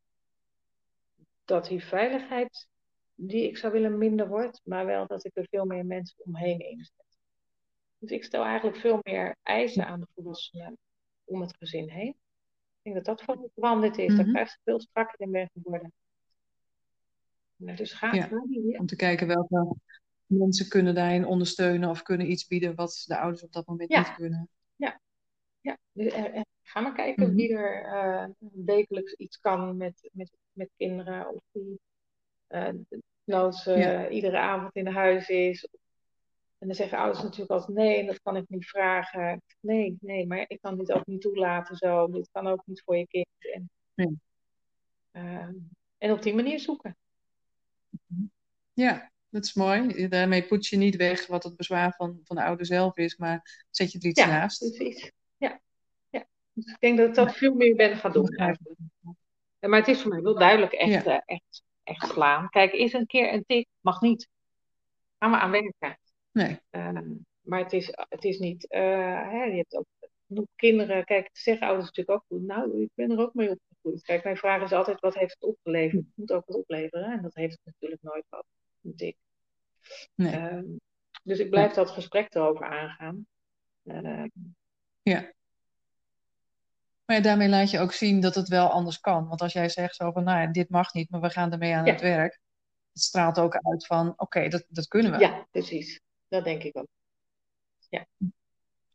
dat 1.45 1.67
die 1.67 1.85
veiligheid 1.85 2.69
die 3.15 3.49
ik 3.49 3.57
zou 3.57 3.73
willen 3.73 3.99
minder 3.99 4.29
wordt, 4.29 4.61
maar 4.65 4.87
wel 4.87 5.07
dat 5.07 5.25
ik 5.25 5.37
er 5.37 5.47
veel 5.51 5.65
meer 5.65 5.87
mensen 5.87 6.25
omheen 6.25 6.61
inzet. 6.61 7.19
Dus 7.99 8.11
ik 8.11 8.25
stel 8.25 8.45
eigenlijk 8.45 8.77
veel 8.77 8.99
meer 9.03 9.37
eisen 9.43 9.87
aan 9.87 10.01
de 10.01 10.07
volwassenen 10.15 10.79
om 11.25 11.41
het 11.41 11.57
gezin 11.57 11.89
heen. 11.89 12.17
Ik 12.83 12.95
denk 12.95 12.97
dat 12.97 13.05
dat 13.05 13.23
van 13.23 13.51
veranderd 13.55 13.99
is, 13.99 14.09
mm 14.09 14.17
-hmm. 14.17 14.25
dat 14.25 14.35
ik 14.35 14.41
echt 14.41 14.61
veel 14.65 14.81
strakker 14.81 15.21
in 15.21 15.31
ben 15.31 15.51
geworden. 15.53 15.93
Dus 17.57 17.93
ga, 17.93 18.13
ja, 18.13 18.29
Om 18.79 18.87
te 18.87 18.97
kijken 18.97 19.27
welke 19.27 19.77
mensen 20.29 20.69
kunnen 20.69 20.95
daarin 20.95 21.27
ondersteunen 21.27 21.89
of 21.89 22.03
kunnen 22.03 22.31
iets 22.31 22.47
bieden 22.47 22.75
wat 22.75 23.05
de 23.07 23.19
ouders 23.19 23.43
op 23.43 23.53
dat 23.53 23.67
moment 23.67 23.89
niet 23.89 24.15
kunnen. 24.15 24.49
Ja, 24.77 25.01
ja. 25.61 25.79
Dus, 25.93 26.15
uh, 26.15 26.41
ga 26.63 26.81
maar 26.81 26.95
kijken 26.95 27.29
mm 27.31 27.37
wie 27.37 27.57
er 27.57 27.85
uh, 27.85 28.29
wekelijks 28.65 29.13
iets 29.13 29.41
kan 29.41 29.77
met, 29.77 30.11
met, 30.13 30.31
met 30.53 30.71
kinderen 30.77 31.29
of 31.29 31.41
wie 31.51 31.81
uh, 32.49 34.07
iedere 34.11 34.39
avond 34.39 34.77
in 34.77 34.87
huis 34.87 35.29
is. 35.29 35.69
En 36.59 36.67
dan 36.67 36.77
zeggen 36.77 36.99
ouders 36.99 37.23
natuurlijk 37.23 37.51
altijd 37.51 37.77
nee, 37.77 38.07
dat 38.07 38.21
kan 38.23 38.37
ik 38.37 38.49
niet 38.49 38.69
vragen. 38.69 39.43
Nee, 39.61 39.97
nee, 40.01 40.27
maar 40.27 40.45
ik 40.49 40.61
kan 40.61 40.79
dit 40.79 40.93
ook 40.93 41.07
niet 41.07 41.21
toelaten 41.21 41.77
zo. 41.77 42.11
Dit 42.11 42.29
kan 42.33 42.47
ook 42.47 42.63
niet 42.65 42.83
voor 42.85 42.97
je 42.97 43.07
kind. 43.07 43.27
En, 43.95 44.21
ehm, 45.11 45.55
en 45.99 46.13
op 46.13 46.23
die 46.23 46.35
manier 46.35 46.61
zoeken. 46.61 46.97
Ja, 48.73 49.11
dat 49.31 49.45
is 49.45 49.55
mooi. 49.55 50.09
Daarmee 50.09 50.43
put 50.43 50.67
je 50.67 50.77
niet 50.77 50.97
weg 50.97 51.27
wat 51.27 51.45
het 51.45 51.57
bezwaar 51.57 51.95
van, 51.97 52.21
van 52.25 52.37
de 52.37 52.43
ouder 52.43 52.67
zelf 52.67 52.97
is, 52.97 53.17
maar 53.17 53.67
zet 53.71 53.93
je 53.93 53.99
er 53.99 54.07
iets 54.07 54.21
ja, 54.21 54.27
naast. 54.27 54.59
Precies. 54.59 55.13
Ja, 55.37 55.61
ja. 56.11 56.27
Dus 56.53 56.73
ik 56.73 56.81
denk 56.81 56.99
dat 56.99 57.09
ik 57.09 57.15
dat 57.15 57.37
veel 57.37 57.55
meer 57.55 57.77
ben 57.77 57.97
gaan 57.97 58.13
doen 58.13 58.29
eigenlijk. 58.29 58.79
maar 59.61 59.79
het 59.79 59.89
is 59.89 60.01
voor 60.01 60.11
mij 60.11 60.23
wel 60.23 60.39
duidelijk 60.39 60.73
echt, 60.73 61.07
uh, 61.07 61.19
echt, 61.25 61.63
echt 61.83 62.09
slaan. 62.09 62.49
Kijk, 62.49 62.73
is 62.73 62.93
een 62.93 63.07
keer 63.07 63.33
een 63.33 63.45
tik, 63.47 63.69
mag 63.81 64.01
niet. 64.01 64.29
Gaan 65.19 65.31
we 65.31 65.37
aan 65.37 65.51
werken. 65.51 65.99
Nee. 66.33 66.61
Uh, 66.71 67.01
maar 67.41 67.59
het 67.59 67.73
is, 67.73 67.89
het 68.09 68.25
is 68.25 68.39
niet, 68.39 68.67
uh, 68.71 68.81
hè, 69.31 69.45
je 69.45 69.57
hebt 69.57 69.77
ook 69.77 69.87
kinderen, 70.57 71.05
kijk, 71.05 71.29
zeggen 71.33 71.67
ouders 71.67 71.87
natuurlijk 71.87 72.25
ook, 72.29 72.41
nou, 72.41 72.83
ik 72.83 72.91
ben 72.95 73.11
er 73.11 73.19
ook 73.19 73.35
mee 73.35 73.51
opgegroeid. 73.51 74.03
Kijk, 74.03 74.25
mijn 74.25 74.37
vraag 74.37 74.63
is 74.63 74.73
altijd, 74.73 75.01
wat 75.01 75.15
heeft 75.15 75.37
het 75.39 75.43
opgeleverd? 75.43 76.05
Het 76.05 76.17
moet 76.17 76.33
ook 76.33 76.47
wat 76.47 76.57
opleveren. 76.57 77.13
En 77.13 77.23
dat 77.23 77.35
heeft 77.35 77.53
het 77.53 77.65
natuurlijk 77.65 78.03
nooit 78.03 78.25
gehad 78.29 78.47
Nee. 78.97 79.17
Ehm, 80.33 80.65
dus 81.23 81.39
ik 81.39 81.51
blijf 81.51 81.73
dat 81.73 81.91
gesprek 81.91 82.35
erover 82.35 82.67
aangaan. 82.67 83.27
Ehm, 83.85 84.29
ja. 85.03 85.33
Maar 87.05 87.17
ja, 87.17 87.23
daarmee 87.23 87.49
laat 87.49 87.71
je 87.71 87.79
ook 87.79 87.93
zien 87.93 88.21
dat 88.21 88.35
het 88.35 88.49
wel 88.49 88.71
anders 88.71 89.01
kan. 89.01 89.29
Want 89.29 89.41
als 89.41 89.53
jij 89.53 89.69
zegt 89.69 89.95
zo 89.95 90.13
van, 90.13 90.25
nou, 90.25 90.51
dit 90.51 90.71
mag 90.71 90.93
niet, 90.93 91.11
maar 91.11 91.21
we 91.21 91.31
gaan 91.31 91.53
ermee 91.53 91.75
aan 91.75 91.87
het 91.87 92.01
werk. 92.01 92.41
Het 92.93 93.03
straalt 93.03 93.39
ook 93.39 93.57
uit 93.57 93.87
van, 93.87 94.13
oké, 94.17 94.49
dat, 94.49 94.65
dat 94.69 94.89
kunnen 94.89 95.13
we. 95.13 95.19
Ja, 95.19 95.47
precies. 95.51 96.01
Dat 96.29 96.45
denk 96.45 96.63
ik 96.63 96.77
ook. 96.77 96.89
Ja. 97.89 98.07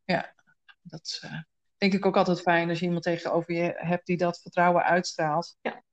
Ja, 0.05 0.33
dat 0.81 1.01
is 1.01 1.23
uh, 1.25 1.41
denk 1.77 1.93
ik 1.93 2.05
ook 2.05 2.17
altijd 2.17 2.41
fijn 2.41 2.69
als 2.69 2.79
je 2.79 2.85
iemand 2.85 3.03
tegenover 3.03 3.53
je 3.53 3.73
hebt 3.75 4.05
die 4.05 4.17
dat 4.17 4.41
vertrouwen 4.41 4.83
uitstraalt. 4.83 5.57
Ja. 5.61 5.83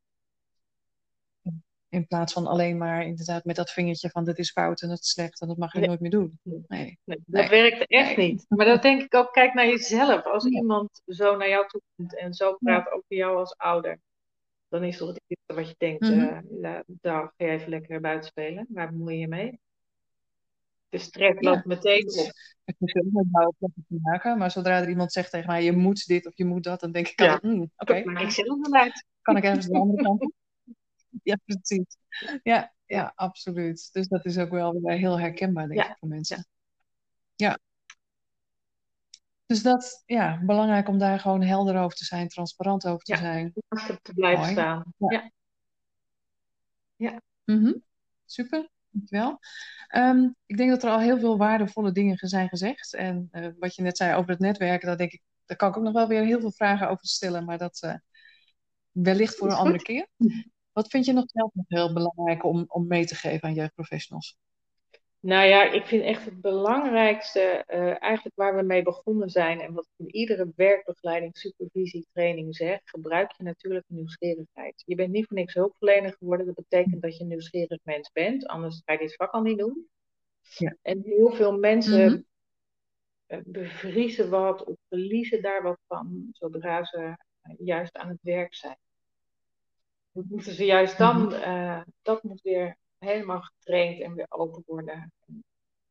In 1.91 2.07
plaats 2.07 2.33
van 2.33 2.47
alleen 2.47 2.79
maar 2.79 3.07
inderdaad 3.07 3.45
met 3.45 3.57
dat 3.57 3.71
vingertje 3.71 4.11
van 4.11 4.25
dit 4.25 4.39
is 4.39 4.51
fout 4.51 4.83
en 4.83 4.89
dat 4.89 4.99
is 4.99 5.11
slecht 5.11 5.41
en 5.41 5.49
dat 5.49 5.57
mag 5.57 5.73
je 5.73 5.87
nooit 5.87 6.01
meer 6.01 6.11
doen. 6.11 6.39
Nee. 6.43 6.99
nee 7.05 7.23
dat 7.27 7.49
werkt 7.49 7.87
echt 7.87 8.17
niet. 8.17 8.45
Maar 8.49 8.67
dat 8.67 8.83
denk 8.83 9.03
ik 9.03 9.15
ook, 9.15 9.33
kijk 9.33 9.55
naar 9.55 9.67
jezelf. 9.67 10.25
Als 10.25 10.45
iemand 10.45 11.03
zo 11.07 11.37
naar 11.37 11.49
jou 11.49 11.69
toe 11.69 11.81
komt 11.97 12.17
en 12.17 12.35
zo 12.35 12.57
praat 12.61 12.93
over 12.93 13.17
jou 13.17 13.37
als 13.37 13.57
ouder, 13.57 13.99
dan 14.69 14.85
is 14.85 14.99
dat 14.99 15.09
het 15.09 15.23
eerste 15.27 15.55
wat 15.55 15.69
je 15.69 15.75
denkt, 15.79 16.01
mm 16.01 16.19
-hmm. 16.19 16.65
uh, 16.65 16.79
daar 16.87 17.23
ga 17.23 17.45
je 17.45 17.51
even 17.51 17.69
lekker 17.69 18.01
buiten 18.01 18.29
spelen. 18.29 18.67
Waar 18.69 18.91
bemoei 18.91 19.19
je 19.19 19.29
mee? 19.29 19.61
De 20.89 20.99
stress 20.99 21.41
loopt 21.41 21.65
meteen 21.65 22.05
op. 22.19 22.31
Er 22.65 22.75
met 23.11 23.27
jou 23.33 23.55
te 23.59 23.99
maken, 24.03 24.39
maar 24.39 24.51
zodra 24.51 24.81
er 24.81 24.89
iemand 24.89 25.13
zegt 25.13 25.31
tegen 25.31 25.47
mij, 25.47 25.65
je 25.65 25.73
moet 25.73 26.07
dit 26.07 26.27
of 26.27 26.37
je 26.37 26.45
moet 26.45 26.65
dat, 26.65 26.81
dan 26.81 26.93
denk 26.93 27.09
ik 27.09 27.21
ja. 27.21 27.33
altijd, 27.33 27.53
mm, 27.53 27.71
oké. 27.77 28.03
Okay. 28.03 28.25
ik 28.25 28.31
zelf. 28.31 28.59
Kan 29.23 29.37
ik 29.37 29.45
ergens 29.45 29.67
de 29.67 29.79
andere 29.79 30.03
kant 30.03 30.33
ja, 31.31 31.39
precies. 31.45 31.97
Ja, 32.43 32.73
ja, 32.87 33.13
absoluut. 33.15 33.89
Dus 33.93 34.09
dat 34.09 34.25
is 34.25 34.39
ook 34.39 34.51
wel 34.51 34.81
weer 34.81 34.99
heel 34.99 35.21
herkenbaar, 35.21 35.69
denk 35.69 35.85
ik, 35.85 35.97
voor 35.99 36.09
mensen. 36.09 36.47
Ja. 37.35 37.59
Dus 39.47 39.63
dat, 39.63 40.03
ja, 40.07 40.41
belangrijk 40.45 40.89
om 40.89 40.99
daar 40.99 41.21
gewoon 41.21 41.43
helder 41.43 41.77
over 41.77 41.97
te 41.97 42.05
zijn, 42.05 42.29
transparant 42.29 42.87
over 42.87 43.05
te 43.05 43.17
zijn. 43.17 43.53
Ja, 43.69 43.99
te 44.03 44.15
blijven 44.15 44.47
staan. 44.47 44.95
Ja. 44.97 45.31
Ja. 46.97 47.21
Mm 47.45 47.65
-hmm. 47.65 47.83
Super. 48.25 48.69
Dankjewel. 48.91 49.39
Um, 49.97 50.37
ik 50.47 50.57
denk 50.57 50.71
dat 50.71 50.83
er 50.83 50.91
al 50.91 51.01
heel 51.01 51.19
veel 51.19 51.37
waardevolle 51.39 51.93
dingen 51.93 52.29
zijn 52.29 52.49
gezegd. 52.49 52.95
En 52.95 53.29
uh, 53.33 53.49
wat 53.59 53.75
je 53.75 53.83
net 53.83 53.97
zei 53.97 54.15
over 54.15 54.31
het 54.31 54.39
netwerken, 54.39 54.87
daar 54.87 54.97
denk 54.97 55.13
ik, 55.13 55.23
daar 55.47 55.57
kan 55.57 55.69
ik 55.69 55.77
ook 55.77 55.83
nog 55.83 55.93
wel 55.93 56.09
weer 56.09 56.25
heel 56.25 56.41
veel 56.41 56.53
vragen 56.53 56.89
over 56.89 57.07
stellen, 57.07 57.45
maar 57.45 57.59
dat 57.59 57.83
uh, 57.85 57.95
wellicht 58.91 59.37
voor 59.37 59.49
een 59.49 59.57
andere 59.57 59.83
keer. 59.83 60.07
Wat 60.73 60.89
vind 60.89 61.05
je 61.05 61.13
nog 61.13 61.25
zelf 61.27 61.55
nog 61.55 61.65
heel 61.69 61.93
belangrijk 61.93 62.45
om, 62.45 62.65
om 62.69 62.87
mee 62.87 63.07
te 63.07 63.15
geven 63.15 63.49
aan 63.49 63.55
jeugdprofessionals? 63.55 64.37
Nou 65.21 65.49
ja, 65.49 65.73
ik 65.73 65.87
vind 65.87 66.03
echt 66.03 66.25
het 66.25 66.41
belangrijkste, 66.41 67.65
uh, 67.69 68.03
eigenlijk 68.03 68.37
waar 68.37 68.57
we 68.57 68.63
mee 68.63 68.83
begonnen 68.83 69.31
zijn 69.31 69.61
en 69.61 69.73
wat 69.73 69.85
ik 69.85 70.07
in 70.07 70.15
iedere 70.15 70.53
werkbegeleiding, 70.57 71.37
supervisie, 71.37 72.07
training 72.13 72.57
zeg, 72.57 72.81
gebruik 72.85 73.33
je 73.37 73.43
natuurlijk 73.43 73.85
nieuwsgierigheid. 73.89 74.83
Je 74.87 74.95
bent 74.95 75.11
niet 75.11 75.27
voor 75.27 75.37
niks 75.37 75.55
hulpverlener 75.55 76.15
geworden, 76.19 76.47
dat 76.47 76.55
betekent 76.55 77.03
dat 77.03 77.17
je 77.17 77.23
een 77.23 77.29
nieuwsgierig 77.29 77.79
mens 77.83 78.11
bent, 78.13 78.47
anders 78.47 78.83
ga 78.85 78.93
je 78.93 78.99
dit 78.99 79.15
vak 79.15 79.33
al 79.33 79.43
niet 79.43 79.59
doen. 79.59 79.89
Ja. 80.57 80.77
En 80.83 81.01
heel 81.05 81.33
veel 81.33 81.59
mensen 81.59 82.13
mm 82.13 82.29
bevriezen 83.45 84.31
wat 84.31 84.65
of 84.65 84.77
verliezen 84.89 85.43
daar 85.43 85.63
wat 85.63 85.79
van, 85.87 86.29
zodra 86.33 86.85
ze 86.85 86.99
uh, 86.99 87.55
juist 87.59 87.97
aan 87.97 88.09
het 88.09 88.23
werk 88.23 88.55
zijn. 88.55 88.79
Dat 90.13 90.25
moeten 90.29 90.53
ze 90.53 90.65
juist 90.65 90.99
dan, 90.99 91.23
mm 91.23 91.29
-hmm. 91.29 91.85
dat 92.03 92.23
moet 92.23 92.43
weer 92.43 92.77
helemaal 92.99 93.41
getraind 93.41 94.01
en 94.01 94.15
weer 94.15 94.27
open 94.29 94.63
worden. 94.67 95.13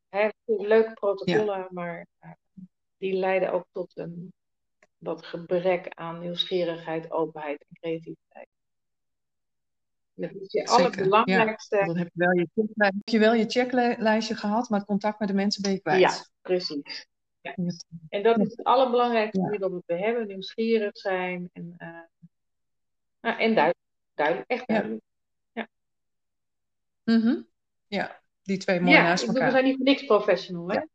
He, 0.09 0.29
leuke 0.45 0.93
protocollen, 0.93 1.67
maar 1.69 2.07
uh, 2.23 2.31
die 2.97 3.13
leiden 3.13 3.51
ook 3.51 3.65
tot 3.71 3.97
een 3.97 4.33
wat 4.97 5.25
gebrek 5.25 5.89
aan 5.89 6.19
nieuwsgierigheid, 6.19 7.11
openheid 7.11 7.65
en 7.69 7.77
creativiteit. 7.79 8.47
Dat 10.13 10.31
is 10.31 10.51
je 10.51 10.67
allerbelangrijkste. 10.67 11.77
Ja, 11.77 11.85
dan 11.85 11.97
heb 11.97 12.09
je, 12.13 12.19
wel 12.19 12.33
je, 12.33 12.47
heb 12.75 12.93
je 13.03 13.19
wel 13.19 13.33
je 13.33 13.45
checklijstje 13.45 14.35
gehad, 14.35 14.69
maar 14.69 14.79
het 14.79 14.87
contact 14.87 15.19
met 15.19 15.27
de 15.27 15.33
mensen 15.33 15.61
ben 15.61 15.71
je 15.71 15.79
kwijt. 15.79 15.99
Ja, 15.99 16.11
precies. 16.41 17.07
Ja. 17.41 17.55
En 18.09 18.23
dat 18.23 18.39
is 18.39 18.49
het 18.49 18.63
allerbelangrijkste 18.63 19.49
ja. 19.51 19.57
dat 19.57 19.83
we 19.85 19.93
hebben: 19.93 20.27
nieuwsgierig 20.27 20.97
zijn 20.97 21.49
en, 21.53 21.75
uh, 21.77 21.87
nou, 23.21 23.39
en 23.39 23.55
duidelijk, 23.55 23.77
duidelijk, 24.19 24.49
echt 24.49 24.67
duidelijk. 24.67 25.01
Mm 27.09 27.47
Ja, 27.87 28.21
die 28.41 28.57
twee 28.57 28.79
mooi 28.79 28.95
ja, 28.95 29.03
naast 29.03 29.27
elkaar. 29.27 29.45
we 29.45 29.51
zijn 29.51 29.63
niet 29.63 29.75
voor 29.75 29.85
niks 29.85 30.05
professional, 30.05 30.69
hè? 30.69 30.73
Ja. 30.73 30.87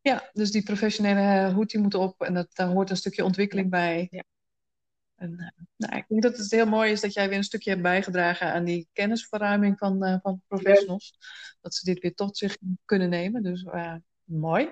ja, 0.00 0.30
dus 0.32 0.50
die 0.50 0.62
professionele 0.62 1.52
hoed 1.52 1.70
die 1.70 1.80
moet 1.80 1.94
op 1.94 2.22
en 2.22 2.34
dat, 2.34 2.48
daar 2.54 2.68
hoort 2.68 2.90
een 2.90 2.96
stukje 2.96 3.24
ontwikkeling 3.24 3.70
bij. 3.70 4.08
Ja. 4.10 4.24
En, 5.16 5.30
uh, 5.30 5.64
nou, 5.76 5.96
ik 5.96 6.04
denk 6.08 6.22
dat 6.22 6.36
het 6.36 6.50
heel 6.50 6.66
mooi 6.66 6.90
is 6.90 7.00
dat 7.00 7.12
jij 7.12 7.28
weer 7.28 7.38
een 7.38 7.44
stukje 7.44 7.70
hebt 7.70 7.82
bijgedragen 7.82 8.52
aan 8.52 8.64
die 8.64 8.88
kennisverruiming 8.92 9.78
van, 9.78 10.04
uh, 10.04 10.16
van 10.22 10.42
professionals. 10.48 11.18
Dat 11.60 11.74
ze 11.74 11.84
dit 11.84 12.02
weer 12.02 12.14
tot 12.14 12.36
zich 12.36 12.56
kunnen 12.84 13.08
nemen. 13.08 13.42
Dus 13.42 13.62
uh, 13.62 13.94
mooi. 14.24 14.70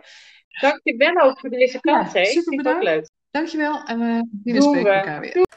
Dank 0.60 0.80
je 0.82 0.96
wel 0.96 1.20
ook 1.20 1.40
voor 1.40 1.50
deze 1.50 1.80
kans. 1.80 2.12
Ja, 2.12 2.24
super 2.24 2.56
bedankt. 2.56 2.84
leuk. 2.84 3.08
Dankjewel 3.30 3.84
en 3.84 3.98
we 3.98 4.62
spreken 4.62 4.94
elkaar 4.94 5.20
weer. 5.20 5.32
Doei. 5.32 5.53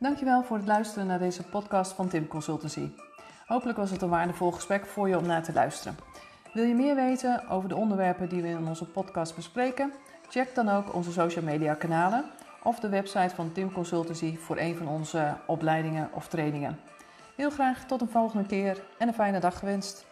Dankjewel 0.00 0.42
voor 0.42 0.56
het 0.56 0.66
luisteren 0.66 1.06
naar 1.06 1.18
deze 1.18 1.42
podcast 1.42 1.92
van 1.92 2.08
Tim 2.08 2.28
Consultancy. 2.28 2.90
Hopelijk 3.46 3.78
was 3.78 3.90
het 3.90 4.02
een 4.02 4.08
waardevol 4.08 4.50
gesprek 4.50 4.86
voor 4.86 5.08
je 5.08 5.18
om 5.18 5.26
naar 5.26 5.42
te 5.42 5.52
luisteren. 5.52 5.96
Wil 6.52 6.64
je 6.64 6.74
meer 6.74 6.94
weten 6.94 7.48
over 7.48 7.68
de 7.68 7.76
onderwerpen 7.76 8.28
die 8.28 8.42
we 8.42 8.48
in 8.48 8.68
onze 8.68 8.84
podcast 8.84 9.34
bespreken? 9.34 9.92
Check 10.28 10.54
dan 10.54 10.68
ook 10.68 10.94
onze 10.94 11.12
social 11.12 11.44
media 11.44 11.74
kanalen 11.74 12.24
of 12.62 12.78
de 12.78 12.88
website 12.88 13.34
van 13.34 13.52
Tim 13.52 13.72
Consultancy 13.72 14.36
voor 14.36 14.56
een 14.58 14.76
van 14.76 14.88
onze 14.88 15.36
opleidingen 15.46 16.10
of 16.12 16.28
trainingen. 16.28 16.78
Heel 17.36 17.50
graag 17.50 17.86
tot 17.86 18.00
een 18.00 18.10
volgende 18.10 18.46
keer 18.46 18.82
en 18.98 19.08
een 19.08 19.14
fijne 19.14 19.40
dag 19.40 19.58
gewenst. 19.58 20.09